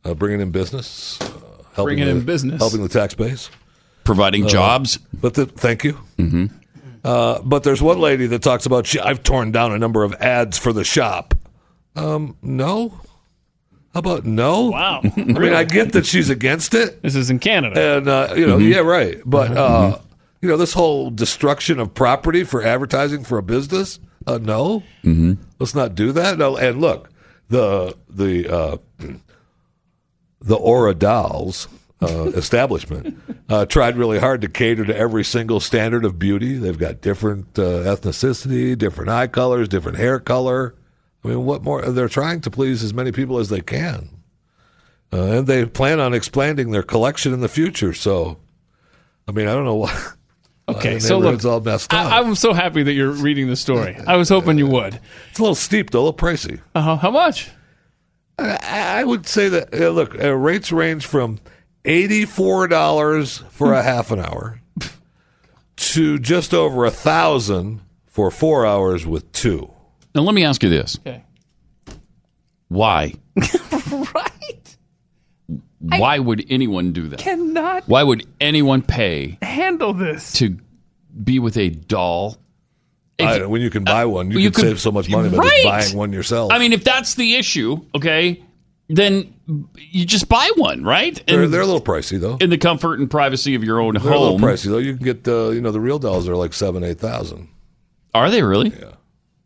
[0.05, 1.25] Uh, bringing in business, uh,
[1.73, 2.59] helping Bringing the, in business.
[2.61, 3.49] helping the tax base,
[4.03, 4.97] Providing Uh, jobs.
[5.13, 5.93] But the, thank you.
[6.19, 6.45] Mm-hmm.
[7.03, 10.13] Uh, but there's one lady that talks about she, I've torn down a number of
[10.15, 11.33] ads for the shop.
[11.95, 12.89] Um, no.
[13.93, 14.65] How about no?
[14.71, 15.01] Wow.
[15.03, 17.01] I mean, I get that she's against it.
[17.01, 17.97] This is in Canada.
[17.97, 18.69] And, uh, you know, Mhm.
[18.73, 19.17] yeah, right.
[19.25, 20.01] But, uh, Mhm.
[20.41, 24.83] you know, this whole destruction of property for advertising for a business, uh, no.
[25.03, 25.33] Mm-hmm.
[25.59, 26.37] Let's not do that.
[26.37, 27.09] No, and look,
[27.49, 28.77] the, the, uh,
[30.45, 31.67] the Aura Dolls
[32.01, 33.17] uh, establishment
[33.49, 36.57] uh, tried really hard to cater to every single standard of beauty.
[36.57, 40.75] They've got different uh, ethnicity, different eye colors, different hair color.
[41.23, 41.81] I mean, what more?
[41.81, 44.09] They're trying to please as many people as they can.
[45.11, 47.93] Uh, and they plan on expanding their collection in the future.
[47.93, 48.37] So,
[49.27, 50.11] I mean, I don't know why.
[50.67, 52.11] Okay, the so look, all messed up.
[52.11, 53.95] I, I'm so happy that you're reading the story.
[54.07, 54.99] I was hoping you would.
[55.29, 56.59] it's a little steep, though, a little pricey.
[56.73, 56.95] Uh, huh.
[56.95, 57.51] how much?
[58.37, 61.39] I, I would say that uh, look, uh, rates range from
[61.85, 64.61] eighty-four dollars for a half an hour
[65.77, 69.71] to just over a thousand for four hours with two.
[70.13, 70.97] Now, let me ask you this.
[70.99, 71.23] Okay.
[72.69, 73.13] Why?
[73.91, 74.77] right.
[75.79, 77.19] Why would anyone do that?
[77.19, 80.33] Cannot Why would anyone pay handle this.
[80.33, 80.57] to
[81.23, 82.37] be with a doll?
[83.19, 85.37] I, when you can buy one, you, you can could- save so much money by
[85.37, 85.61] Right.
[85.63, 86.51] just buying one yourself.
[86.51, 88.43] I mean, if that's the issue, okay,
[88.89, 89.33] then
[89.77, 91.21] you just buy one, right?
[91.27, 92.37] they're, they're a little pricey though.
[92.37, 94.03] in the comfort and privacy of your own home.
[94.09, 94.77] They're a little pricey though.
[94.79, 97.47] You can get uh, you know the real dolls are like seven, eight thousand.
[98.13, 98.69] Are they really?
[98.69, 98.91] Yeah.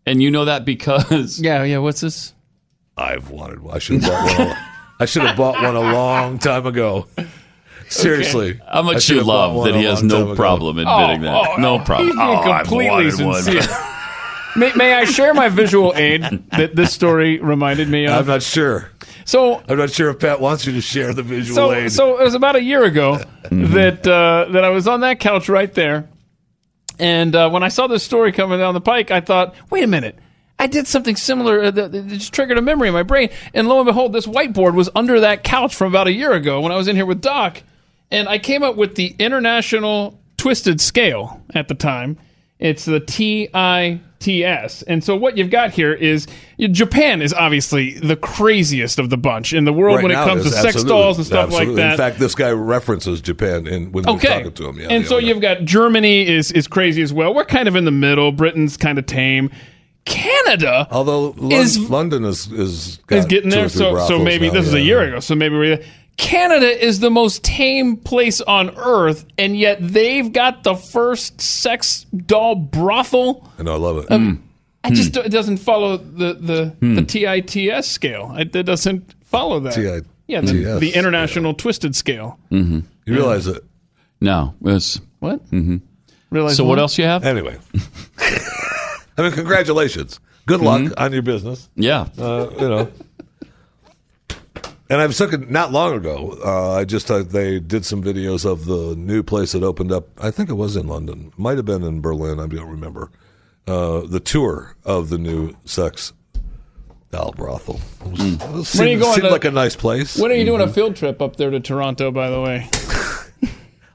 [0.05, 1.77] And you know that because yeah, yeah.
[1.77, 2.33] What's this?
[2.97, 3.61] I've wanted.
[3.61, 3.75] one.
[3.75, 4.47] I should have bought one.
[4.47, 4.65] a-
[5.01, 7.07] I should have bought one a long time ago.
[8.03, 10.35] Seriously, How much you love that he has long time no ago.
[10.35, 11.49] problem admitting Oh, that.
[11.57, 12.07] oh, no oh, problem.
[12.07, 13.41] He's being Oh, I've completely wanted one.
[13.43, 13.77] sincere.
[14.55, 16.21] may, may I share my visual aid
[16.51, 18.13] that this story reminded me of?
[18.13, 18.91] I'm not sure.
[19.25, 21.91] So I'm not sure if Pat wants you to share the visual so, aid.
[21.91, 23.19] so it was about a year ago
[23.51, 26.09] that uh, that I was on that couch right there,
[26.97, 29.87] and uh, when I saw this story coming down the pike, I thought, wait a
[29.87, 30.17] minute.
[30.61, 33.67] I did something similar uh, that that just triggered a memory in my brain, and
[33.69, 36.71] lo and behold, this whiteboard was under that couch from about a year ago when
[36.71, 37.61] I was in here with Doc,
[38.11, 42.17] and I came up with the International Twisted Scale at the time.
[42.59, 46.27] It's the TITS, and so what you've got here is
[46.59, 50.43] Japan is obviously the craziest of the bunch in the world Right when it comes
[50.43, 51.91] to sex dolls and stuff like that.
[51.91, 54.77] In fact, this guy references Japan in when we're talking to him.
[54.77, 55.27] Yeah, and so owner.
[55.27, 57.33] you've got Germany is is crazy as well.
[57.33, 58.33] We're kind of in the middle.
[58.33, 59.51] Britain's kind of tame.
[60.05, 63.69] Canada although Lon- is London is is is getting there.
[63.69, 65.19] So so maybe now, this is a year ago.
[65.19, 65.83] So maybe we're
[66.19, 72.05] Canada is the most tame place on earth, and yet they've got the first sex
[72.25, 73.49] doll brothel.
[73.57, 74.11] I know, I love it.
[74.11, 74.43] Um,
[74.83, 76.95] I just it doesn't follow the the, Hmm.
[76.95, 78.35] the TITS scale.
[78.37, 79.73] It, it doesn't follow that.
[79.73, 82.37] TI yeah, the, the international twisted scale.
[82.51, 82.81] Mm-hmm.
[83.05, 83.63] You realize it?
[84.21, 85.43] No, it's What?
[85.51, 85.77] Mm-hmm.
[86.31, 86.81] Realize so what more?
[86.83, 87.23] else you have?
[87.23, 87.57] Anyway,
[89.17, 90.19] I mean, congratulations.
[90.45, 91.69] Good luck on your business.
[91.75, 92.07] Yeah.
[92.17, 92.91] Uh, you know.
[94.91, 96.37] And I was looking not long ago.
[96.43, 100.07] Uh, I just uh, they did some videos of the new place that opened up.
[100.19, 101.31] I think it was in London.
[101.37, 102.39] Might have been in Berlin.
[102.39, 103.11] I don't remember.
[103.67, 106.11] Uh, the tour of the new sex
[107.11, 107.79] doll brothel.
[108.03, 110.17] It was, it When are you going seemed to- like a nice place.
[110.17, 112.09] When are you doing a field trip up there to Toronto?
[112.11, 112.67] By the way,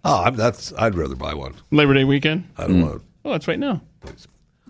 [0.05, 0.73] Oh, I'm, that's.
[0.79, 1.55] I'd rather buy one.
[1.73, 2.47] Labor Day weekend.
[2.59, 3.03] I don't want.
[3.25, 3.81] Oh, that's right now.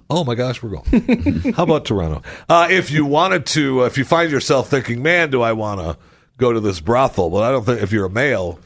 [0.09, 1.53] Oh my gosh, we're going.
[1.55, 2.23] How about Toronto?
[2.49, 5.81] Uh, if you wanted to, uh, if you find yourself thinking, "Man, do I want
[5.81, 5.97] to
[6.39, 8.59] go to this brothel?" But I don't think if you're a male,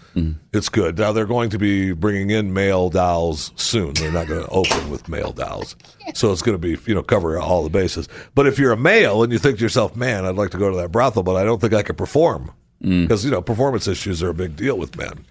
[0.53, 0.99] it's good.
[0.99, 3.95] Now they're going to be bringing in male dolls soon.
[3.95, 5.77] They're not going to open with male dolls,
[6.15, 8.09] so it's going to be you know cover all the bases.
[8.35, 10.71] But if you're a male and you think to yourself, "Man, I'd like to go
[10.71, 12.51] to that brothel, but I don't think I could perform."
[12.81, 15.25] Because you know performance issues are a big deal with men.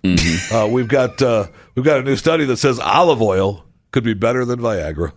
[0.51, 4.13] Uh, we've got uh, we've got a new study that says olive oil could be
[4.13, 5.13] better than Viagra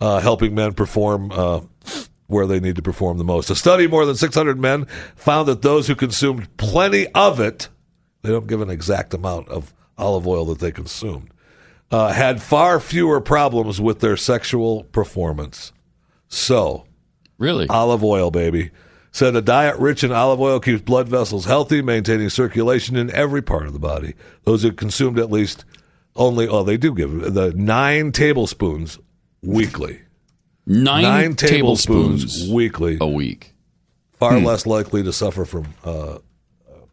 [0.00, 1.60] uh, helping men perform uh,
[2.26, 3.50] where they need to perform the most.
[3.50, 7.68] A study more than 600 men found that those who consumed plenty of it,
[8.22, 11.30] they don't give an exact amount of olive oil that they consumed,
[11.90, 15.72] uh, had far fewer problems with their sexual performance.
[16.28, 16.86] So,
[17.38, 18.70] really, olive oil, baby.
[19.12, 23.42] Said a diet rich in olive oil keeps blood vessels healthy, maintaining circulation in every
[23.42, 24.14] part of the body.
[24.42, 25.64] Those who consumed at least
[26.16, 28.98] only, oh, they do give the nine tablespoons
[29.40, 30.00] weekly.
[30.66, 33.54] Nine tablespoons, weekly a week.
[34.14, 34.44] Far Hmm.
[34.46, 36.18] less likely to suffer from uh, uh,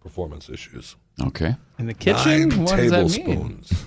[0.01, 0.95] performance issues.
[1.21, 1.55] Okay.
[1.79, 2.49] In the kitchen?
[2.49, 3.25] Nine What does that mean?
[3.25, 3.85] tablespoons.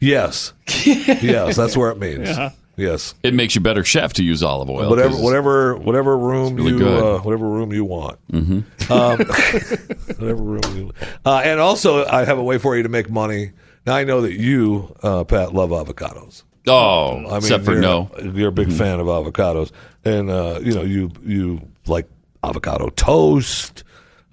[0.00, 0.52] yes.
[0.84, 2.28] yes, that's where it means.
[2.28, 2.50] Yeah.
[2.78, 3.14] Yes.
[3.22, 4.90] It makes you better chef to use olive oil.
[4.90, 8.18] whatever, 'cause- whatever, whatever room really you, uh, whatever room you want.
[8.30, 8.64] Mhm.
[8.90, 9.18] Um,
[10.18, 10.92] whatever room you.
[11.24, 13.52] Uh, and also, I have a way for you to make money.
[13.86, 16.42] Now I know that you, uh, Pat, love avocados.
[16.66, 18.04] Oh, except for you're, no.
[18.16, 18.38] Mm-hmm.
[18.38, 19.70] You're a big fan of avocados,
[20.04, 22.08] and uh, you know you you like
[22.42, 23.84] avocado toast.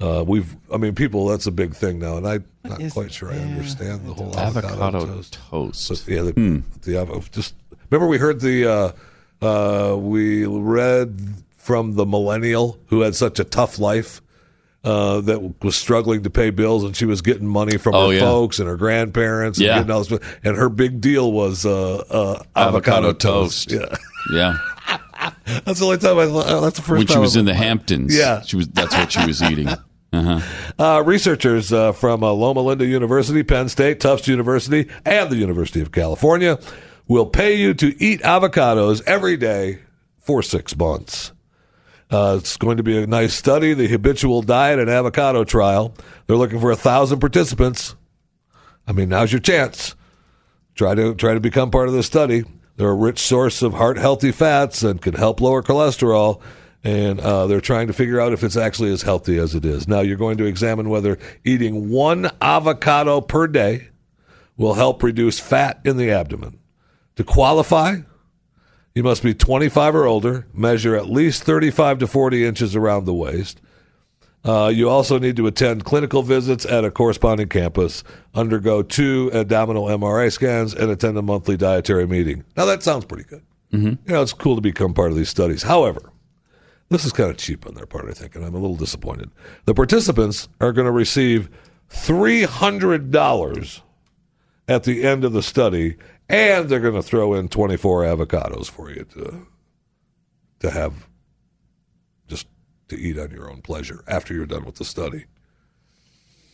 [0.01, 1.27] Uh, we've, I mean, people.
[1.27, 4.73] That's a big thing now, and I'm not quite sure I understand the whole avocado,
[4.73, 5.37] Avocado toast.
[5.49, 5.89] toast.
[5.89, 6.57] But, yeah, the, Hmm.
[6.81, 7.53] the avo- just
[7.89, 8.91] remember we heard the uh,
[9.45, 11.19] uh, we read
[11.55, 14.21] from the millennial who had such a tough life.
[14.83, 18.15] Uh, that was struggling to pay bills, and she was getting money from Oh, her
[18.15, 18.19] yeah.
[18.19, 19.57] folks and her grandparents.
[19.57, 19.77] And, Yeah.
[19.77, 23.69] getting all and her big deal was uh, uh, avocado, Avocado toast.
[23.69, 23.97] toast.
[24.35, 24.57] Yeah,
[24.89, 25.29] Yeah.
[25.63, 26.23] that's the only time I.
[26.23, 28.13] oh, That's the first when time she was in the Hamptons.
[28.13, 28.41] Yeah.
[28.41, 28.67] She was.
[28.67, 29.69] That's what she was eating.
[30.13, 30.41] Uh-huh.
[30.77, 35.81] Uh, researchers uh, from uh, Loma Linda University, Penn State, Tufts University, and the University
[35.81, 36.59] of California
[37.07, 39.79] will pay you to eat avocados every day
[40.19, 41.31] for six months.
[42.13, 45.95] Uh, it's going to be a nice study, the habitual diet and avocado trial.
[46.27, 47.95] They're looking for a thousand participants.
[48.85, 49.95] I mean, now's your chance.
[50.75, 52.43] Try to try to become part of this study.
[52.75, 56.39] They're a rich source of heart healthy fats and can help lower cholesterol.
[56.83, 59.87] And uh, they're trying to figure out if it's actually as healthy as it is.
[59.87, 63.87] Now, you're going to examine whether eating one avocado per day
[64.55, 66.59] will help reduce fat in the abdomen.
[67.15, 68.01] To qualify,
[68.95, 73.13] you must be 25 or older, measure at least 35 to 40 inches around the
[73.13, 73.59] waist.
[74.45, 78.03] Uh, you also need to attend clinical visits at a corresponding campus,
[78.33, 82.43] undergo two abdominal MRI scans, and attend a monthly dietary meeting.
[82.57, 83.41] Now, that sounds pretty good.
[83.71, 83.87] Mm-hmm.
[83.87, 85.63] You know, it's cool to become part of these studies.
[85.63, 86.11] However,
[86.89, 89.31] this is kind of cheap on their part, I think, and I'm a little disappointed.
[89.65, 91.49] The participants are going to receive
[91.89, 93.81] $300
[94.67, 95.97] at the end of the study,
[96.29, 99.47] and they're going to throw in 24 avocados for you to,
[100.59, 101.07] to have
[102.27, 102.47] just
[102.89, 105.25] to eat on your own pleasure after you're done with the study.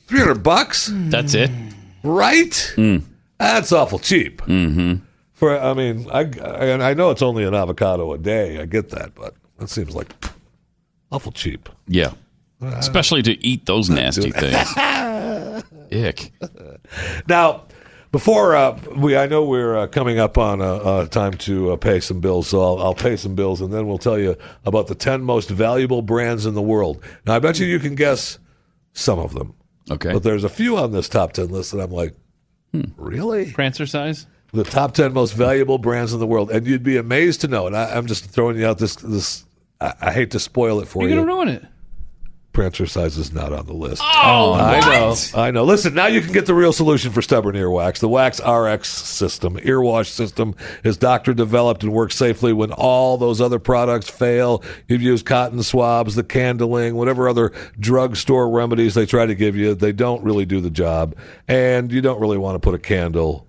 [0.08, 0.90] 300 bucks?
[0.92, 1.52] That's it.
[2.04, 2.74] Right?
[3.38, 4.42] That's awful cheap.
[4.42, 5.04] Mm-hmm.
[5.34, 8.60] For I mean, I and I know it's only an avocado a day.
[8.60, 10.12] I get that, but that seems like
[11.12, 11.70] awful cheap.
[11.88, 12.12] Yeah.
[12.62, 14.68] Especially to eat those nasty things.
[15.94, 16.34] Ick.
[17.30, 17.64] Now,
[18.12, 21.76] before uh, we, I know we're uh, coming up on uh, uh, time to uh,
[21.78, 24.88] pay some bills, so I'll, I'll pay some bills, and then we'll tell you about
[24.88, 27.04] the ten most valuable brands in the world.
[27.26, 28.40] Now, I bet you you can guess
[28.94, 29.54] some of them.
[29.92, 30.14] Okay.
[30.14, 32.16] but there's a few on this top ten list that I'm like,
[32.98, 33.48] really?
[33.48, 34.28] Prancercise?
[34.52, 37.68] The top ten most valuable brands in the world, and you'd be amazed to know.
[37.68, 39.46] And I, I'm just throwing you out this this.
[39.82, 41.16] I, I hate to spoil it for You're you.
[41.18, 41.66] going to ruin it.
[42.54, 44.02] Prancercise is not on the list.
[44.04, 45.16] Oh, oh I know.
[45.36, 45.64] I know.
[45.64, 48.00] Listen, now you can get the real solution for stubborn earwax.
[48.00, 53.40] The Wax RX system, earwash system, is doctor developed and works safely when all those
[53.40, 54.64] other products fail.
[54.88, 59.76] You've used cotton swabs, the candling, whatever other drugstore remedies they try to give you.
[59.76, 61.16] They don't really do the job.
[61.48, 63.48] And you don't really want to put a candle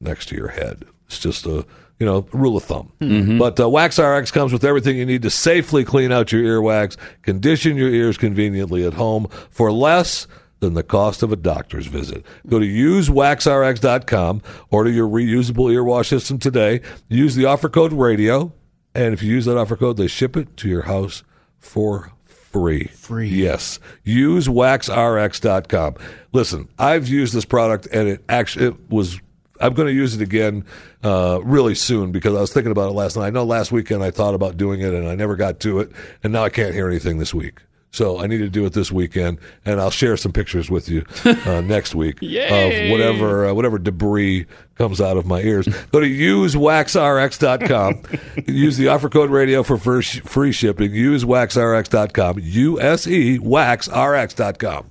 [0.00, 0.84] next to your head.
[1.06, 1.64] It's just a
[1.98, 2.92] you know rule of thumb.
[3.38, 6.96] But uh, Wax RX comes with everything you need to safely clean out your earwax,
[7.22, 10.26] condition your ears conveniently at home for less
[10.60, 12.24] than the cost of a doctor's visit.
[12.48, 16.80] Go to usewaxrx.com, order your reusable earwash system today.
[17.08, 18.52] Use the offer code radio,
[18.94, 21.22] and if you use that offer code, they ship it to your house
[21.58, 22.84] for free.
[22.84, 23.28] Free.
[23.28, 23.80] Yes.
[24.04, 25.96] Use waxrx.com.
[26.32, 29.20] Listen, I've used this product and it actually it was
[29.60, 30.64] I'm going to use it again
[31.02, 33.26] uh, really soon because I was thinking about it last night.
[33.26, 35.92] I know last weekend I thought about doing it and I never got to it,
[36.22, 37.60] and now I can't hear anything this week.
[37.94, 41.06] So I need to do it this weekend, and I'll share some pictures with you
[41.24, 45.68] uh, next week of whatever uh, whatever debris comes out of my ears.
[45.92, 48.02] Go to usewaxrx.com.
[48.52, 50.92] Use the offer code radio for first free shipping.
[50.92, 52.40] Use waxrx.com.
[52.42, 54.90] U S E waxrx.com.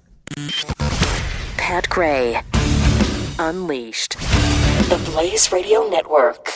[1.58, 2.40] Pat Gray.
[3.38, 4.16] Unleashed.
[4.94, 6.54] The Blaze Radio Network.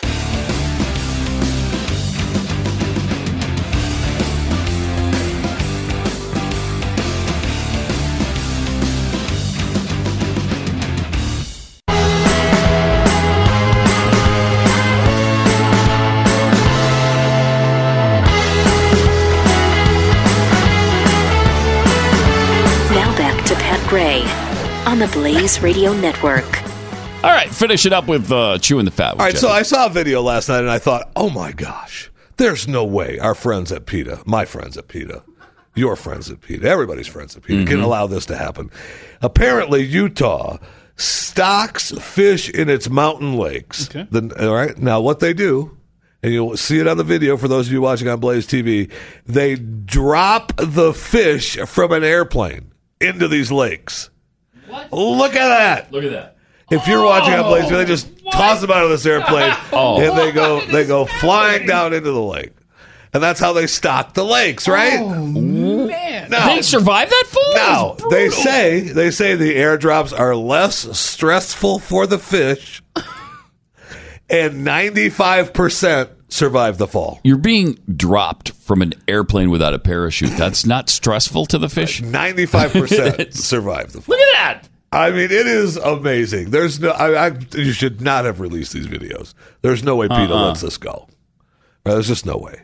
[22.91, 24.21] Now back to Pat Gray
[24.85, 26.66] on the Blaze Radio Network.
[27.23, 29.15] All right, finish it up with uh, chewing the fat.
[29.15, 31.51] With All right, so I saw a video last night and I thought, oh my
[31.51, 35.23] gosh, there's no way our friends at PETA, my friends at PETA,
[35.75, 37.83] your friends at PETA, everybody's friends at PETA, can Mhm.
[37.83, 38.69] allow this to happen.
[39.21, 40.57] Apparently, Utah
[40.95, 43.87] stocks fish in its mountain lakes.
[44.11, 45.75] The- all right, now what they do,
[46.23, 48.89] and you'll see it on the video for those of you watching on Blaze TV,
[49.25, 52.71] they drop the fish from an airplane
[53.01, 54.11] into these lakes.
[54.67, 54.93] What?
[54.93, 55.91] Look at that.
[55.91, 56.35] Look at that.
[56.69, 60.01] If you're watching on Blaze, they just toss them out of this airplane, Oh.
[60.01, 62.51] and they go they go flying down into the lake,
[63.13, 64.99] and that's how they stock the lakes, right?
[64.99, 66.29] Man.
[66.29, 66.45] No.
[66.45, 67.53] They survive that fall?
[67.55, 72.83] No, they say they say the airdrops are less stressful for the fish,
[74.29, 77.21] and 95 percent survive the fall.
[77.23, 80.31] You're being dropped from an airplane without a parachute.
[80.31, 82.01] That's not stressful to the fish.
[82.03, 84.15] 95 percent survive the fall.
[84.17, 84.66] Look at that.
[84.91, 86.51] I mean, it is amazing.
[86.51, 89.33] There's no, I, I, you should not have released these videos.
[89.61, 90.47] There's no way PETA Uh-uh.
[90.47, 91.07] lets this go.
[91.83, 92.61] There's just no way.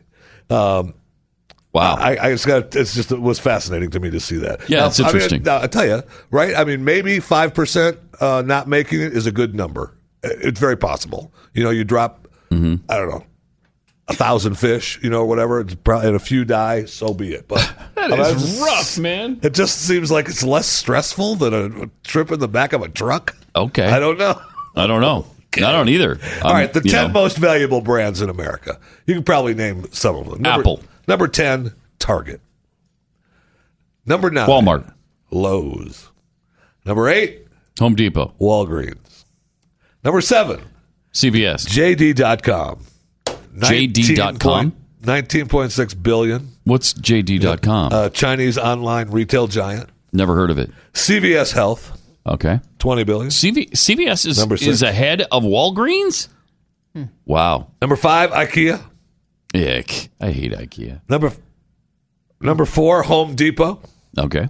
[0.50, 0.94] Um,
[1.74, 2.76] wow, I, I just got.
[2.76, 4.70] It's just it was fascinating to me to see that.
[4.70, 5.48] Yeah, it's I mean, interesting.
[5.48, 6.56] I tell you, right?
[6.56, 9.98] I mean, maybe five percent uh, not making it is a good number.
[10.24, 11.34] It's very possible.
[11.54, 12.28] You know, you drop.
[12.52, 12.90] Mm-hmm.
[12.90, 13.26] I don't know.
[14.10, 15.62] A thousand fish, you know, or whatever.
[15.62, 16.86] It's probably and a few die.
[16.86, 17.48] So be it.
[17.48, 17.60] But
[17.96, 19.40] That I mean, is just- rough, man.
[19.42, 22.82] It just seems like it's less stressful than a, a trip in the back of
[22.82, 23.36] a truck.
[23.56, 23.86] Okay.
[23.88, 24.40] I don't know.
[24.76, 25.26] I don't know.
[25.56, 26.20] I don't either.
[26.42, 27.14] All Um, right, the 10 know.
[27.14, 28.80] most valuable brands in America.
[29.06, 30.42] You can probably name some of them.
[30.42, 30.82] Number, Apple.
[31.08, 32.42] Number 10, Target.
[34.06, 34.92] Number 9, Walmart.
[35.32, 36.10] Lowe's.
[36.86, 37.46] Number 8,
[37.80, 38.34] Home Depot.
[38.42, 39.24] Walgreens.
[40.04, 40.60] Number 7,
[41.14, 41.68] CVS.
[41.68, 42.80] JD.com.
[43.56, 44.74] JD.com?
[45.02, 46.50] 19.6 billion.
[46.64, 47.92] What's JD.com?
[47.92, 49.90] Uh, Chinese online retail giant.
[50.14, 50.72] Never heard of it.
[50.94, 52.62] CVS Health, Okay.
[52.80, 53.30] 20 billion.
[53.30, 54.68] CV, CVS is, Number six.
[54.70, 56.30] is ahead of Walgreens?
[57.26, 57.68] Wow.
[57.82, 58.80] Number 5, IKEA.
[59.56, 60.10] Ick.
[60.22, 61.02] I hate IKEA.
[61.10, 61.32] Number
[62.40, 63.82] Number 4, Home Depot.
[64.18, 64.48] Okay.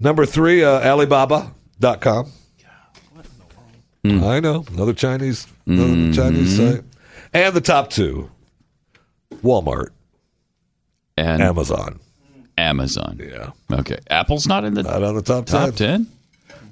[0.00, 2.30] Number 3, uh, Alibaba.com.
[4.04, 4.64] I know.
[4.72, 6.84] Another Chinese another Chinese site.
[7.32, 8.30] And the top two,
[9.42, 9.90] Walmart
[11.16, 12.00] And Amazon.
[12.56, 13.20] Amazon.
[13.22, 13.50] Yeah.
[13.70, 13.98] Okay.
[14.10, 15.60] Apple's not in the Not on the top 10.
[15.66, 16.06] top 10?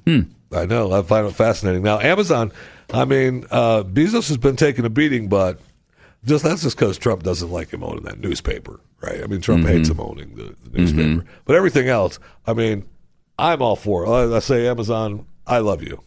[0.07, 0.21] Hmm.
[0.53, 0.93] I know.
[0.93, 1.83] I find it fascinating.
[1.83, 2.53] Now, Amazon,
[2.93, 5.61] I mean, uh, Bezos has been taking a beating, but
[6.25, 9.23] just that's just because Trump doesn't like him owning that newspaper, right?
[9.23, 9.77] I mean, Trump Mm-hmm.
[9.77, 11.25] hates him owning the, the newspaper.
[11.45, 12.85] But everything else, I mean,
[13.39, 14.09] I'm all for it.
[14.09, 16.01] I I say, Amazon, I love you.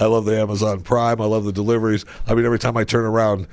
[0.00, 1.20] I love the Amazon Prime.
[1.20, 2.04] I love the deliveries.
[2.26, 3.46] I mean, every time I turn around,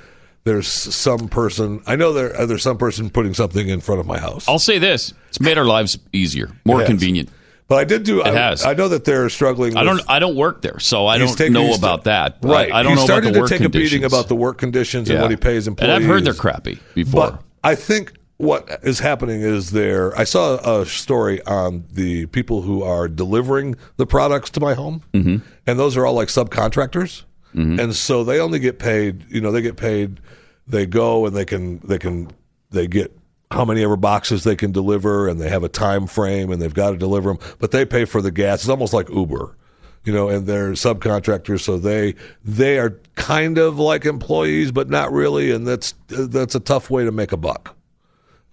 [0.44, 1.82] there's some person.
[1.86, 4.48] I know there uh, there's some person putting something in front of my house.
[4.48, 5.14] I'll say this.
[5.28, 6.88] It's made our lives easier, more It has.
[6.88, 7.28] convenient.
[7.68, 8.20] But I did do.
[8.20, 8.64] It I, has.
[8.66, 9.76] I know that they're struggling.
[9.76, 12.04] I with- don't I don't work there, so I He's don't taking- know he's- about
[12.04, 12.40] that.
[12.42, 12.72] but Right.
[12.72, 13.92] I don't He know started about the work to take conditions.
[13.92, 15.22] a beating about the work conditions and Yeah.
[15.22, 15.94] what he pays employees.
[15.94, 17.30] And I've heard they're crappy before.
[17.30, 18.12] But I think
[18.42, 20.16] what is happening is there.
[20.18, 25.02] I saw a story on the people who are delivering the products to my home,
[25.14, 25.36] Mm-hmm.
[25.66, 27.22] and those are all like subcontractors,
[27.54, 29.24] and so they only get paid.
[29.30, 30.20] You know, they get paid.
[30.66, 32.30] They go and they can they can
[32.70, 33.16] they get
[33.50, 36.72] how many ever boxes they can deliver, and they have a time frame, and they've
[36.74, 37.38] got to deliver them.
[37.58, 38.60] But they pay for the gas.
[38.62, 39.56] It's almost like Uber.
[40.04, 45.12] You know, and they're subcontractors, so they they are kind of like employees, but not
[45.12, 47.76] really, and that's that's a tough way to make a buck.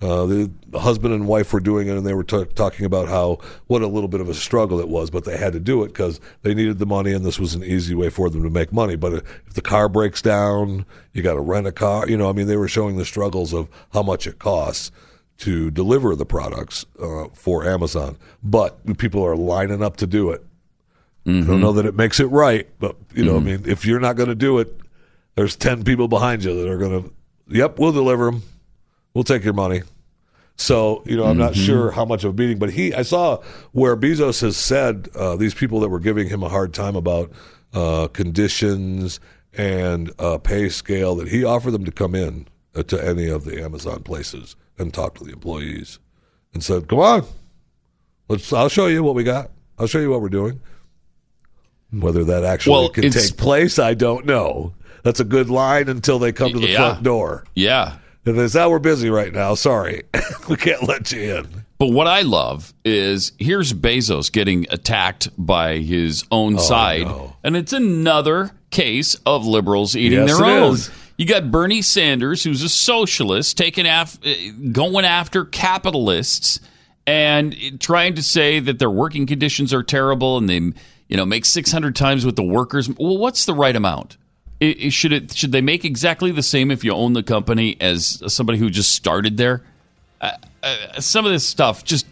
[0.01, 3.37] Uh, the husband and wife were doing it, and they were t- talking about how
[3.67, 5.89] what a little bit of a struggle it was, but they had to do it
[5.89, 8.71] because they needed the money, and this was an easy way for them to make
[8.71, 8.95] money.
[8.95, 12.07] But if the car breaks down, you got to rent a car.
[12.07, 14.91] You know, I mean, they were showing the struggles of how much it costs
[15.39, 20.45] to deliver the products uh, for Amazon, but people are lining up to do it.
[21.27, 23.99] I don't know that it makes it right, but you know, I mean, if you're
[23.99, 24.79] not going to do it,
[25.35, 27.13] there's ten people behind you that are going to.
[27.49, 28.43] Yep, we'll deliver them.
[29.13, 29.81] We'll take your money.
[30.55, 33.41] So you know, I'm not sure how much of a beating, but he, I saw
[33.71, 37.31] where Bezos has said uh, these people that were giving him a hard time about
[37.73, 39.19] uh, conditions
[39.53, 43.45] and uh, pay scale that he offered them to come in uh, to any of
[43.45, 45.97] the Amazon places and talk to the employees
[46.53, 47.25] and said, "Come on,
[48.27, 48.51] let's.
[48.51, 49.51] I'll show you what we got.
[49.77, 50.59] I'll show you what we're doing."
[51.91, 54.73] Whether that actually Well, can take place, I don't know.
[55.03, 56.77] That's a good line until they come to the Yeah.
[56.77, 57.45] front door.
[57.55, 57.95] Yeah.
[58.25, 59.55] They say, "Oh, we're busy right now.
[59.55, 60.03] Sorry,
[60.49, 61.47] we can't let you in."
[61.79, 67.07] But what I love is here's Bezos getting attacked by his own Oh, side,
[67.43, 70.73] and it's another case of liberals eating Yes, their own.
[70.75, 70.91] is.
[71.17, 74.31] You got Bernie Sanders, who's a socialist, taking af- uh,
[74.71, 76.59] going after capitalists
[77.07, 80.55] and trying to say that their working conditions are terrible, and they
[81.07, 82.89] you know make six hundred times what the workers.
[82.89, 84.17] Well, what's the right amount?
[84.61, 87.77] I- I- should it should they make exactly the same if you own the company
[87.79, 89.61] as somebody who just started there?
[90.21, 90.31] Uh,
[90.63, 92.05] uh, some of this stuff just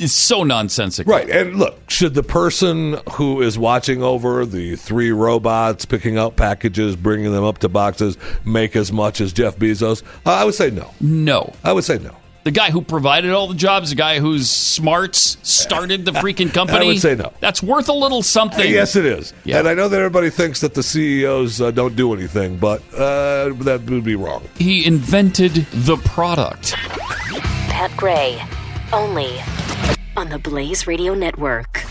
[0.00, 1.12] is so nonsensical.
[1.12, 1.28] Right.
[1.30, 6.96] And look, should the person who is watching over the three robots picking out packages,
[6.96, 10.02] bringing them up to boxes, make as much as Jeff Bezos?
[10.26, 10.90] Uh, I would say no.
[11.00, 11.52] No.
[11.62, 12.16] I would say no.
[12.44, 16.78] The guy who provided all the jobs, the guy whose smarts started the freaking company.
[16.84, 17.32] I would say no.
[17.40, 18.70] That's worth a little something.
[18.70, 19.32] Yes, it is.
[19.44, 19.60] Yeah.
[19.60, 23.48] And I know that everybody thinks that the CEOs uh, don't do anything, but uh,
[23.64, 24.46] that would be wrong.
[24.56, 26.72] He invented the product.
[26.74, 28.40] Pat Gray,
[28.92, 29.40] only
[30.16, 31.82] on the Blaze Radio Network.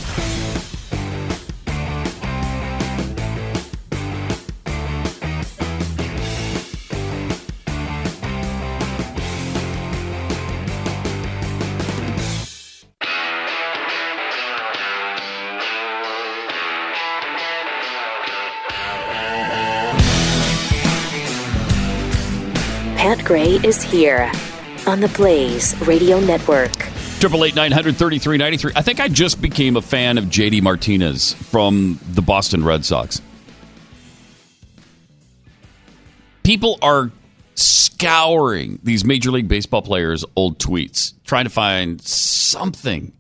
[23.24, 24.30] Gray is here
[24.86, 26.74] on the Blaze Radio Network.
[27.22, 28.74] Triple eight nine hundred thirty three ninety three.
[28.76, 33.22] I think I just became a fan of JD Martinez from the Boston Red Sox.
[36.44, 37.12] People are
[37.56, 43.14] scouring these Major League Baseball players' old tweets, trying to find something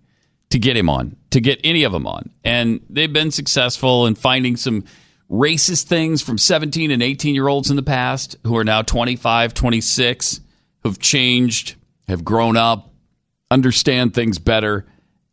[0.49, 2.29] to get him on, to get any of them on.
[2.43, 4.83] And they've been successful in finding some
[5.29, 9.53] racist things from 17 and 18 year olds in the past who are now 25,
[9.53, 10.39] 26,
[10.83, 11.75] who've changed,
[12.07, 12.93] have grown up,
[13.49, 14.85] understand things better.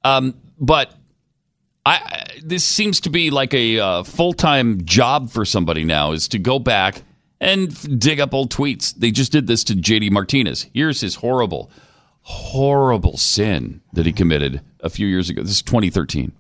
[0.05, 0.95] Um, but
[1.85, 6.29] I, this seems to be like a uh, full time job for somebody now is
[6.29, 7.03] to go back
[7.41, 8.95] and dig up old tweets.
[8.95, 10.67] They just did this to JD Martinez.
[10.75, 11.71] Here's his horrible,
[12.23, 15.43] horrible sin that he committed a few years ago.
[15.43, 16.33] This is 2013.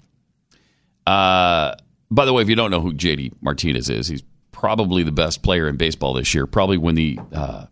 [1.06, 1.74] Uh,
[2.10, 4.22] by the way, if you don't know who JD Martinez is, he's
[4.52, 6.46] probably the best player in baseball this year.
[6.46, 7.66] Probably win the uh,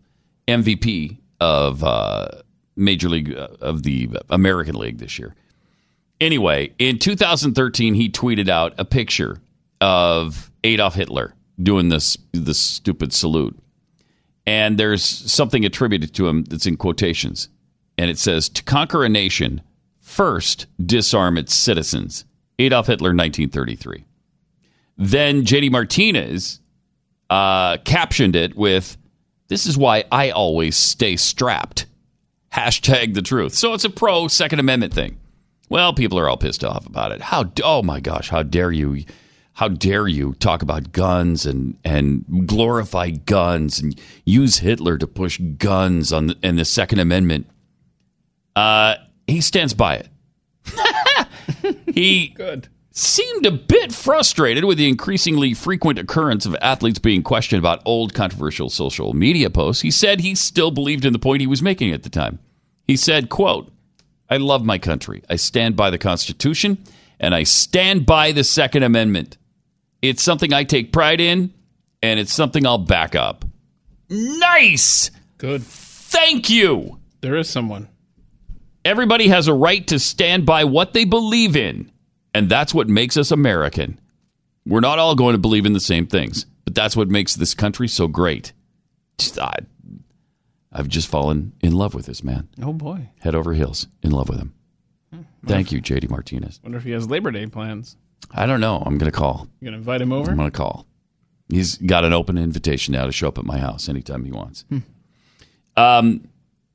[0.46, 2.28] MVP of uh,
[2.76, 5.34] Major League uh, of the American League this year.
[6.20, 9.40] Anyway, in 2013, he tweeted out a picture
[9.80, 13.56] of Adolf Hitler doing this this stupid salute,
[14.46, 17.48] and there's something attributed to him that's in quotations,
[17.96, 19.60] and it says, "To conquer a nation,
[20.00, 22.24] first disarm its citizens."
[22.58, 24.04] Adolf Hitler, 1933.
[24.98, 26.60] Then JD Martinez
[27.30, 28.96] uh, captioned it with,
[29.48, 31.86] This is why I always stay strapped.
[32.52, 33.54] Hashtag the truth.
[33.54, 35.18] So it's a pro Second Amendment thing.
[35.68, 37.20] Well, people are all pissed off about it.
[37.20, 39.04] How, oh my gosh, how dare you?
[39.52, 45.40] How dare you talk about guns and, and glorify guns and use Hitler to push
[45.58, 47.48] guns on the, and the Second Amendment?
[48.54, 48.94] Uh,
[49.26, 50.08] he stands by it.
[51.92, 52.68] he Good.
[52.98, 58.12] Seemed a bit frustrated with the increasingly frequent occurrence of athletes being questioned about old
[58.12, 59.82] controversial social media posts.
[59.82, 62.40] He said he still believed in the point he was making at the time.
[62.84, 63.70] He said, quote,
[64.28, 65.22] I love my country.
[65.30, 66.78] I stand by the Constitution
[67.20, 69.38] and I stand by the Second Amendment.
[70.02, 71.54] It's something I take pride in
[72.02, 73.44] and it's something I'll back up.
[74.08, 75.10] Nice.
[75.38, 75.62] Good.
[75.62, 76.98] Thank you.
[77.20, 77.88] There is someone.
[78.84, 81.92] Everybody has a right to stand by what they believe in,
[82.38, 83.98] and that's what makes us American.
[84.64, 87.52] We're not all going to believe in the same things, but that's what makes this
[87.52, 88.52] country so great.
[89.18, 89.54] Just, I,
[90.72, 92.48] I've just fallen in love with this man.
[92.62, 93.08] Oh boy.
[93.20, 94.54] Head over heels in love with him.
[95.44, 96.60] Thank you, JD Martinez.
[96.62, 97.96] Wonder if he has Labor Day plans.
[98.30, 98.82] I don't know.
[98.86, 99.48] I'm going to call.
[99.60, 100.30] You gonna invite him over?
[100.30, 100.86] I'm going to call.
[101.48, 104.64] He's got an open invitation now to show up at my house anytime he wants.
[105.76, 106.28] Um,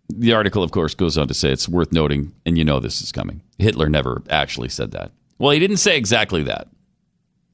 [0.09, 3.01] the article, of course, goes on to say it's worth noting, and you know this
[3.01, 3.41] is coming.
[3.59, 5.11] Hitler never actually said that.
[5.37, 6.67] Well, he didn't say exactly that.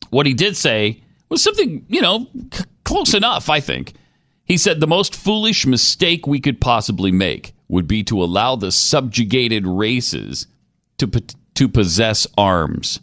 [0.09, 3.93] What he did say was something, you know, c- close enough, I think.
[4.45, 8.71] He said the most foolish mistake we could possibly make would be to allow the
[8.71, 10.47] subjugated races
[10.97, 11.07] to,
[11.53, 12.99] to possess arms.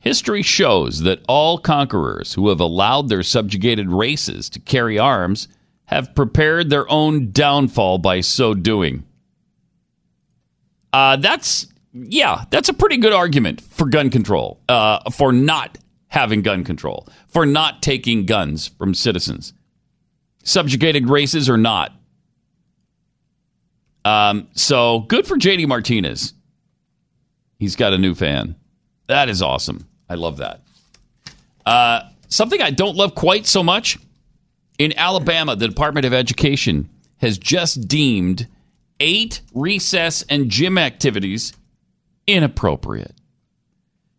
[0.00, 5.46] History shows that all conquerors who have allowed their subjugated races to carry arms
[5.84, 9.04] have prepared their own downfall by so doing.
[10.92, 16.42] Uh, that's, yeah, that's a pretty good argument for gun control, uh, for not having
[16.42, 19.52] gun control, for not taking guns from citizens,
[20.42, 21.92] subjugated races or not.
[24.04, 26.32] Um, so good for JD Martinez.
[27.58, 28.56] He's got a new fan.
[29.06, 29.86] That is awesome.
[30.08, 30.62] I love that.
[31.66, 33.98] Uh, something I don't love quite so much
[34.78, 36.88] in Alabama, the Department of Education
[37.18, 38.46] has just deemed
[38.98, 41.52] eight recess and gym activities
[42.26, 43.14] inappropriate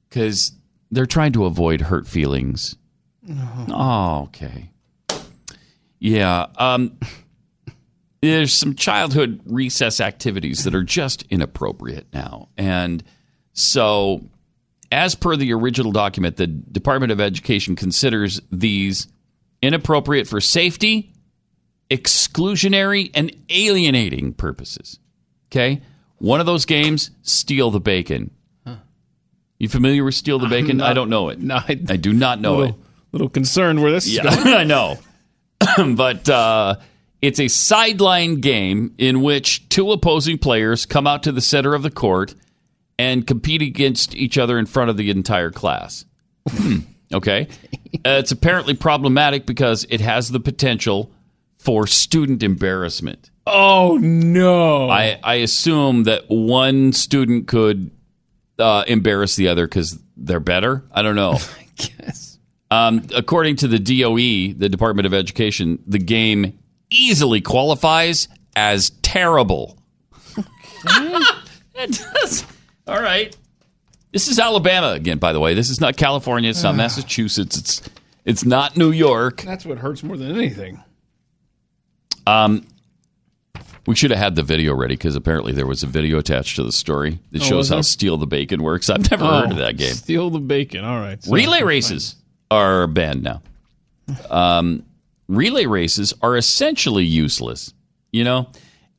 [0.09, 0.53] because
[0.91, 2.75] they're trying to avoid hurt feelings.
[3.69, 4.71] Oh, okay.
[5.99, 6.47] Yeah.
[6.57, 6.97] Um,
[8.21, 12.49] there's some childhood recess activities that are just inappropriate now.
[12.57, 13.03] And
[13.53, 14.21] so,
[14.91, 19.07] as per the original document, the Department of Education considers these
[19.61, 21.13] inappropriate for safety,
[21.89, 24.99] exclusionary, and alienating purposes.
[25.49, 25.81] Okay?
[26.21, 28.31] One of those games, Steal the Bacon.
[29.57, 30.77] You familiar with Steal the Bacon?
[30.77, 31.39] not- I don't know it.
[31.39, 32.81] No, I, I do not know little, it.
[33.11, 34.23] Little concerned where this Yeah.
[34.27, 34.97] I know.
[35.95, 36.75] but uh,
[37.21, 41.81] it's a sideline game in which two opposing players come out to the center of
[41.83, 42.35] the court
[42.99, 46.05] and compete against each other in front of the entire class.
[47.13, 47.47] okay?
[48.05, 51.11] Uh, it's apparently problematic because it has the potential
[51.59, 53.30] for student embarrassment.
[53.47, 54.89] Oh no!
[54.89, 57.91] I, I assume that one student could
[58.59, 60.83] uh, embarrass the other because they're better.
[60.91, 61.31] I don't know.
[61.59, 62.37] I guess.
[62.69, 66.57] Um, according to the DOE, the Department of Education, the game
[66.89, 69.77] easily qualifies as terrible.
[70.85, 72.45] it does.
[72.87, 73.35] All right.
[74.11, 75.53] This is Alabama again, by the way.
[75.53, 76.49] This is not California.
[76.49, 77.57] It's not Massachusetts.
[77.57, 77.81] It's
[78.23, 79.41] it's not New York.
[79.41, 80.83] That's what hurts more than anything.
[82.27, 82.67] Um,
[83.87, 86.63] we should have had the video ready because apparently there was a video attached to
[86.63, 87.81] the story that Oh, shows how?
[87.81, 88.89] Steal the Bacon works.
[88.89, 89.93] I've never Oh, heard of that game.
[89.93, 90.83] Steal the bacon.
[90.85, 91.23] All right.
[91.23, 92.15] So- Relay races
[92.51, 93.41] are banned now.
[94.29, 94.83] Um,
[95.27, 97.73] relay races are essentially useless,
[98.11, 98.49] you know,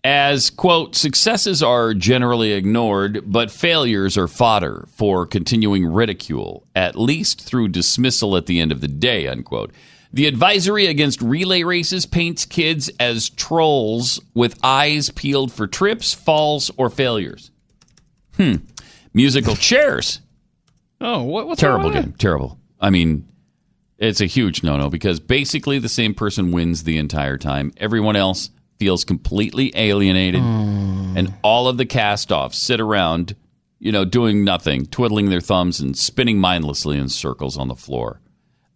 [0.05, 7.41] as, quote, successes are generally ignored, but failures are fodder for continuing ridicule, at least
[7.41, 9.71] through dismissal at the end of the day, unquote.
[10.13, 16.71] The advisory against relay races paints kids as trolls with eyes peeled for trips, falls,
[16.77, 17.51] or failures.
[18.37, 18.57] Hmm.
[19.15, 20.21] Musical chairs
[21.03, 22.13] Oh, what, what's terrible game.
[22.13, 22.59] Terrible.
[22.81, 23.27] I mean,
[23.99, 27.73] it's a huge no no because basically the same person wins the entire time.
[27.77, 33.35] Everyone else feels completely alienated, and all of the cast offs sit around,
[33.81, 38.21] you know, doing nothing, twiddling their thumbs and spinning mindlessly in circles on the floor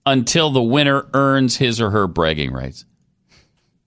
[0.07, 2.87] until the winner earns his or her bragging rights.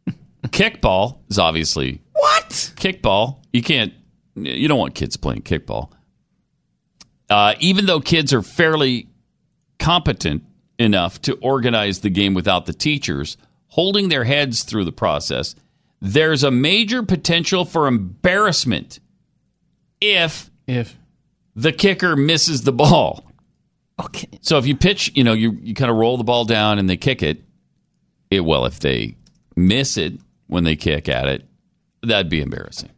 [0.47, 3.37] Kickball is obviously what kickball.
[3.51, 3.93] You can't.
[4.35, 5.91] You don't want kids playing kickball.
[7.29, 9.07] Uh, even though kids are fairly
[9.79, 10.43] competent
[10.77, 13.37] enough to organize the game without the teachers
[13.67, 15.55] holding their heads through the process,
[16.01, 18.99] there's a major potential for embarrassment
[20.01, 20.97] if if
[21.55, 23.28] the kicker misses the ball.
[23.99, 24.27] Okay.
[24.41, 26.89] So if you pitch, you know, you, you kind of roll the ball down and
[26.89, 27.43] they kick it,
[28.31, 29.15] it well, if they
[29.55, 30.13] miss it
[30.47, 31.45] when they kick at it,
[32.03, 32.89] that'd be embarrassing.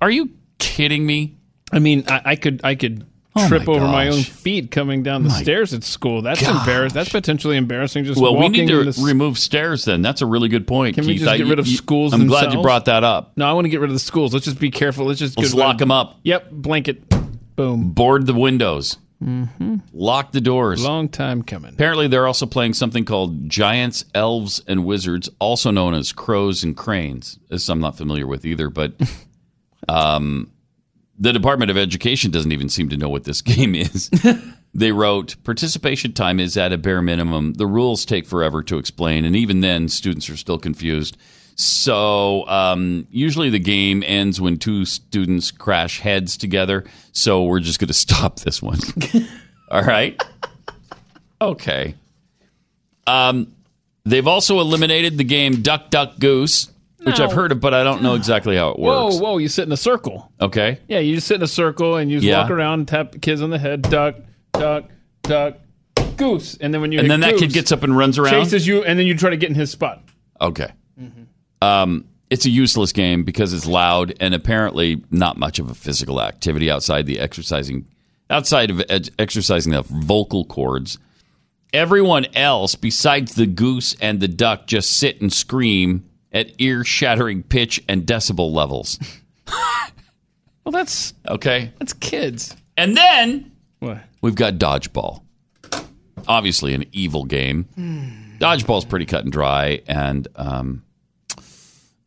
[0.00, 1.36] Are you kidding me?
[1.72, 3.06] I mean, I, I could I could
[3.36, 6.22] Oh trip my over my own feet coming down the stairs at school.
[6.22, 6.60] That's gosh.
[6.60, 6.94] embarrassing.
[6.94, 8.04] That's potentially embarrassing.
[8.04, 9.84] Just well, we walking need to in this- remove stairs.
[9.84, 10.94] Then that's a really good point.
[10.94, 12.12] Can we just I- get rid of you- schools?
[12.12, 13.32] I'm glad you brought that up.
[13.36, 14.32] No, I want to get rid of the schools.
[14.32, 15.06] Let's just be careful.
[15.06, 16.20] Let's just Let's get lock of- them up.
[16.22, 17.02] Yep, blanket.
[17.56, 17.90] Boom.
[17.90, 18.98] Board the windows.
[19.24, 19.76] Mm-hmm.
[19.92, 20.84] Lock the doors.
[20.84, 21.72] Long time coming.
[21.72, 26.76] Apparently, they're also playing something called Giants, Elves, and Wizards, also known as Crows and
[26.76, 27.38] Cranes.
[27.48, 28.92] This I'm not familiar with either, but
[29.88, 30.52] um,
[31.18, 34.10] the Department of Education doesn't even seem to know what this game is.
[34.74, 37.54] they wrote participation time is at a bare minimum.
[37.54, 41.16] The rules take forever to explain, and even then, students are still confused.
[41.56, 46.84] So um, usually the game ends when two students crash heads together.
[47.12, 48.80] So we're just going to stop this one.
[49.70, 50.20] All right.
[51.40, 51.94] Okay.
[53.06, 53.52] Um,
[54.04, 56.70] they've also eliminated the game Duck Duck Goose,
[57.02, 57.24] which No.
[57.26, 59.16] I've heard of, but I don't know exactly how it works.
[59.16, 59.38] Whoa, whoa!
[59.38, 60.32] You sit in a circle.
[60.40, 60.78] Okay.
[60.88, 62.40] Yeah, you just sit in a circle and you just Yeah.
[62.42, 64.16] walk around, and tap kids on the head, duck,
[64.52, 64.84] duck,
[65.22, 65.56] duck,
[66.16, 68.32] goose, and then when you And then that kid gets up and runs around?
[68.32, 70.02] chases you, and then you try to get in his spot.
[70.40, 70.70] Okay.
[71.64, 76.20] Um, it's a useless game because it's loud and apparently not much of a physical
[76.20, 77.86] activity outside the exercising,
[78.30, 80.98] outside of ed- exercising the vocal cords.
[81.72, 87.82] Everyone else besides the goose and the duck just sit and scream at ear-shattering pitch
[87.88, 88.98] and decibel levels.
[90.64, 91.72] Well, that's Okay.
[91.78, 92.56] that's kids.
[92.78, 93.98] And then What?
[94.22, 95.20] we've got dodgeball.
[96.26, 97.66] Obviously, an evil game.
[98.40, 100.82] Dodgeball's pretty cut and dry and um,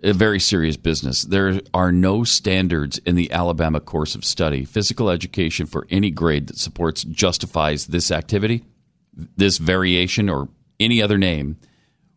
[0.04, 1.24] a very serious business.
[1.24, 4.64] There are no standards in the Alabama course of study.
[4.64, 8.64] Physical education for any grade that supports justifies this activity,
[9.36, 10.50] this variation, or
[10.80, 11.58] any other name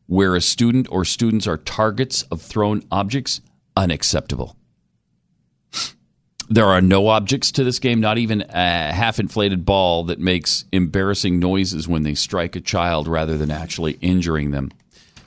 [0.06, 3.40] where a student or students are targets of thrown objects,
[3.76, 4.56] unacceptable.
[6.48, 10.64] There are no objects to this game, not even a half inflated ball that makes
[10.72, 14.72] embarrassing noises when they strike a child rather than actually injuring them.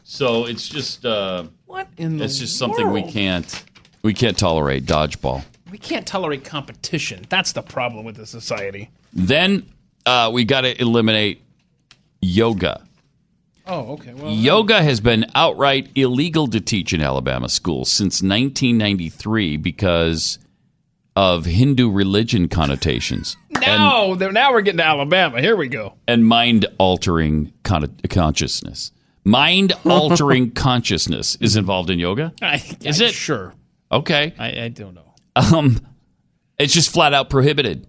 [0.03, 3.13] So it's just uh, What in the it's just something we world?
[3.13, 3.63] can't
[4.03, 5.43] we can't tolerate dodgeball.
[5.71, 7.25] We can't tolerate competition.
[7.29, 8.91] That's the problem with the society.
[9.11, 9.65] Then
[10.05, 11.41] uh, we got to eliminate
[12.21, 12.83] yoga.
[13.65, 14.13] Oh, okay.
[14.13, 20.37] Well, Yoga has been outright illegal to teach in Alabama schools since 1993 because
[21.15, 25.41] of Hindu religion connotations now, now we're getting to Alabama.
[25.41, 25.93] Here we go.
[26.07, 28.91] and mind altering con- consciousness.
[29.23, 32.33] Mind altering consciousness is involved in yoga.
[32.41, 33.13] I, Is I- it?
[33.13, 33.53] sure?
[33.91, 34.33] Okay.
[34.37, 35.13] I, I don't know.
[35.35, 35.79] Um,
[36.59, 37.87] it's just flat out prohibited.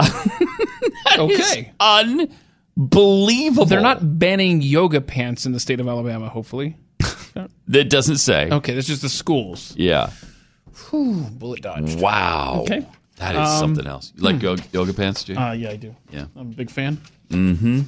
[1.18, 1.72] okay.
[1.80, 3.64] Unbelievable.
[3.66, 6.28] They're not banning yoga pants in the state of Alabama.
[6.28, 6.76] Hopefully.
[7.66, 8.48] That doesn't say.
[8.50, 9.74] Okay, that's just the schools.
[9.76, 10.10] Yeah.
[10.90, 11.98] Whew, bullet dodged.
[11.98, 12.60] Wow.
[12.62, 12.86] Okay.
[13.16, 14.12] That is Um, something else.
[14.16, 14.42] You like hmm.
[14.44, 15.34] yoga, yoga pants, Jay?
[15.34, 15.96] Uh, yeah, I do.
[16.12, 16.26] Yeah.
[16.36, 17.00] I'm a big fan.
[17.30, 17.80] Mm-hmm.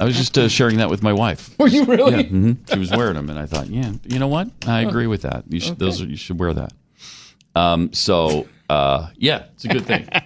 [0.00, 1.50] I was just uh, sharing that with my wife.
[1.58, 2.16] Were you really?
[2.16, 4.48] Yeah, hmm She was wearing them, and I thought, yeah, you know what?
[4.66, 5.44] I agree with that.
[5.48, 6.72] You should, those are, you should wear that.
[7.56, 10.08] Um, so uh, yeah, it's a good thing.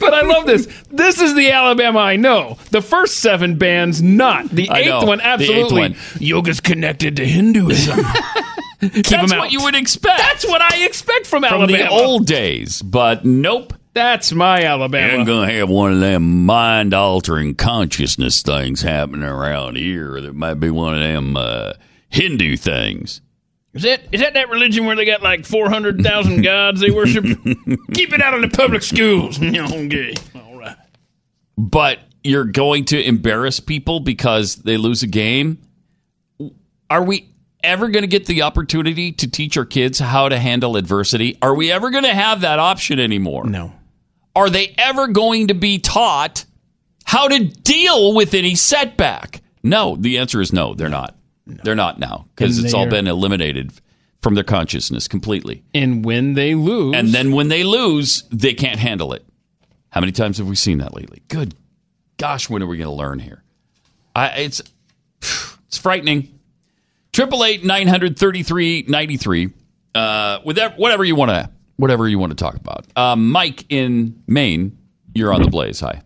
[0.00, 0.66] But I love this.
[0.90, 2.58] This is the Alabama I know.
[2.70, 4.50] The first seven bands, not.
[4.50, 5.80] The eighth one, The eighth absolutely.
[5.80, 5.96] one.
[6.18, 8.04] Yoga's connected to Hinduism.
[8.80, 10.18] Keep That's what you would expect.
[10.18, 11.84] That's what I expect from, from Alabama.
[11.84, 13.72] the old days, but nope.
[13.94, 15.20] That's my Alabama.
[15.20, 20.20] I'm gonna have one of them mind altering consciousness things happening around here.
[20.20, 21.74] That might be one of them uh,
[22.08, 23.20] Hindu things.
[23.72, 26.90] Is that is that that religion where they got like four hundred thousand gods they
[26.90, 27.24] worship?
[27.24, 29.40] Keep it out of the public schools.
[29.42, 30.14] okay.
[30.34, 30.76] All right.
[31.56, 35.58] But you're going to embarrass people because they lose a game.
[36.90, 40.76] Are we ever going to get the opportunity to teach our kids how to handle
[40.76, 41.38] adversity?
[41.42, 43.44] Are we ever going to have that option anymore?
[43.44, 43.72] No.
[44.36, 46.44] Are they ever going to be taught
[47.04, 49.42] how to deal with any setback?
[49.62, 51.16] No, the answer is no, they're not.
[51.46, 53.72] They're not now because it's all been eliminated
[54.22, 55.62] from their consciousness completely.
[55.74, 59.24] And when they lose, And then when they lose, they can't handle it.
[59.90, 61.22] How many times have we seen that lately?
[61.28, 61.54] Good
[62.16, 63.42] gosh, when are we going to learn here?
[64.14, 64.62] I, it's
[65.66, 66.38] it's frightening.
[67.12, 69.50] Triple eight nine hundred thirty three ninety three.
[69.94, 72.86] Uh, with that, whatever you want to, whatever you want to talk about.
[72.96, 74.76] Uh, Mike in Maine,
[75.14, 75.80] you're on the blaze.
[75.80, 76.02] Hi.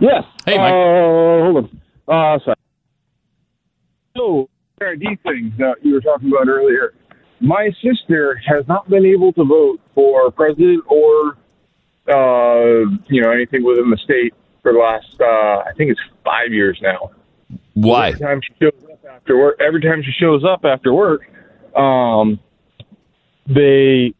[0.00, 0.24] Yes.
[0.46, 0.72] Hey, Mike.
[0.72, 1.80] Uh, hold on.
[2.08, 2.56] Uh, sorry.
[4.16, 4.48] So,
[4.98, 6.94] these things that you were talking about earlier.
[7.40, 11.36] My sister has not been able to vote for president or,
[12.08, 16.52] uh, you know, anything within the state for the last, uh, I think it's five
[16.52, 17.10] years now.
[17.74, 18.08] Why?
[18.08, 21.22] Every time she shows up after work, every time she shows up after work,
[21.76, 22.38] um,
[23.46, 24.12] they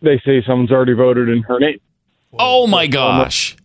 [0.00, 1.78] they say someone's already voted in her name.
[2.38, 3.56] Oh my gosh!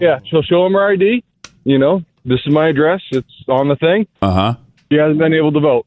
[0.00, 1.24] Yeah, she'll show them her ID.
[1.64, 3.02] You know, this is my address.
[3.10, 4.06] It's on the thing.
[4.22, 4.54] Uh huh.
[4.90, 5.86] She hasn't been able to vote.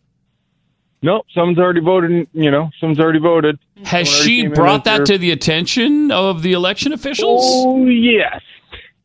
[1.02, 2.28] Nope, someone's already voted.
[2.34, 3.58] You know, someone's already voted.
[3.86, 6.54] Has Someone already she came in brought as that their- to the attention of the
[6.54, 7.42] election officials?
[7.46, 8.42] Oh yes,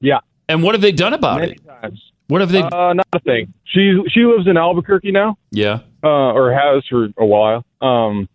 [0.00, 0.18] yeah.
[0.48, 1.64] And what have they done about Many it?
[1.66, 2.02] times.
[2.28, 2.62] What have they?
[2.62, 3.52] Uh, not a thing.
[3.64, 5.80] She she lives in Albuquerque now, yeah.
[6.02, 7.64] uh, or has for a while.
[7.80, 8.28] Um,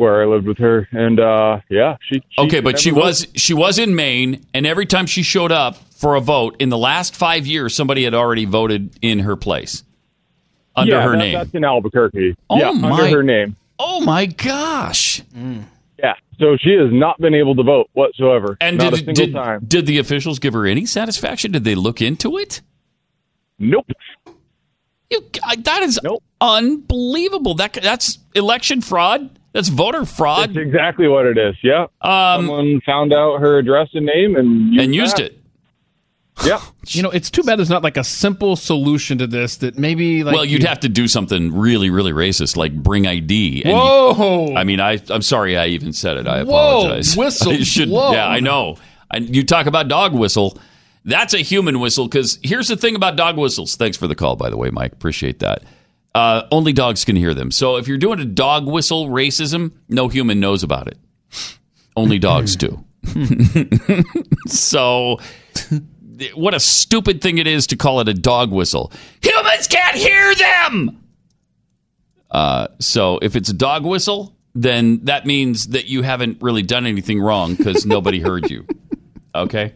[0.00, 2.22] where I lived with her, and uh, yeah, she.
[2.30, 5.52] she Okay, but she never was she was in Maine, and every time she showed
[5.52, 9.36] up for a vote in the last five years, somebody had already voted in her
[9.36, 9.84] place
[10.74, 11.34] under Yeah, her that- name.
[11.34, 12.34] That's in Albuquerque.
[12.48, 13.56] Oh, yeah, my- under her name.
[13.78, 15.22] Oh my gosh!
[15.98, 18.56] Yeah, so she has not been able to vote whatsoever.
[18.60, 19.60] And not did a single did, time.
[19.66, 21.52] did the officials give her any satisfaction?
[21.52, 22.62] Did they look into it?
[23.58, 23.86] Nope.
[25.10, 26.00] You, I- that is
[26.40, 27.54] unbelievable.
[27.54, 29.38] That that's election fraud.
[29.52, 30.50] That's voter fraud.
[30.50, 31.56] That's exactly what it is.
[31.62, 31.84] Yeah.
[32.02, 35.24] Um, Someone found out her address and name and used and used that.
[35.26, 35.36] it.
[36.46, 36.60] Yeah.
[36.86, 40.24] You know, it's too bad there's not like a simple solution to this that maybe
[40.24, 43.62] like well, you'd have to do something really, really racist, like bring ID.
[43.64, 44.54] and you- Whoa!
[44.56, 46.26] I mean, I I'm sorry I even said it.
[46.26, 47.14] I Whoa, apologize.
[47.16, 48.14] whistle I should, blown.
[48.14, 48.76] Yeah, I know.
[49.12, 50.56] And you talk about dog whistle.
[51.04, 53.76] That's a human whistle because here's the thing about dog whistles.
[53.76, 54.92] Thanks for the call, by the way, Mike.
[54.92, 55.62] Appreciate that.
[56.14, 57.50] Uh, only dogs can hear them.
[57.50, 60.98] So if you're doing a dog whistle racism, no human knows about it.
[61.96, 62.84] Only dogs do.
[64.46, 65.18] so
[66.34, 68.92] what a stupid thing it is to call it a dog whistle.
[69.22, 71.02] Humans can't hear them.
[72.30, 76.86] Uh, so if it's a dog whistle, then that means that you haven't really done
[76.86, 78.66] anything wrong because nobody heard you.
[79.32, 79.74] Okay.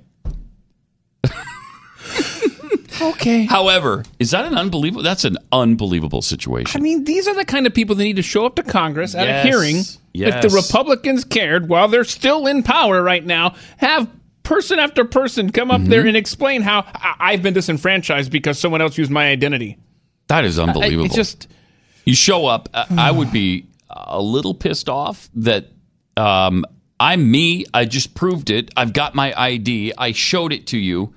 [3.11, 3.45] Okay.
[3.45, 5.03] However, is that an unbelievable?
[5.03, 6.81] That's an unbelievable situation.
[6.81, 9.15] I mean, these are the kind of people that need to show up to Congress
[9.15, 9.45] at Yes.
[9.45, 9.77] a hearing.
[10.15, 14.09] If the Republicans cared, while they're still in power right now, have
[14.45, 15.91] person after person come up Mm-hmm.
[15.91, 19.79] there and explain how I- I've been disenfranchised because someone else used my identity.
[20.29, 21.05] That is unbelievable.
[21.05, 21.49] I- it just
[22.05, 22.69] you show up.
[22.75, 25.67] I, I would be a little pissed off that
[26.17, 26.65] um,
[27.01, 27.65] I'm me.
[27.75, 28.71] I just proved it.
[28.77, 29.93] I've got my ID.
[29.99, 31.15] I showed it to you.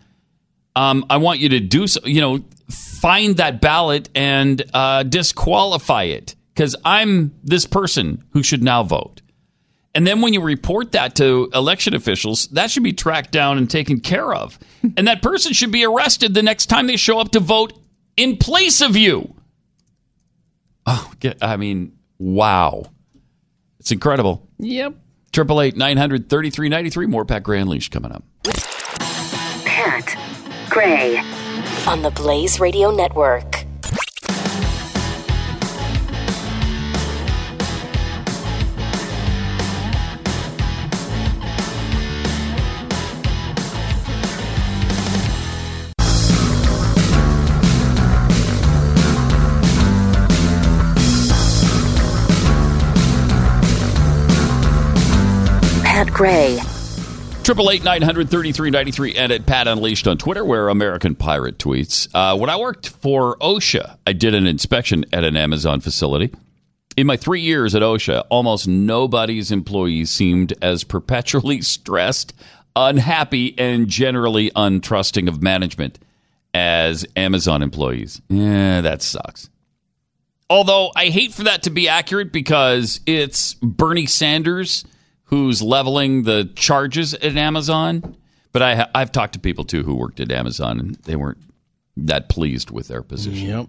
[0.78, 2.02] Um, I want you to do so.
[2.06, 8.62] You know, find that ballot and uh, disqualify it because I'm this person who should
[8.62, 9.22] now vote.
[9.95, 13.68] And then when you report that to election officials, that should be tracked down and
[13.68, 14.60] taken care of.
[14.98, 17.74] and that person should be arrested the next time they show up to vote
[18.16, 19.34] in place of you.
[20.86, 22.84] Oh, I mean, wow.
[23.80, 24.48] It's incredible.
[24.60, 24.94] Yep.
[25.32, 27.08] Triple eight nine hundred thirty three ninety three.
[27.08, 28.24] More Pat Gray Unleashed coming up.
[30.78, 31.18] Gray
[31.88, 33.66] on the Blaze Radio Network.
[55.84, 56.77] Pat Gray.
[57.48, 60.68] Triple eight nine hundred thirty three ninety three and at Pat Unleashed on Twitter, where
[60.68, 62.10] American Pirate tweets.
[62.14, 66.30] Uh, when I worked for OSHA, I did an inspection at an Amazon facility.
[66.98, 72.34] In my three years at OSHA, almost nobody's employees seemed as perpetually stressed,
[72.76, 75.99] unhappy, and generally untrusting of management
[76.53, 78.22] as Amazon employees.
[78.28, 79.49] Yeah, that sucks.
[80.49, 84.84] Although I hate for that to be accurate because it's Bernie Sanders
[85.28, 88.16] who's leveling the charges at Amazon.
[88.52, 91.38] But I, ha- I've talked to people too who worked at Amazon and they weren't
[91.98, 93.48] that pleased with their position.
[93.48, 93.68] Yep.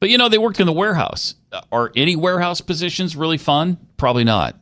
[0.00, 1.34] But you know, they worked in the warehouse.
[1.72, 3.78] Are any warehouse positions really fun?
[3.96, 4.56] Probably not.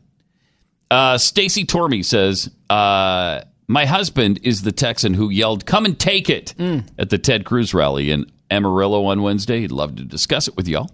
[0.89, 6.29] Uh, Stacy Tormey says, uh, "My husband is the Texan who yelled, "Come and take
[6.29, 6.53] it!"
[6.97, 9.59] at the Ted Cruz rally in Amarillo on Wednesday.
[9.61, 10.89] He'd love to discuss it with y'all.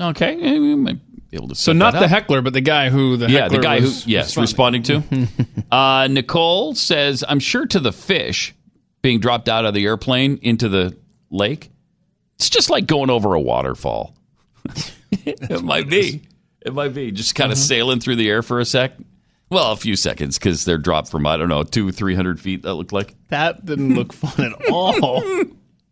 [0.00, 0.36] Okay,
[1.26, 1.54] we might be able to.
[1.54, 4.04] So not that the heckler, but the guy who the yeah, the heckler guy was
[4.04, 5.02] who yes responding to.
[5.70, 8.54] uh, Nicole says, "I'm sure to the fish
[9.06, 10.96] being dropped out of the airplane into the
[11.30, 11.70] lake,
[12.36, 14.14] it's just like going over a waterfall.
[15.12, 16.22] it might be.
[16.60, 18.94] It might be just kind of sailing through the air for a sec.
[19.48, 22.62] Well, a few seconds because they're dropped from I don't know two three hundred feet.
[22.62, 25.00] That looked like That didn't look fun at all.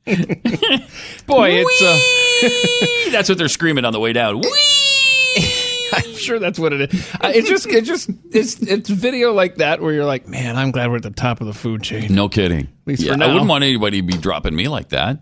[0.07, 4.43] Boy, it's uh, that's what they're screaming on the way down.
[5.93, 7.15] I'm sure that's what it is.
[7.21, 10.71] Uh, It's just, it just, it's, it's video like that where you're like, man, I'm
[10.71, 12.13] glad we're at the top of the food chain.
[12.15, 12.69] No kidding.
[12.87, 15.19] least Yeah, for I wouldn't want anybody to be dropping me like that.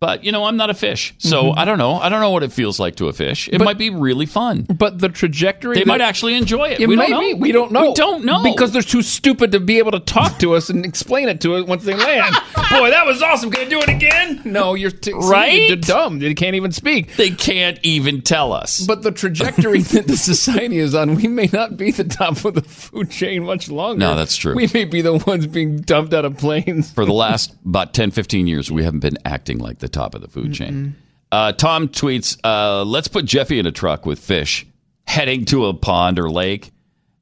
[0.00, 1.92] But you know, I'm not a fish, so I don't know.
[1.94, 3.48] I don't know what it feels like to a fish.
[3.48, 3.58] It Mm-hmm.
[3.58, 4.62] But- might be really fun.
[4.62, 6.80] But the trajectory They might actually enjoy it.
[6.80, 7.20] It we don't know.
[7.20, 7.34] be.
[7.34, 7.88] We don't know.
[7.88, 10.86] We don't know because they're too stupid to be able to talk to us and
[10.86, 12.34] explain it to us once they land.
[12.70, 13.50] Boy, that was awesome.
[13.50, 14.40] Can I do it again?
[14.46, 15.68] No, you're t- Right?
[15.68, 16.18] They're dumb.
[16.18, 17.16] They can't even speak.
[17.16, 18.80] They can't even tell us.
[18.86, 22.54] But the trajectory that the society is on, we may not be the top of
[22.54, 23.98] the food chain much longer.
[23.98, 24.54] No, that's true.
[24.54, 26.90] We may be the ones being dumped out of planes.
[26.92, 30.20] For the last about 10, 15 years, we haven't been acting like the top of
[30.22, 30.96] the food chain.
[31.32, 34.66] Uh, Tom tweets, uh, let's put Jeffy in a truck with fish
[35.06, 36.70] heading to a pond or lake,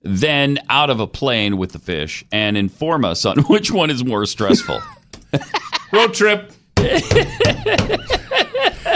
[0.03, 4.05] then out of a plane with the fish and inform us on which one is
[4.05, 4.81] more stressful.
[5.93, 6.53] Road trip.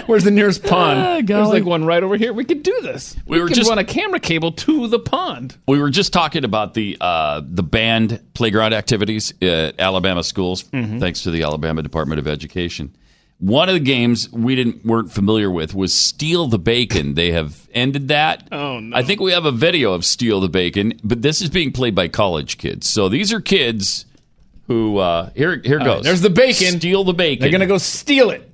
[0.07, 1.29] Where's the nearest pond?
[1.29, 2.33] There's like one right over here.
[2.33, 3.17] We could do this.
[3.27, 5.57] We were could just- run a camera cable to the pond.
[5.69, 10.99] we were just talking about the uh, the banned playground activities at Alabama schools, Mm-hmm.
[10.99, 12.95] thanks to the Alabama Department of Education.
[13.43, 17.15] One of the games we didn't weren't familiar with was Steal the Bacon.
[17.15, 18.47] They have ended that.
[18.53, 18.97] Oh no!
[18.97, 21.93] I think we have a video of Steal the Bacon, but this is being played
[21.97, 22.89] by college kids.
[22.89, 24.07] So these are kids
[24.69, 25.95] who uh, here here All goes.
[25.97, 26.79] right, there's the bacon.
[26.79, 27.43] Steal the bacon.
[27.43, 28.49] They're gonna go steal it.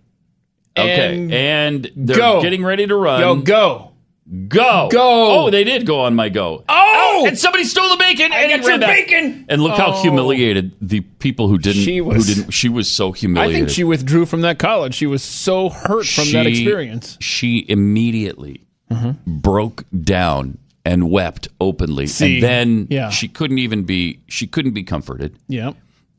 [0.74, 2.40] Okay, And and they're go.
[2.40, 3.20] getting ready to run.
[3.20, 3.92] Yo, go.
[4.48, 4.88] Go.
[4.90, 5.46] Go.
[5.46, 6.62] Oh, they did go on my go.
[6.68, 7.24] Oh!
[7.26, 8.30] And somebody stole the bacon.
[8.32, 8.96] I and got it your ran back.
[9.06, 9.46] bacon.
[9.48, 10.02] And look how Oh.
[10.02, 11.82] humiliated the people who didn't.
[11.82, 12.50] She was- Who didn't.
[12.52, 13.38] She was so humiliated.
[13.38, 13.68] I humiliated.
[13.70, 14.94] think she withdrew from that college.
[14.94, 17.16] She was so hurt from that She- experience.
[17.20, 18.66] She immediately
[19.26, 23.10] broke down and wept openly, See, and then yeah.
[23.10, 24.20] she couldn't even be.
[24.28, 25.36] She couldn't be comforted.
[25.48, 25.72] Yeah.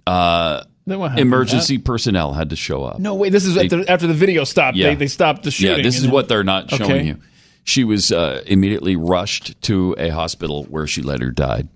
[0.06, 2.99] Uh, Then what happened emergency personnel had to show up.
[2.99, 3.31] No, wait.
[3.31, 4.77] This is after, after the video stopped.
[4.77, 4.90] Yeah.
[4.90, 5.77] They, they stopped the shooting.
[5.77, 7.06] Yeah, this and is then- what they're not showing Okay.
[7.06, 7.18] you.
[7.64, 11.68] She was uh, immediately rushed to a hospital where she later died.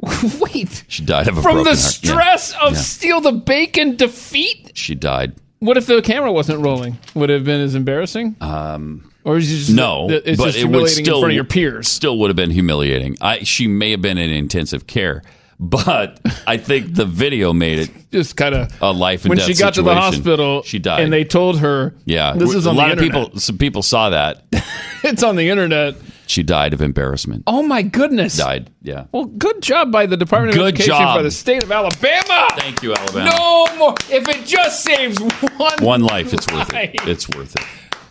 [0.40, 0.84] Wait.
[0.88, 1.98] She died of a From broken the heart.
[2.02, 2.10] Yeah.
[2.12, 2.78] stress of Yeah.
[2.78, 4.72] steal the bacon defeat.
[4.74, 5.34] She died.
[5.60, 6.98] What if the camera wasn't rolling?
[7.14, 8.34] Would it have been as embarrassing?
[8.40, 11.36] Um, Or is it just no, it's but just it would still in front of
[11.36, 11.88] your peers?
[11.88, 13.16] Still would have been humiliating.
[13.20, 15.22] I she may have been in intensive care,
[15.62, 19.46] but I think the video made it Just kind of a life and when death
[19.46, 22.72] she got to the hospital, She died, and they told her, yeah, this is a
[22.72, 23.38] lot of people.
[23.38, 24.42] Some people saw that.
[25.04, 25.94] it's on the internet.
[26.26, 27.44] She died of embarrassment.
[27.46, 28.36] Oh my goodness!
[28.36, 28.70] Died.
[28.82, 29.04] Yeah.
[29.12, 31.16] Well, good job by the Department of Good Education job.
[31.18, 32.48] for the state of Alabama.
[32.56, 33.30] Thank you, Alabama.
[33.30, 33.94] No more.
[34.10, 36.90] If it just saves one One life, it's worth it.
[37.06, 37.64] It's worth it.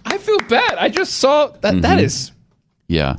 [0.06, 0.76] I feel bad.
[0.78, 1.82] I just saw that.
[1.82, 2.03] That Mhm.
[2.03, 2.32] is
[2.88, 3.15] Yeah.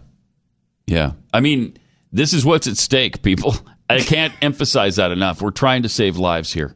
[0.87, 1.13] Yeah.
[1.35, 1.77] I mean,
[2.13, 3.57] this is what's at stake, people.
[3.91, 5.43] I can't emphasize that enough.
[5.43, 6.75] We're trying to save lives here.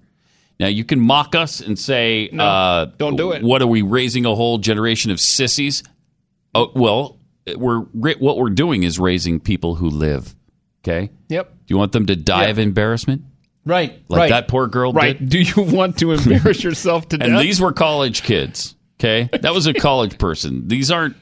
[0.61, 3.43] Now, you can mock us and say, uh, don't do it.
[3.43, 5.83] What are we raising a whole generation of sissies?
[6.55, 7.19] Oh, well,
[7.57, 10.35] we're what we're doing is raising people who live.
[10.83, 11.11] Okay?
[11.29, 11.49] Yep.
[11.67, 12.51] Do you want them to die Yeah.
[12.51, 13.23] of embarrassment?
[13.65, 14.01] right.
[14.09, 14.29] Like right.
[14.31, 15.19] that poor girl Right.
[15.19, 15.29] did?
[15.29, 17.29] Do you want to embarrass yourself to death?
[17.29, 18.75] And these were college kids.
[18.99, 20.69] Okay, that was a college person.
[20.69, 21.17] These aren't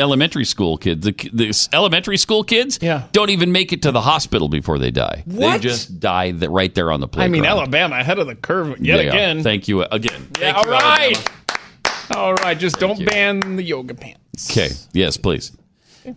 [0.00, 1.04] elementary school kids.
[1.04, 3.04] The, the elementary school kids Yeah.
[3.12, 5.22] don't even make it to the hospital before they die.
[5.26, 5.52] What?
[5.52, 7.30] They just die right there on the playground.
[7.30, 9.08] I mean, Alabama ahead of the curve yet are.
[9.08, 9.42] again.
[9.42, 10.28] Thank you uh, again.
[10.40, 11.16] Yeah, Thank all you, right.
[11.16, 12.16] Alabama.
[12.16, 12.58] All right.
[12.58, 14.50] Just don't ban the yoga pants.
[14.50, 14.70] Okay.
[14.92, 15.52] Yes, please.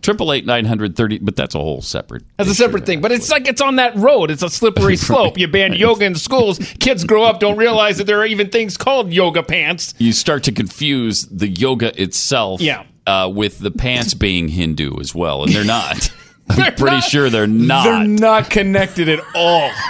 [0.00, 1.18] Triple eight nine hundred thirty.
[1.18, 2.24] But that's a whole separate.
[2.38, 4.30] That's a separate thing, but it's like it's on that road.
[4.30, 5.36] It's a slippery slope.
[5.36, 8.78] You ban yoga in schools, kids grow up, don't realize that there are even things
[8.78, 9.92] called yoga pants.
[9.98, 12.62] You start to confuse the yoga itself.
[12.62, 12.84] Yeah.
[13.06, 16.10] Uh, with the pants being Hindu as well, and they're not.
[16.48, 17.84] I'm pretty sure they're not.
[17.84, 19.70] They're not connected at all.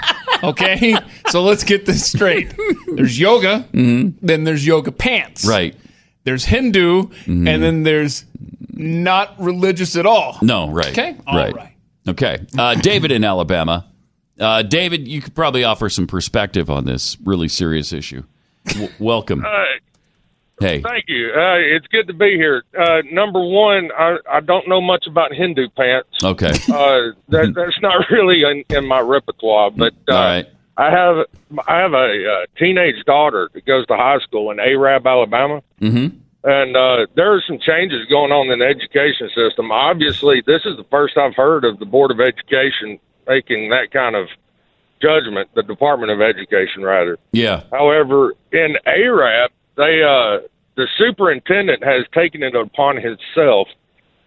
[0.42, 0.94] Okay,
[1.30, 2.54] so let's get this straight.
[2.96, 5.42] There's yoga, then there's yoga pants.
[5.42, 5.50] Mm-hmm.
[5.50, 5.74] Right.
[5.74, 5.88] Mm-hmm.
[6.24, 8.26] There's Hindu, and then there's
[8.70, 10.36] not religious at all.
[10.42, 10.90] No, right.
[10.90, 11.16] Okay?
[11.26, 11.54] All right.
[11.54, 11.72] right.
[12.08, 12.44] Okay.
[12.58, 13.86] Uh, David in Alabama.
[14.38, 18.22] Uh, David, you could probably offer some perspective on this really serious issue.
[18.66, 19.42] W- welcome.
[20.60, 20.80] Hey.
[20.80, 21.32] Thank you.
[21.34, 22.62] Uh, it's good to be here.
[22.78, 26.08] Uh, number one, I, I don't know much about Hindu pants.
[26.22, 26.46] Okay.
[26.72, 30.46] Uh, that, that's not really in, in my repertoire, but uh, All right.
[30.76, 31.26] I have
[31.68, 36.16] I have a uh, teenage daughter that goes to high school in Arab, Alabama, Mm-hmm.
[36.44, 39.70] and uh, there are some changes going on in the education system.
[39.70, 42.98] Obviously, this is the first I've heard of the Board of Education
[43.28, 44.26] making that kind of
[45.00, 45.48] judgment.
[45.54, 47.18] The Department of Education, rather.
[47.32, 47.62] Yeah.
[47.70, 50.46] However, in Arab, they uh,
[50.76, 53.68] the superintendent has taken it upon himself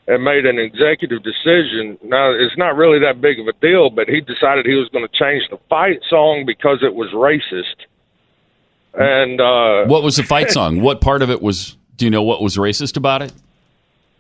[0.08, 1.98] and made an executive decision.
[2.04, 5.06] Now, it's not really that big of a deal, but he decided he was going
[5.06, 7.86] to change the fight song because it was racist.
[8.94, 10.82] And uh, What was the fight song?
[10.82, 11.78] What part of it was?
[11.98, 13.34] Do you know what was racist about it?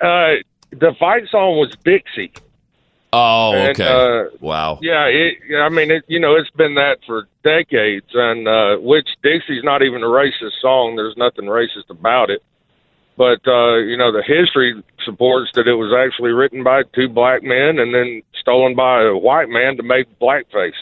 [0.01, 0.35] uh,
[0.71, 2.33] the fight song was Dixie.
[3.13, 3.88] Oh, And, okay.
[3.88, 4.79] uh, wow.
[4.81, 9.07] Yeah, it, I mean, it, you know, it's been that for decades, and uh, which
[9.23, 10.95] Dixie's not even a racist song.
[10.97, 12.41] There's nothing racist about it.
[13.17, 17.41] but uh, you know the history supports that it was actually written by two black
[17.43, 20.73] men and then stolen by a white man to make blackface.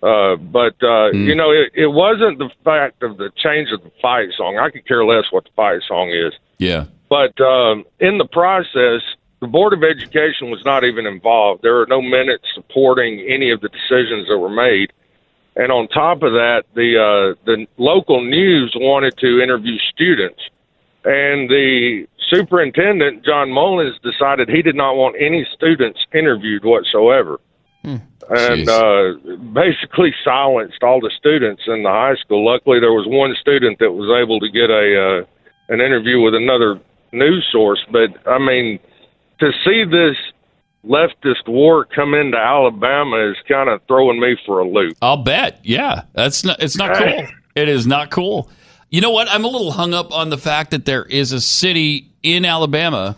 [0.00, 3.90] Uh, but uh, you know, it, it wasn't the fact of the change of the
[4.00, 4.56] fight song.
[4.56, 6.32] I could care less what the fight song is.
[6.58, 6.84] Yeah.
[7.08, 9.02] But um, in the process,
[9.40, 11.62] the Board of Education was not even involved.
[11.62, 14.92] There are no minutes supporting any of the decisions that were made.
[15.56, 20.40] And on top of that, the uh, the local news wanted to interview students,
[21.04, 27.40] and the superintendent John Mullins decided he did not want any students interviewed whatsoever,
[28.30, 29.14] and uh,
[29.52, 32.44] basically silenced all the students in the high school.
[32.44, 36.36] Luckily, there was one student that was able to get a uh, an interview with
[36.36, 37.84] another news source.
[37.90, 38.78] But I mean,
[39.40, 40.16] to see this
[40.84, 44.96] leftist war come into Alabama is kind of throwing me for a loop.
[45.02, 45.60] I'll bet.
[45.64, 46.62] Yeah, that's not.
[46.62, 47.26] It's not cool.
[47.54, 48.50] It is not cool.
[48.90, 49.28] You know what?
[49.28, 53.16] I'm a little hung up on the fact that there is a city in Alabama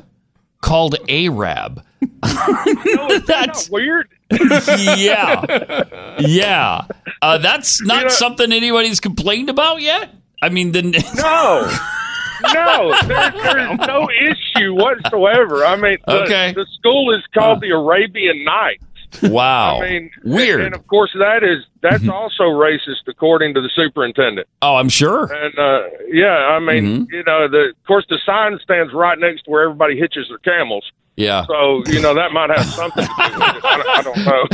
[0.61, 1.85] called Arab.
[2.23, 4.09] That's weird.
[4.31, 6.83] yeah, yeah.
[7.21, 10.15] Uh, that's not something anybody's complained about yet.
[10.43, 10.83] I mean, the
[11.17, 11.71] No.
[12.55, 15.65] No, there, there's no issue whatsoever.
[15.65, 16.53] I mean, the, Okay.
[16.53, 18.85] the school is called the Arabian Nights.
[19.23, 20.61] wow, I mean, weird.
[20.61, 24.47] And of course, that is that's also racist according to the superintendent.
[24.62, 25.25] oh, I'm sure.
[25.33, 27.12] And uh, yeah, I mean, Mm-hmm.
[27.15, 30.39] you know, the of course the sign stands right next to where everybody hitches their
[30.39, 30.85] camels.
[31.17, 31.45] Yeah.
[31.47, 33.65] So you know that might have something to do with it.
[33.65, 34.47] I, don't- I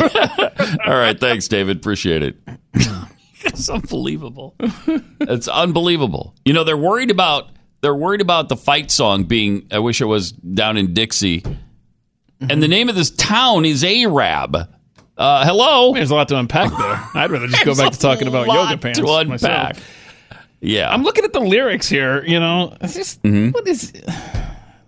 [0.48, 0.86] don't know.
[0.92, 1.76] All right, thanks, David.
[1.76, 2.36] Appreciate it.
[3.44, 4.54] it's unbelievable.
[5.20, 6.34] It's unbelievable.
[6.46, 7.50] You know, they're worried about
[7.86, 11.44] they're worried about the fight song being I wish it was down in Dixie.
[12.40, 14.56] And the name of this town is Arab.
[15.16, 15.94] Uh, hello.
[15.94, 17.00] There's a lot to unpack there.
[17.14, 18.98] I'd rather just go back to talking about yoga pants.
[18.98, 19.28] to unpack.
[19.28, 19.90] myself.
[20.60, 20.90] Yeah.
[20.92, 22.24] I'm looking at the lyrics here.
[22.26, 23.54] You know, it's just, Mhm.
[23.54, 23.92] what is?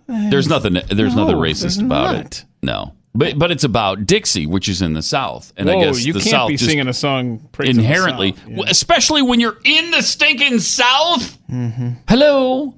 [0.07, 2.25] There's nothing there's No, nothing there's racist about not.
[2.25, 2.45] it.
[2.61, 2.93] No.
[3.15, 5.51] But but it's about Dixie, which is in the South.
[5.57, 8.35] And Whoa, I guess you the can't South be singing a song inherently.
[8.47, 8.65] Yeah.
[8.67, 11.37] especially when you're in the stinking South.
[11.51, 11.89] Mm-hmm.
[12.07, 12.75] Hello.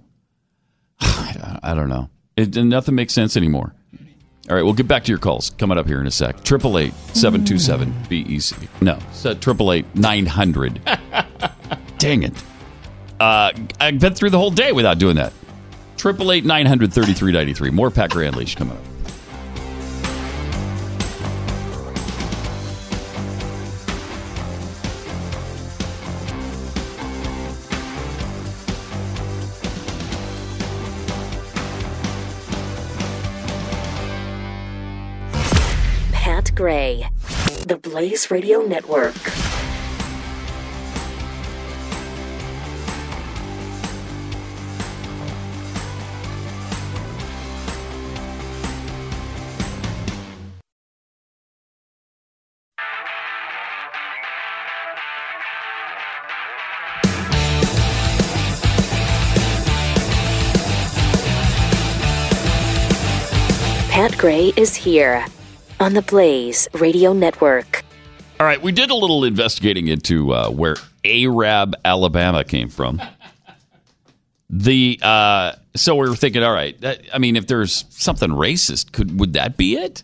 [1.63, 2.09] I don't- know.
[2.37, 3.73] It, nothing makes sense anymore.
[4.49, 6.43] All right, we'll get back to your calls coming up here in a sec.
[6.43, 8.81] Triple eight seven two seven BECK.
[8.81, 8.97] No,
[9.39, 10.81] triple eight nine hundred.
[11.99, 12.33] Dang it!
[13.19, 15.31] Uh, I've been through the whole day without doing that.
[15.97, 17.69] Triple eight nine hundred thirty three ninety three.
[17.69, 18.83] More Pat Gray Unleashed coming up.
[36.61, 37.09] Gray,
[37.65, 39.15] the Blaze Radio Network.
[63.89, 65.25] Pat Gray is here
[65.81, 67.83] on the Blaze Radio Network.
[68.39, 73.01] All right, we did a little investigating into uh, where Arab, Alabama came from.
[74.49, 78.91] The uh, so we were thinking, all right, that, I mean, if there's something racist,
[78.91, 80.03] could would that be it?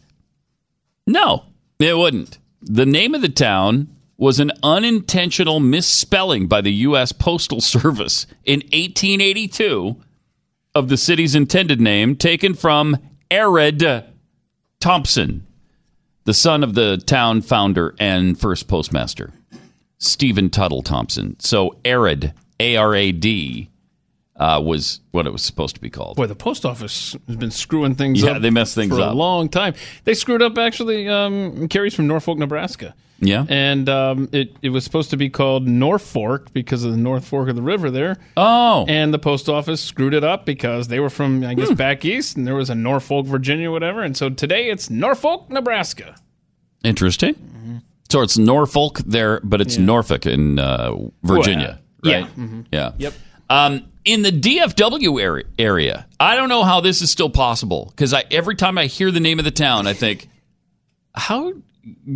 [1.06, 1.46] No,
[1.80, 2.38] it wouldn't.
[2.62, 7.12] The name of the town was an unintentional misspelling by the U.S.
[7.12, 9.96] Postal Service in 1882
[10.74, 12.98] of the city's intended name, taken from
[13.32, 14.06] Arad
[14.80, 15.47] Thompson,
[16.28, 19.32] the son of the town founder and first postmaster,
[19.98, 21.40] Stephen Tuttle Thompson.
[21.40, 23.70] So Arad, A R A D,
[24.36, 26.18] uh, was what it was supposed to be called.
[26.18, 28.42] Boy, the post office has been screwing things Yeah, up.
[28.42, 29.14] they messed things for up.
[29.14, 29.74] a long time.
[30.04, 31.08] They screwed up actually.
[31.08, 32.94] Um, carries from Norfolk, Nebraska.
[33.20, 37.26] Yeah, and um, it it was supposed to be called Norfolk because of the North
[37.28, 38.18] Fork of the river there.
[38.38, 41.60] Oh, and the post office screwed it up because they were from I Hmm.
[41.60, 45.50] guess back east, and there was a Norfolk, Virginia, whatever, and so today it's Norfolk,
[45.50, 46.16] Nebraska.
[46.84, 47.34] Interesting.
[47.34, 47.78] Mm-hmm.
[48.10, 52.20] So it's Norfolk there, but it's Norfolk in uh, Virginia, Well, yeah.
[52.22, 52.38] right?
[52.38, 52.66] Mhm.
[52.72, 52.92] Yeah.
[53.00, 53.14] Yep.
[53.50, 58.14] Um, in the DFW area, area, I don't know how this is still possible because
[58.14, 60.30] I every time I hear the name of the town, I think,
[61.16, 61.52] how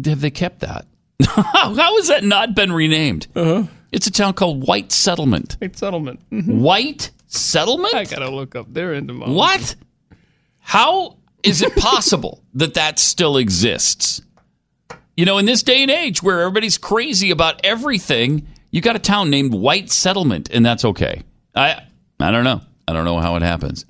[0.06, 0.86] have they kept that?
[1.26, 3.28] how has that not been renamed?
[3.36, 3.64] Uh-huh.
[3.92, 5.58] It's a town called White Settlement.
[5.60, 6.22] White Settlement.
[6.30, 7.94] White Settlement?
[7.94, 9.36] I gotta look up their entomology.
[9.36, 9.76] What?
[10.60, 14.22] How is it possible that that still exists?
[15.18, 19.00] You know, in this day and age where everybody's crazy about everything, you got a
[19.00, 21.24] town named White Settlement, and that's okay.
[21.54, 21.84] I
[22.20, 22.62] I don't know.
[22.88, 23.86] I don't know how it happens.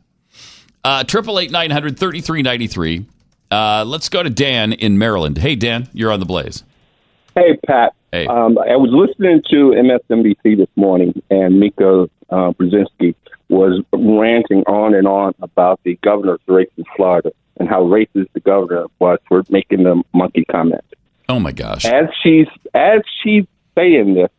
[0.83, 3.05] Uh, Triple eight nine hundred thirty three ninety three.
[3.51, 5.37] Uh, let's go to Dan in Maryland.
[5.37, 6.63] Hey, Dan, you're on the blaze.
[7.35, 7.93] Hey, Pat.
[8.11, 8.27] Hey.
[8.27, 13.15] Um, I was listening to MSNBC this morning, and Mika uh, Brzezinski
[13.49, 18.39] was ranting on and on about the governor's race in Florida and how racist the
[18.39, 20.83] governor was for making the monkey comment.
[21.29, 21.85] Oh my gosh!
[21.85, 23.45] As she's as she's
[23.75, 24.29] saying this,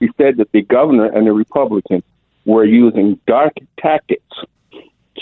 [0.00, 2.02] she said that the governor and the Republicans
[2.44, 4.22] were using dark tactics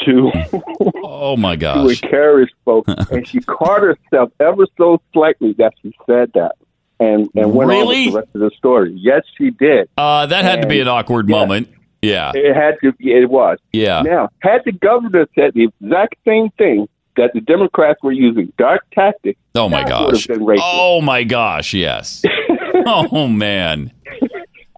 [0.05, 0.33] to
[1.05, 5.95] Oh my gosh to encourage folks, and she caught herself ever so slightly that she
[6.07, 6.57] said that,
[7.01, 8.95] and and went on with the rest of the story.
[8.97, 9.89] Yes, she did.
[9.97, 11.37] Uh, that had to be an awkward yeah.
[11.37, 11.69] moment.
[12.03, 12.33] Yeah.
[12.35, 12.93] It had to.
[13.01, 13.59] It was.
[13.73, 14.03] Yeah.
[14.03, 18.83] Now, had the governor said the exact same thing that the Democrats were using dark
[18.93, 20.29] tactics, Oh my that would gosh!
[20.29, 20.59] have been.
[20.61, 21.75] Oh my gosh!
[21.75, 22.23] Yes.
[22.87, 23.93] oh man!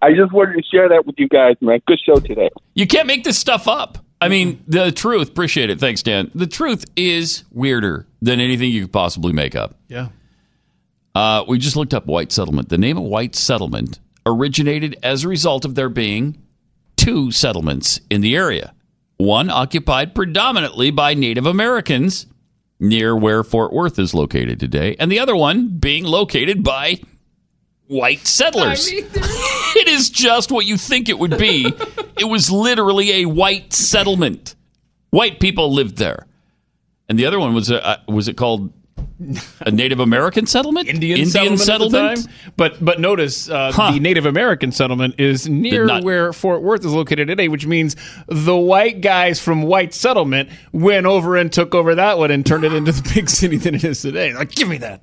[0.01, 1.79] I just wanted to share that with you guys, man.
[1.87, 2.49] Good show today.
[2.73, 3.99] You can't make this stuff up.
[4.19, 5.29] I mean, the truth.
[5.29, 5.79] Appreciate it.
[5.79, 6.31] Thanks, Dan.
[6.33, 9.75] The truth is weirder than anything you could possibly make up.
[9.87, 10.09] Yeah.
[11.15, 12.69] Uh, we just looked up white settlement.
[12.69, 16.41] The name of white settlement originated as a result of there being
[16.95, 18.73] two settlements in the area.
[19.17, 22.25] One occupied predominantly by Native Americans
[22.79, 26.99] near where Fort Worth is located today, and the other one being located by
[27.87, 28.89] white settlers.
[28.91, 31.65] it is just what you think it would be.
[32.17, 34.55] it was literally a white settlement.
[35.11, 36.27] White people lived there.
[37.07, 38.73] And the other one was uh, was it called
[39.61, 40.87] a Native American settlement?
[40.89, 42.33] Indian, Indian settlement, time.
[42.57, 46.91] But but notice uh, the Native American settlement is near not- where Fort Worth is
[46.93, 47.95] located today, which means
[48.27, 52.63] the white guys from white settlement went over and took over that one and turned
[52.63, 54.33] it into the big city that it is today.
[54.33, 55.01] Like, give me that.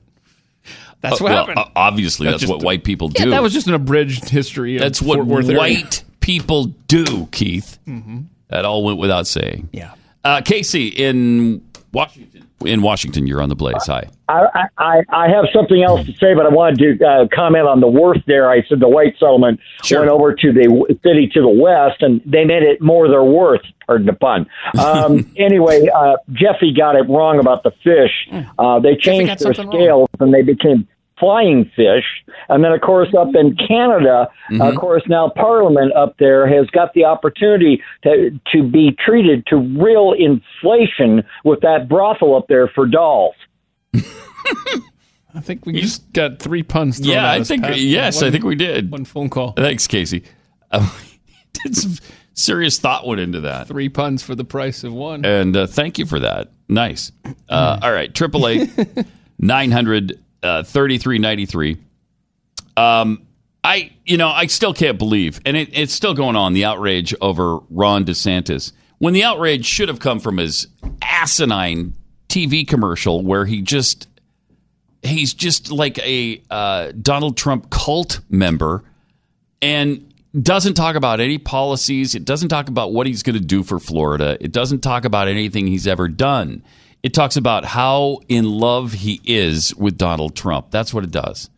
[1.01, 1.59] That's Uh, what well, happened.
[1.59, 3.31] uh, obviously, that's, just what a- white people Yeah, do.
[3.31, 4.77] that was just an abridged history.
[4.77, 5.59] Of That's what Fort Worth area.
[5.59, 7.79] white people do, Keith.
[7.89, 8.27] Mhm.
[8.49, 9.71] That all went without saying.
[9.73, 9.93] Yeah.
[10.23, 11.63] Uh, Casey in
[11.93, 12.30] Washington.
[12.67, 13.87] In Washington, you're on the blaze.
[13.87, 14.07] Hi.
[14.29, 17.81] I, I, I have something else to say, but I wanted to uh, comment on
[17.81, 18.51] the Worth there.
[18.51, 19.61] I said the white settlement
[19.91, 23.63] went over to the city to the west, and they made it more their worth.
[23.87, 24.47] Pardon the pun.
[24.79, 28.29] Um, anyway, uh, Jeffy got it wrong about the fish.
[28.59, 29.77] Uh, they changed their something wrong.
[29.77, 30.87] scales, and they became
[31.21, 32.05] flying fish.
[32.49, 34.29] And then, of course, up in Canada,
[34.61, 39.57] of course, now Parliament up there has got the opportunity to to be treated to
[39.57, 43.35] real inflation with that brothel up there for dolls.
[45.33, 46.99] I think we just got three puns.
[46.99, 47.79] Thrown Yeah, at I think Pat.
[47.79, 48.91] yes, I think we did.
[48.91, 49.53] One phone call.
[49.53, 50.25] Thanks, Casey.
[50.73, 50.89] Uh,
[51.53, 51.95] did some
[52.33, 53.69] serious thought went into that.
[53.69, 55.25] Three puns for the price of one.
[55.25, 56.51] And uh, thank you for that.
[56.69, 57.13] Nice.
[57.49, 58.71] Uh, all right, triple eight
[59.39, 61.79] nine hundred uh, thirty three ninety three.
[62.77, 63.27] Um,
[63.63, 67.15] I you know I still can't believe, and it, it's still going on the outrage
[67.21, 70.67] over Ron DeSantis when the outrage should have come from his
[71.03, 71.95] asinine
[72.29, 74.07] TV commercial where he just
[75.03, 78.85] he's just like a uh, Donald Trump cult member
[79.61, 80.07] and
[80.41, 82.15] doesn't talk about any policies.
[82.15, 84.37] It doesn't talk about what he's going to do for Florida.
[84.41, 86.63] It doesn't talk about anything he's ever done.
[87.03, 90.71] It talks about how in love he is with Donald Trump.
[90.71, 91.49] That's what it does.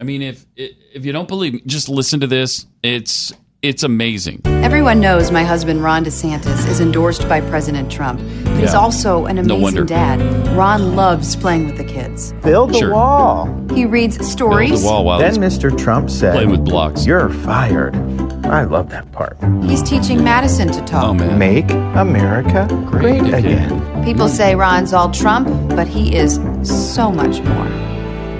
[0.00, 2.66] I mean, if if you don't believe me, just listen to this.
[2.82, 3.32] It's
[3.62, 4.42] it's amazing.
[4.46, 9.38] Everyone knows my husband Ron DeSantis is endorsed by President Trump, but he's also an
[9.38, 9.84] amazing wonder.
[9.84, 10.20] dad.
[10.56, 12.32] Ron loves playing with the kids.
[12.42, 12.92] Build the Sure.
[12.92, 13.66] wall.
[13.74, 14.70] He reads stories.
[14.70, 15.76] Build the wall while Then he's Mr.
[15.76, 17.06] Trump said, playing with blocks.
[17.06, 17.96] You're fired.
[18.44, 19.36] I love that part.
[19.64, 21.04] He's teaching Madison to talk.
[21.04, 23.34] Oh man, Make America great, again.
[23.34, 24.04] again.
[24.04, 27.66] People say Ron's all Trump, but he is so much more.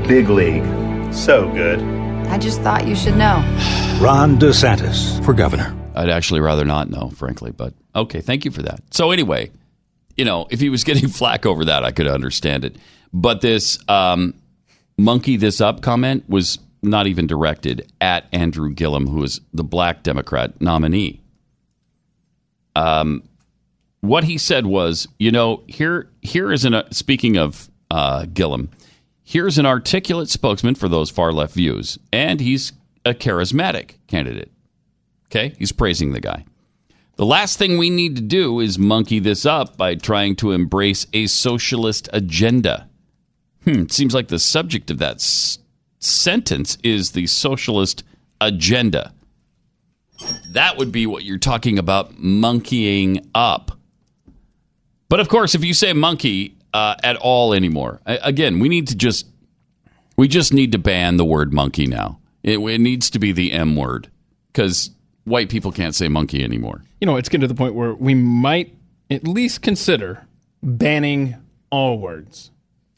[0.07, 0.65] Big league.
[1.13, 1.81] So good.
[2.29, 3.43] I just thought you should know.
[4.01, 5.75] Ron DeSantis for governor.
[5.95, 7.51] I'd actually rather not know, frankly.
[7.51, 8.81] But okay, thank you for that.
[8.91, 9.51] So anyway,
[10.17, 12.77] you know, if he was getting flack over that, I could understand it.
[13.13, 14.35] But this um,
[14.99, 20.03] monkey this up comment was not even directed at Andrew Gillum, who is the black
[20.03, 21.23] Democrat nominee.
[22.77, 23.23] Um,
[24.03, 28.69] what he said was, you know, here here is an uh, speaking of uh, Gillum,
[29.25, 32.73] here's an articulate spokesman for those far left views, and he's
[33.07, 34.51] a charismatic candidate.
[35.27, 36.45] Okay, he's praising the guy.
[37.17, 41.07] The last thing we need to do is monkey this up by trying to embrace
[41.15, 42.89] a socialist agenda.
[43.65, 45.59] Hmm, it seems like the subject of that s-
[45.99, 48.05] sentence is the socialist
[48.41, 49.15] agenda.
[50.51, 53.73] That would be what you're talking about monkeying up.
[55.09, 58.97] But of course, if you say monkey uh, at all anymore, again, we need to
[58.97, 59.27] just
[60.17, 62.21] we just need to ban the word monkey now.
[62.47, 64.09] It, it needs to be the M word
[64.53, 64.91] because
[65.25, 66.83] white people can't say monkey anymore.
[67.01, 68.75] You know, it's getting to the point where we might
[69.11, 70.27] at least consider
[70.63, 71.37] banning
[71.71, 72.51] all words.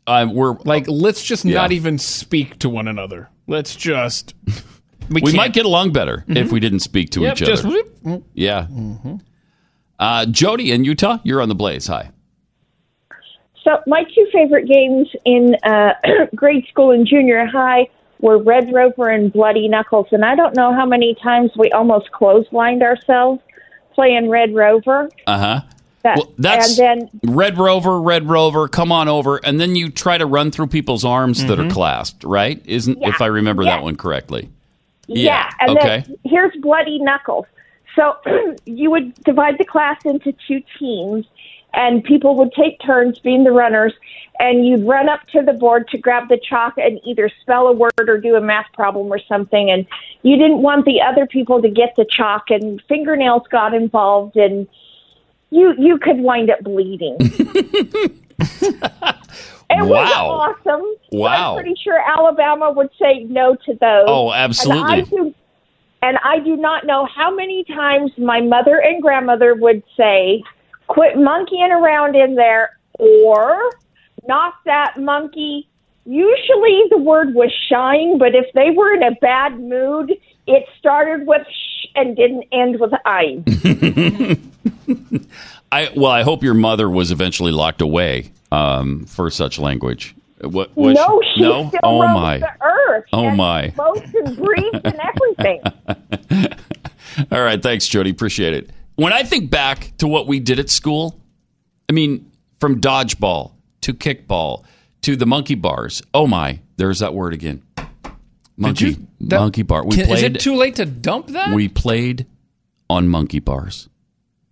[0.06, 1.54] Uh, we're like, let's just Yeah.
[1.54, 3.28] not even speak to one another.
[3.48, 4.34] Let's just.
[5.10, 6.52] We, can't- might get along better if Mhm.
[6.52, 7.50] we didn't speak to Yep, each other.
[7.52, 7.64] just
[8.04, 8.24] whoop.
[8.34, 8.66] yeah.
[9.98, 11.86] Uh, Jody in Utah, you're on the Blaze.
[11.86, 12.10] Hi.
[13.64, 15.94] So my two favorite games in uh,
[16.34, 17.86] grade school and junior high
[18.20, 22.10] were Red Rover and Bloody Knuckles, and I don't know how many times we almost
[22.12, 23.40] clotheslined ourselves
[23.94, 25.08] playing Red Rover.
[25.26, 25.60] Uh huh.
[26.02, 29.90] That, Well, that's and then Red Rover, Red Rover, come on over, and then you
[29.90, 31.72] try to run through people's arms that are Mhm.
[31.72, 32.62] clasped, right?
[32.64, 33.76] Isn't if I remember Yeah.
[33.76, 34.48] that one correctly?
[35.08, 36.04] Yeah, and okay.
[36.06, 37.46] then here's Bloody Knuckles.
[37.96, 38.14] So
[38.64, 41.26] you would divide the class into two teams,
[41.74, 43.92] and people would take turns being the runners,
[44.38, 47.72] and you'd run up to the board to grab the chalk and either spell a
[47.72, 49.70] word or do a math problem or something.
[49.70, 49.86] And
[50.22, 54.66] you didn't want the other people to get the chalk, and fingernails got involved, and
[55.50, 57.18] you you could wind up bleeding.
[59.70, 60.54] It was Wow.
[60.66, 60.82] awesome.
[61.12, 61.56] So Wow.
[61.56, 64.04] I'm pretty sure Alabama would say no to those.
[64.06, 65.02] Oh, And I absolutely.
[65.10, 65.34] do,
[66.02, 70.42] and I do not know how many times my mother and grandmother would say,
[70.86, 73.60] quit monkeying around in there or
[74.26, 75.68] knock that monkey.
[76.04, 80.12] Usually the word was shine, but if they were in a bad mood,
[80.46, 83.44] it started with sh and didn't end with ein.
[85.70, 90.14] I well, I hope your mother was eventually locked away um, for such language.
[90.40, 90.74] What?
[90.76, 91.68] was no, she no.
[91.68, 92.38] still oh my.
[92.38, 93.04] the earth.
[93.12, 93.70] Oh, my.
[93.70, 96.52] Floats and breathes and everything.
[97.32, 98.10] All right, thanks, Jody.
[98.10, 98.70] Appreciate it.
[98.94, 101.20] When I think back to what we did at school,
[101.88, 102.30] I mean,
[102.60, 104.64] from dodgeball to kickball
[105.02, 106.02] to the monkey bars.
[106.12, 107.62] Oh my, there's that word again.
[108.56, 109.84] Monkey, that- monkey bar.
[109.84, 110.18] We Can- played.
[110.18, 111.54] is it too late to dump that?
[111.54, 112.26] we played
[112.90, 113.88] on monkey bars.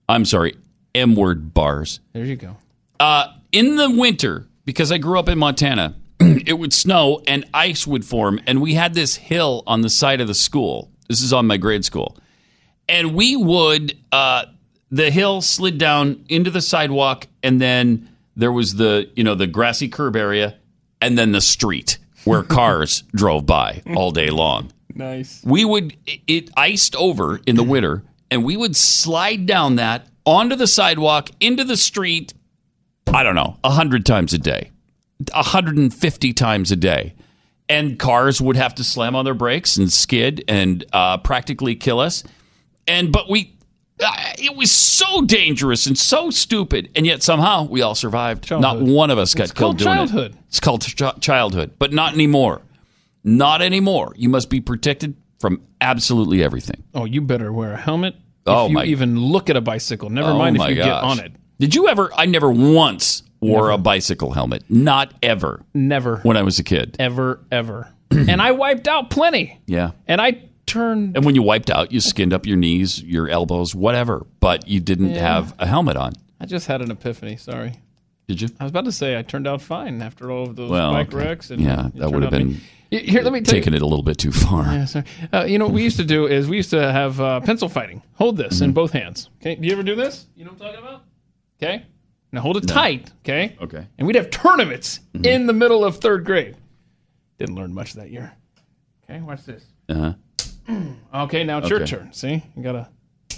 [0.09, 0.57] I'm sorry,
[0.95, 2.01] M word bars.
[2.13, 2.57] there you go.
[3.01, 7.87] Uh, in the winter, because I grew up in Montana, it would snow and ice
[7.87, 10.91] would form, and we had this hill on the side of the school.
[11.09, 12.17] This is on my grade school,
[12.89, 14.45] and we would uh,
[14.91, 19.47] the hill slid down into the sidewalk, and then there was the you know the
[19.47, 20.57] grassy curb area,
[21.01, 24.73] and then the street where cars drove by all day long.
[24.95, 25.43] Nice.
[25.45, 30.57] we would it iced over in the winter and we would slide down that onto
[30.57, 32.33] the sidewalk into the street
[33.13, 34.71] i don't know a 100 times a day
[35.33, 37.15] 150 times a day.
[37.69, 41.99] And cars would have to slam on their brakes and skid and uh, practically kill
[41.99, 42.23] us.
[42.87, 43.56] And but we
[43.99, 48.79] Uh, it was so dangerous and so stupid and yet somehow we all survived not
[48.81, 50.33] one of us got It's killed called doing childhood.
[50.35, 52.61] it it's called ch- childhood but not anymore
[53.25, 58.17] not anymore you must be protected from absolutely everything Oh, you better wear a helmet.
[58.47, 60.89] Oh, if you my- even look at a bicycle, never Oh, mind if you get
[60.89, 61.33] on it.
[61.59, 62.11] Did you ever?
[62.15, 64.63] I never once wore a bicycle helmet.
[64.69, 65.63] Not ever.
[65.75, 66.19] Never.
[66.19, 66.97] When I was a kid.
[66.99, 67.93] Ever, ever.
[68.11, 69.59] and I wiped out plenty.
[69.67, 69.91] Yeah.
[70.07, 71.17] And I turned.
[71.17, 74.81] And when you wiped out, you skinned up your knees, your elbows, whatever, but you
[74.81, 75.21] didn't Yeah.
[75.21, 76.13] have a helmet on.
[76.41, 77.37] I just had an epiphany.
[77.37, 77.75] Sorry.
[78.29, 78.49] Did you?
[78.59, 81.13] I was about to say I turned out fine after all of those Well, bike
[81.13, 81.51] wrecks.
[81.51, 82.61] And yeah, that would have been
[82.91, 83.77] be- Here, let me taking you.
[83.77, 84.65] it a little bit too far.
[84.65, 85.05] Yeah, sorry.
[85.33, 87.69] Uh, you know what we used to do is we used to have uh, pencil
[87.69, 88.03] fighting.
[88.15, 88.65] Hold this Mm-hmm.
[88.65, 89.31] in both hands.
[89.41, 90.27] Okay, do you ever do this?
[90.37, 91.03] You know what I'm talking about?
[91.63, 91.85] Okay,
[92.33, 93.11] now hold it tight.
[93.25, 93.77] Okay, Okay.
[93.79, 93.87] Mm-hmm.
[93.99, 96.57] and we'd have tournaments in the middle of third grade.
[97.39, 98.33] Didn't learn much that year.
[99.09, 99.65] Okay, watch this.
[99.89, 100.15] Uh-huh.
[101.15, 101.91] Okay, now it's your Okay.
[101.91, 102.13] turn.
[102.13, 102.89] See, you gotta.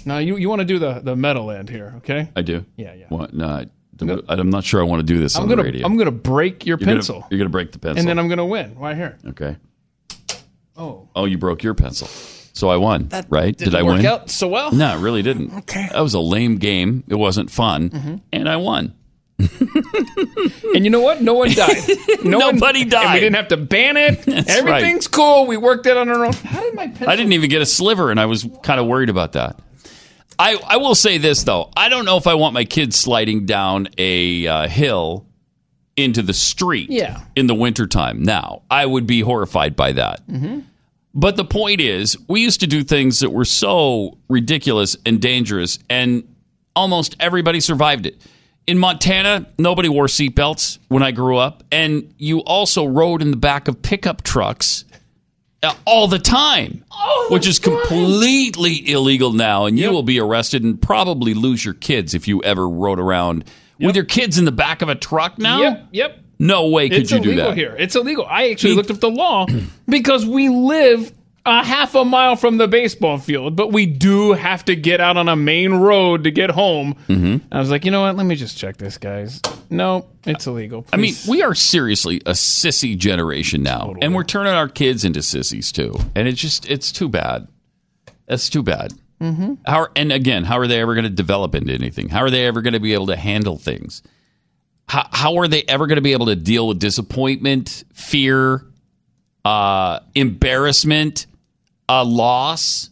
[0.05, 1.93] Now you you want to do the the metal end here?
[1.97, 2.29] Okay.
[2.35, 2.65] I do.
[2.77, 3.05] Yeah, yeah.
[3.09, 3.33] What?
[3.33, 3.65] No, I,
[4.29, 5.85] I'm not sure I want to do this I'm on gonna the radio.
[5.85, 8.27] I'm gonna break your You're gonna- pencil, you're gonna break the pencil, and then I'm
[8.29, 9.17] gonna win right here.
[9.27, 9.57] okay.
[10.77, 12.07] Oh, Oh, you broke your pencil,
[12.53, 13.09] so I won.
[13.29, 13.55] right?
[13.57, 14.05] Did I work win?
[14.05, 14.71] out so well.
[14.71, 15.53] No, it really didn't.
[15.59, 15.89] Okay.
[15.91, 17.03] That was a lame game.
[17.09, 18.15] It wasn't fun, Mm-hmm.
[18.31, 18.93] and I won.
[20.75, 21.21] And you know what?
[21.21, 21.77] No one died.
[22.23, 23.13] No one- Nobody And died.
[23.15, 24.21] we didn't have to ban it.
[24.25, 25.45] That's Everything's cool.
[25.47, 26.33] We worked it on our own.
[26.33, 27.09] How did my pencil?
[27.09, 29.59] I didn't even get a sliver, and I was kind of worried about that.
[30.37, 33.45] I, I will say this though, I don't know if I want my kids sliding
[33.45, 35.25] down a uh, hill
[35.97, 37.21] into the street Yeah.
[37.35, 38.23] in the wintertime.
[38.23, 40.25] Now, I would be horrified by that.
[40.27, 40.59] Mm-hmm.
[41.13, 45.79] But the point is, we used to do things that were so ridiculous and dangerous,
[45.89, 46.23] and
[46.75, 48.21] almost everybody survived it.
[48.69, 53.37] In Montana, nobody wore seatbelts when I grew up, and you also rode in the
[53.37, 54.85] back of pickup trucks
[55.63, 56.85] uh, all the time,
[57.31, 62.13] which is completely illegal now, and you will be arrested and probably lose your kids
[62.13, 63.43] if you ever rode around
[63.79, 65.63] with your kids in the back of a truck now.
[65.63, 65.87] Yep.
[65.89, 66.19] Yep.
[66.37, 67.57] No way could it's you do that.
[67.57, 67.75] here.
[67.75, 68.27] It's illegal.
[68.29, 69.47] I actually looked up the law
[69.89, 71.11] because we live
[71.49, 75.17] a half a mile from the baseball field, but we do have to get out
[75.17, 76.95] on a main road to get home.
[77.07, 77.41] Mhm.
[77.51, 78.15] I was like, you know what?
[78.15, 79.41] Let me just check this, guys.
[79.69, 80.85] No, it's illegal.
[80.93, 85.21] I mean, we are seriously a sissy generation now, and we're turning our kids into
[85.21, 85.93] sissies too.
[86.15, 87.47] And it's just, it's too bad.
[88.27, 88.93] That's too bad.
[89.21, 89.57] Mhm.
[89.65, 92.07] How and again, how are they ever going to develop into anything?
[92.09, 94.01] How are they ever going to be able to handle things?
[94.87, 98.63] How how are they ever going to be able to deal with disappointment, fear,
[99.45, 101.25] uh, embarrassment,
[101.89, 102.89] a loss?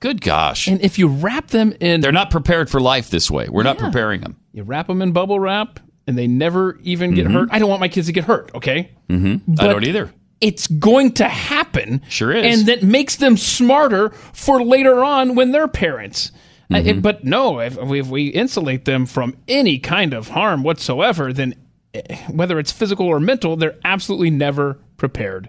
[0.00, 0.68] Good gosh!
[0.68, 3.48] And if you wrap them in, they're not prepared for life this way.
[3.48, 4.36] We're not preparing them.
[4.52, 7.32] you wrap them in bubble wrap, and they never even get Mhm.
[7.32, 7.48] hurt.
[7.50, 8.50] I don't want my kids to get hurt.
[8.54, 10.12] Okay, hmm I don't either.
[10.40, 12.02] it's going to happen.
[12.08, 12.58] Sure is.
[12.60, 16.30] And that makes them smarter for later on when they're parents.
[16.70, 16.88] Uh, Mm-hmm.
[16.88, 21.54] it- but no, if, if we insulate them from any kind of harm whatsoever, then
[21.94, 25.48] eh, whether it's physical or mental, they're absolutely never prepared.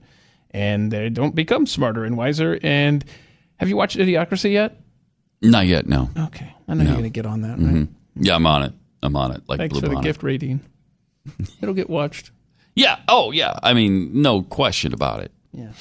[0.56, 2.58] And they don't become smarter and wiser.
[2.64, 3.04] And
[3.58, 4.80] have you watched Idiocracy yet?
[5.42, 5.86] Not yet.
[5.86, 6.10] No.
[6.18, 6.56] Okay.
[6.68, 6.90] I know No.
[6.92, 7.74] you're going to get on that, right?
[7.76, 7.88] Mhm.
[8.16, 8.74] Yeah, I'm on it.
[9.04, 9.42] I'm on it.
[9.48, 10.62] Like Thanks Blue for the gift rating.
[11.62, 12.32] It'll get watched.
[12.74, 13.00] Yeah.
[13.10, 13.60] Oh, yeah.
[13.64, 15.32] I mean, no question about it.
[15.52, 15.72] Yeah.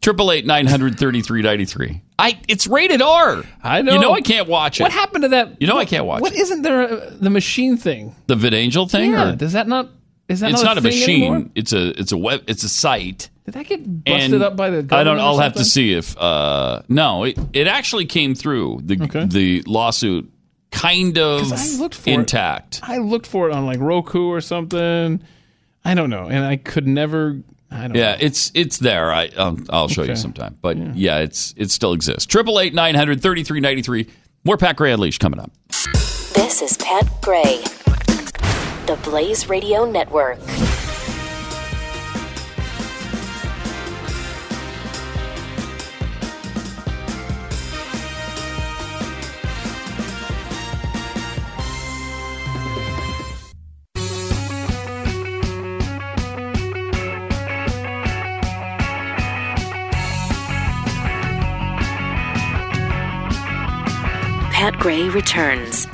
[0.00, 2.02] Triple eight nine hundred thirty three ninety three.
[2.18, 2.38] I.
[2.48, 3.42] It's rated R.
[3.62, 3.94] I know.
[3.94, 4.82] You know I can't watch it.
[4.82, 5.62] What happened to that?
[5.62, 6.40] You know I can't watch What it.
[6.40, 8.14] isn't there uh, the machine thing?
[8.26, 9.12] The VidAngel thing.
[9.12, 9.30] Yeah.
[9.32, 9.88] Or, Does that not?
[10.28, 11.32] Is that it's not, not, a machine.
[11.32, 11.50] anymore?
[11.54, 11.98] It's a.
[11.98, 12.42] It's a web.
[12.48, 13.30] It's a site.
[13.44, 14.92] Did that get busted And up by the government?
[14.92, 15.20] I don't.
[15.20, 16.16] I'll have to see if.
[16.16, 18.96] uh No, it it actually came through the
[19.30, 20.32] the lawsuit,
[20.72, 22.14] kind of I looked for it.
[22.14, 22.80] intact.
[22.82, 25.22] I looked for it on like Roku or something.
[25.84, 27.40] I don't know, and I could never.
[27.70, 27.96] I don't.
[27.96, 28.18] Yeah, know.
[28.20, 29.12] it's it's there.
[29.12, 30.56] I um, I'll show you sometime.
[30.62, 31.18] But yeah.
[31.18, 32.24] it's it still exists.
[32.24, 34.08] Triple eight nine hundred thirty three ninety three.
[34.44, 35.50] More Pat Gray Unleashed coming up.
[36.34, 37.62] This is Pat Gray,
[38.86, 40.38] the Blaze Radio Network.
[64.74, 65.86] Pat Gray returns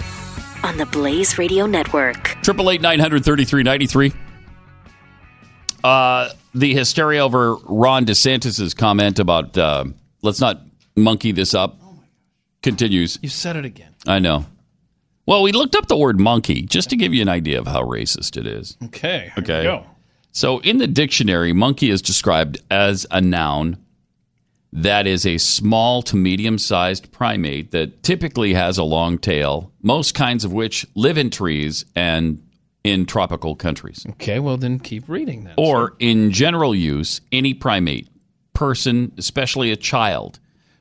[0.64, 2.36] on the Blaze Radio Network.
[2.42, 4.12] Triple eight nine hundred thirty three ninety three.
[5.84, 9.84] Uh, the hysteria over Ron DeSantis's comment about uh,
[10.22, 10.62] let's not
[10.96, 11.78] monkey this up
[12.62, 13.18] continues.
[13.22, 13.94] You said it again.
[14.06, 14.46] I know.
[15.26, 17.82] Well, we looked up the word monkey just to give you an idea of how
[17.82, 18.78] racist it is.
[18.86, 19.24] Okay.
[19.24, 19.62] here we Okay.
[19.64, 19.86] Go.
[20.32, 23.76] So in the dictionary, monkey is described as a noun
[24.72, 30.14] that is a small to medium sized primate that typically has a long tail, most
[30.14, 32.42] kinds of which live in trees and
[32.84, 34.06] in tropical countries.
[34.10, 34.38] Okay.
[34.38, 35.54] Well, then keep reading that.
[35.58, 38.08] Or in general use, any primate,
[38.52, 40.38] person, especially a child.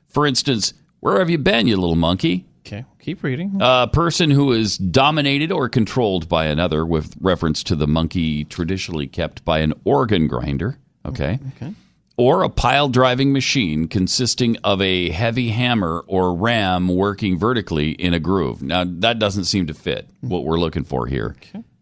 [0.08, 2.46] For instance, where have you been, you little monkey?
[2.66, 2.84] Okay.
[3.00, 3.56] Keep reading.
[3.60, 9.06] A person who is dominated or controlled by another, with reference to the monkey traditionally
[9.06, 10.78] kept by an organ grinder.
[11.04, 11.38] Okay.
[11.56, 11.72] Okay.
[12.20, 18.12] Or a pile driving machine consisting of a heavy hammer or ram working vertically in
[18.12, 18.60] a groove.
[18.60, 21.34] Now, that doesn't seem to fit what we're looking for here.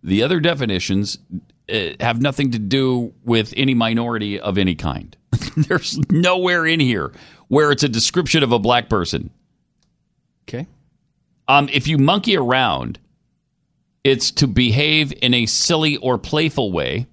[0.05, 1.19] The other definitions
[1.69, 5.17] uh, have nothing to do with any minority of any kind.
[5.57, 7.11] There's nowhere in here
[7.49, 9.31] where it's a description of a black person.
[10.49, 10.69] Okay.
[11.49, 13.01] Um, if you monkey around,
[14.05, 17.09] it's to behave in a silly or playful way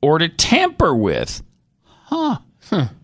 [0.00, 1.42] or to tamper with.
[1.84, 2.38] Huh.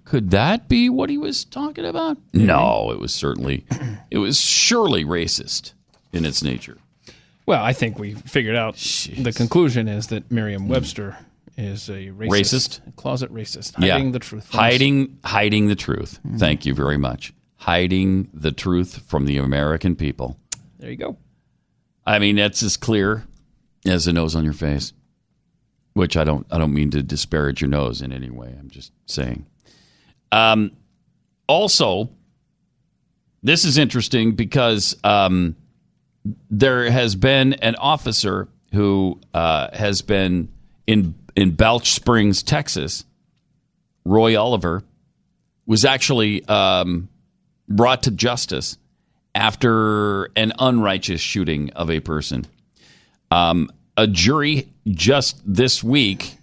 [0.04, 2.18] Could that be what he was talking about?
[2.32, 3.64] No, it was certainly,
[4.10, 5.72] it was surely racist
[6.12, 6.78] in its nature.
[7.46, 11.16] Well, I think we figured out the conclusion is that Merriam-Webster
[11.56, 12.96] is a racist, Racist?
[12.96, 14.12] closet racist, hiding yeah.
[14.12, 14.48] the truth.
[14.48, 14.54] us.
[14.54, 16.18] Hiding, hiding the truth.
[16.26, 16.38] Mm-hmm.
[16.38, 17.32] Thank you very much.
[17.56, 20.38] Hiding the truth from the American people.
[20.78, 21.16] There you go.
[22.04, 23.24] I mean, that's as clear
[23.86, 24.92] as the nose on your face.
[25.94, 28.54] Which I don't, I don't mean to disparage your nose in any way.
[28.58, 29.46] I'm just saying.
[30.32, 30.72] Um,
[31.46, 32.10] also,
[33.42, 35.56] this is interesting because um,
[36.50, 40.48] there has been an officer who uh, has been
[40.86, 43.04] in in Balch Springs, Texas.
[44.04, 44.82] Roy Oliver
[45.66, 47.08] was actually um,
[47.68, 48.78] brought to justice
[49.34, 52.46] after an unrighteous shooting of a person.
[53.30, 56.35] Um, a jury just this week,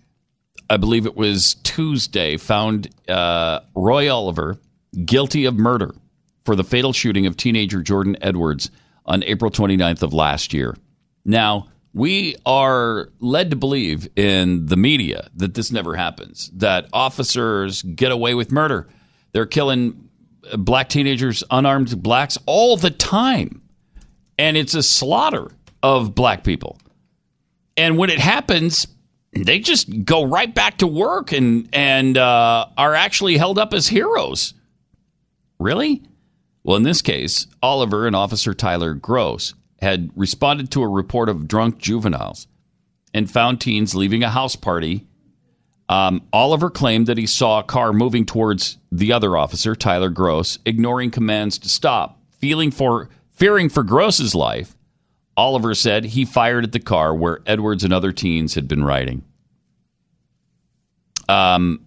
[0.74, 4.58] I believe it was Tuesday, found uh, Roy Oliver
[5.06, 5.94] guilty of murder
[6.46, 8.72] for the fatal shooting of teenager Jordan Edwards
[9.06, 10.76] on April 29th of last year.
[11.26, 17.84] Now, we are led to believe in the media that this never happens, that officers
[17.84, 18.88] get away with murder.
[19.32, 20.10] They're killing
[20.58, 23.62] black teenagers, unarmed blacks, all the time.
[24.40, 25.52] And it's a slaughter
[25.84, 26.80] of black people.
[27.78, 28.88] And when it happens,
[29.36, 33.88] they just go right back to work and, and uh, are actually held up as
[33.88, 34.54] heroes.
[35.60, 36.04] Really?
[36.64, 41.48] Well, in this case, Oliver and Officer Tyler Gross had responded to a report of
[41.48, 42.48] drunk juveniles
[43.14, 45.06] and found teens leaving a house party.
[45.90, 50.58] Um, Oliver claimed that he saw a car moving towards the other officer, Tyler Gross,
[50.66, 52.20] ignoring commands to stop.
[52.40, 54.76] Feeling for fearing for Gross's life,
[55.36, 59.24] Oliver said he fired at the car where Edwards and other teens had been riding.
[61.28, 61.86] Um,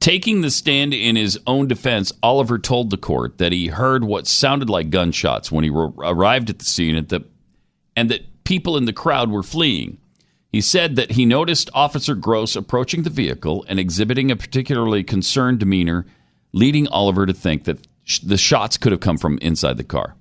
[0.00, 4.26] taking the stand in his own defense, Oliver told the court that he heard what
[4.26, 7.24] sounded like gunshots when he r- arrived at the scene at the,
[7.94, 9.98] and that people in the crowd were fleeing.
[10.50, 15.58] He said that he noticed Officer Gross approaching the vehicle and exhibiting a particularly concerned
[15.58, 16.06] demeanor,
[16.52, 20.14] leading Oliver to think that sh- the shots could have come from inside the car.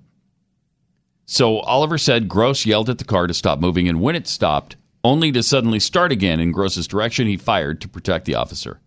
[1.26, 4.76] So Oliver said Gross yelled at the car to stop moving, and when it stopped,
[5.04, 8.80] only to suddenly start again in Gross's direction, he fired to protect the officer.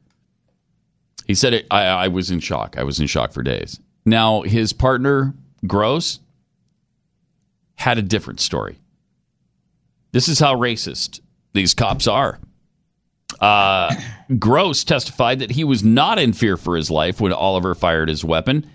[1.26, 2.76] He said, it, I, I was in shock.
[2.78, 3.80] I was in shock for days.
[4.04, 5.34] Now, his partner,
[5.66, 6.20] Gross,
[7.76, 8.78] had a different story.
[10.12, 11.20] This is how racist
[11.52, 12.38] these cops are.
[13.40, 13.94] Uh,
[14.38, 18.24] Gross testified that he was not in fear for his life when Oliver fired his
[18.24, 18.68] weapon.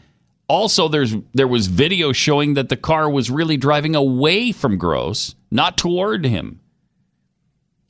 [0.48, 5.36] Also, there's there was video showing that the car was really driving away from Gross,
[5.50, 6.60] not toward him.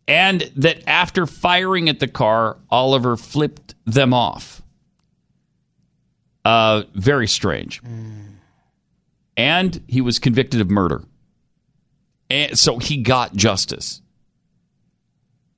[0.08, 4.62] And that after firing at the car, Oliver flipped them off.
[6.46, 7.82] Uh, very strange.
[9.38, 11.04] And he was convicted of murder.
[12.30, 14.02] And so he got justice.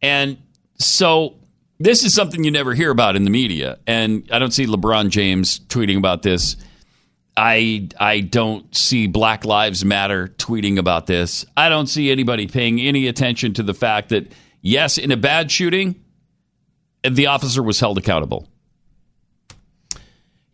[0.02, 0.38] And
[0.78, 1.36] so
[1.80, 3.80] this is something you never hear about in the media.
[3.88, 6.56] And I don't see LeBron James tweeting about this.
[7.38, 11.46] I I don't see Black Lives Matter tweeting about this.
[11.58, 14.32] I don't see anybody paying any attention to the fact that
[14.62, 16.02] yes, in a bad shooting,
[17.08, 18.48] the officer was held accountable.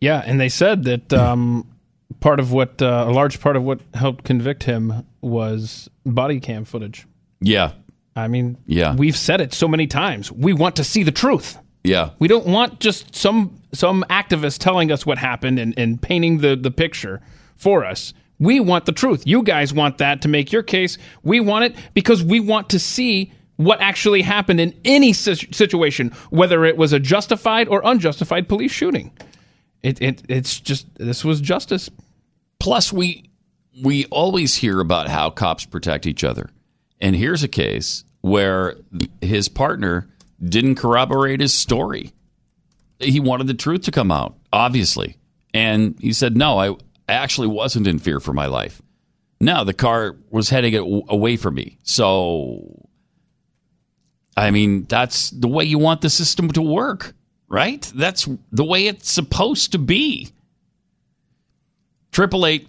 [0.00, 1.66] Yeah, and they said that um,
[2.20, 6.64] part of what uh, a large part of what helped convict him was body cam
[6.64, 7.06] footage.
[7.40, 7.72] Yeah.
[8.16, 8.94] I mean, Yeah.
[8.96, 10.30] we've said it so many times.
[10.30, 11.56] We want to see the truth.
[11.84, 12.10] Yeah.
[12.18, 16.54] We don't want just some some activist telling us what happened and, and painting the,
[16.54, 17.20] the picture
[17.56, 18.12] for us.
[18.38, 19.22] We want the truth.
[19.26, 20.98] You guys want that to make your case.
[21.22, 26.64] We want it because we want to see what actually happened in any situation, whether
[26.64, 29.12] it was a justified or unjustified police shooting.
[29.82, 31.90] It, it it's just this was justice.
[32.58, 33.30] Plus, we
[33.82, 36.50] we always hear about how cops protect each other,
[37.00, 38.76] and here's a case where
[39.20, 40.08] his partner
[40.42, 42.12] didn't corroborate his story.
[42.98, 45.16] He wanted the truth to come out, obviously,
[45.52, 46.76] and he said, "No, I
[47.08, 48.80] actually wasn't in fear for my life.
[49.40, 50.76] No, the car was heading
[51.08, 51.78] away from me.
[51.82, 52.88] So,
[54.36, 57.14] I mean, that's the way you want the system to work,
[57.48, 57.90] right?
[57.94, 60.30] That's the way it's supposed to be."
[62.12, 62.68] Triple eight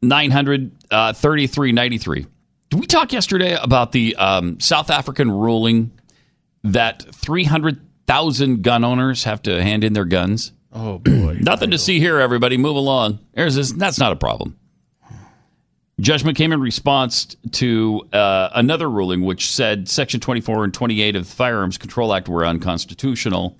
[0.00, 2.26] nine hundred thirty three ninety three.
[2.70, 5.92] Did we talk yesterday about the um, South African ruling
[6.64, 10.52] that three hundred thousand gun owners have to hand in their guns?
[10.72, 11.38] Oh boy!
[11.40, 12.56] Nothing to see here, everybody.
[12.56, 13.20] Move along.
[13.34, 14.58] There's this, that's not a problem.
[16.00, 21.24] Judgment came in response to uh, another ruling which said Section 24 and 28 of
[21.24, 23.56] the Firearms Control Act were unconstitutional.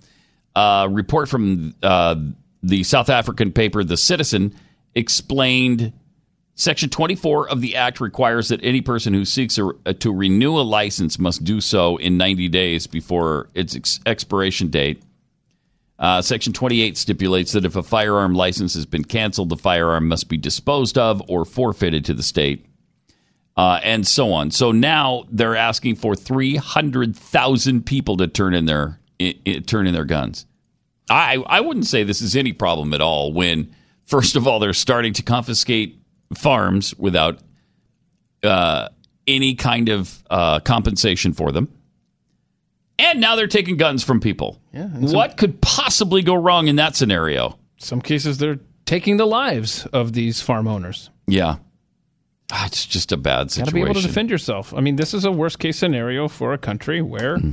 [0.56, 2.16] A report from uh,
[2.60, 4.52] the South African paper The Citizen
[4.96, 5.92] explained
[6.56, 10.62] Section 24 of the Act requires that any person who seeks a, to renew a
[10.62, 15.02] license must do so in 90 days before its ex- expiration date.
[15.98, 20.28] Uh, Section 28 stipulates that if a firearm license has been canceled, the firearm must
[20.28, 22.66] be disposed of or forfeited to the state,
[23.56, 24.50] uh, and so on.
[24.50, 29.00] So now they're asking for 300,000 people to turn in their
[29.66, 30.46] turn in their guns.
[31.08, 33.32] I I wouldn't say this is any problem at all.
[33.32, 33.74] When
[34.04, 36.03] first of all they're starting to confiscate
[36.34, 37.38] farms without
[38.42, 38.88] uh,
[39.26, 41.68] any kind of uh, compensation for them.
[42.98, 44.60] And now they're taking guns from people.
[44.72, 47.58] Yeah, and some- what could possibly go wrong in that scenario?
[47.78, 51.10] Some cases they're taking the lives of these farm owners.
[51.26, 51.56] Yeah.
[52.52, 53.64] Ah, It's just a bad situation.
[53.64, 54.72] Got to be able to defend yourself.
[54.74, 57.52] I mean, this is a worst case scenario for a country where Hmm.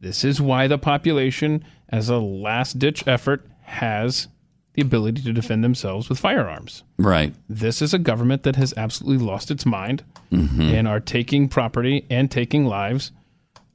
[0.00, 4.28] this is why the population, as a last ditch effort, has
[4.74, 6.84] the ability to defend themselves with firearms.
[6.98, 7.34] Right.
[7.48, 10.72] This is a government that has absolutely lost its mind Mhm.
[10.72, 13.10] and are taking property and taking lives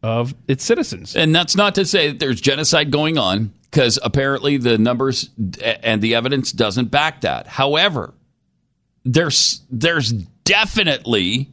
[0.01, 1.15] of its citizens.
[1.15, 5.31] And that's not to say that there's genocide going on, because apparently the numbers
[5.83, 7.47] and the evidence doesn't back that.
[7.47, 8.13] However,
[9.03, 10.11] there's there's
[10.45, 11.49] definitely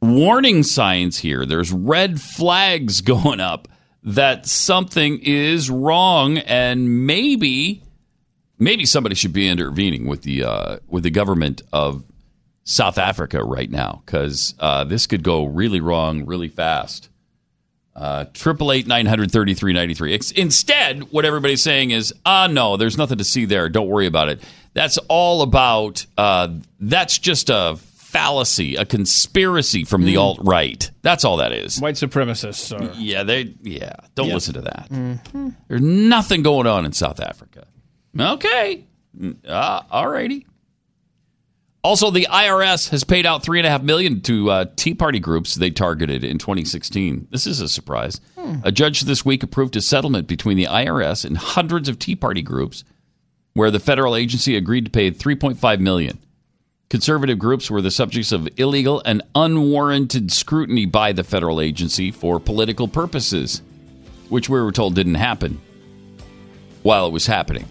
[0.00, 1.44] warning signs here.
[1.44, 3.68] There's red flags going up
[4.02, 7.82] that something is wrong, and maybe
[8.58, 12.04] maybe somebody should be intervening with the uh, with the government of
[12.64, 17.08] South Africa right now because uh, this could go really wrong really fast.
[17.94, 20.18] Uh, Triple eight nine hundred thirty three ninety three.
[20.36, 23.68] Instead, what everybody's saying is, ah, no, there's nothing to see there.
[23.70, 24.42] Don't worry about it.
[24.74, 26.04] That's all about.
[26.18, 30.20] Uh, that's just a fallacy, a conspiracy from the Mm.
[30.20, 30.90] alt right.
[31.00, 31.80] That's all that is.
[31.80, 32.92] White supremacists are.
[32.98, 33.54] Yeah, they.
[33.62, 34.34] Yeah, don't Yep.
[34.34, 34.88] listen to that.
[34.90, 35.54] Mhm.
[35.68, 37.66] There's nothing going on in South Africa.
[38.18, 38.84] Okay,
[39.46, 40.46] uh, all righty.
[41.82, 45.20] Also, the IRS has paid out three and a half million to uh, Tea Party
[45.20, 47.28] groups they targeted in 2016.
[47.30, 48.20] This is a surprise.
[48.64, 52.42] A judge this week approved a settlement between the IRS and hundreds of Tea Party
[52.42, 52.82] groups,
[53.54, 56.18] where the federal agency agreed to pay 3.5 million.
[56.88, 62.38] Conservative groups were the subjects of illegal and unwarranted scrutiny by the federal agency for
[62.40, 63.62] political purposes,
[64.28, 65.60] which we were told didn't happen
[66.82, 67.66] while it was happening.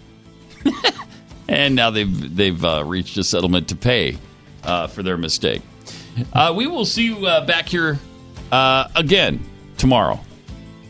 [1.48, 4.18] and now they've they've uh, reached a settlement to pay
[4.64, 5.62] uh, for their mistake.
[6.34, 8.00] Uh, we will see you uh, back here
[8.52, 9.44] uh, again
[9.78, 10.20] tomorrow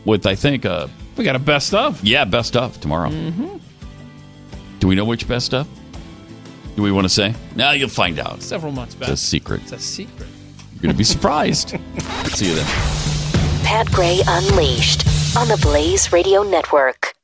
[0.05, 0.87] with I think uh,
[1.17, 2.03] we got a best of.
[2.03, 3.09] Yeah, best of tomorrow.
[3.09, 3.57] Mm-hmm.
[4.79, 5.67] Do we know which best of?
[6.75, 7.33] Do we want to say?
[7.55, 8.41] Now you'll find out.
[8.41, 9.09] Several months back.
[9.09, 9.61] It's a secret.
[9.63, 10.27] It's a secret.
[10.73, 11.69] You're going to be surprised.
[12.25, 12.65] see you then.
[13.63, 17.14] Pat Gray Unleashed on the Blaze Radio Network.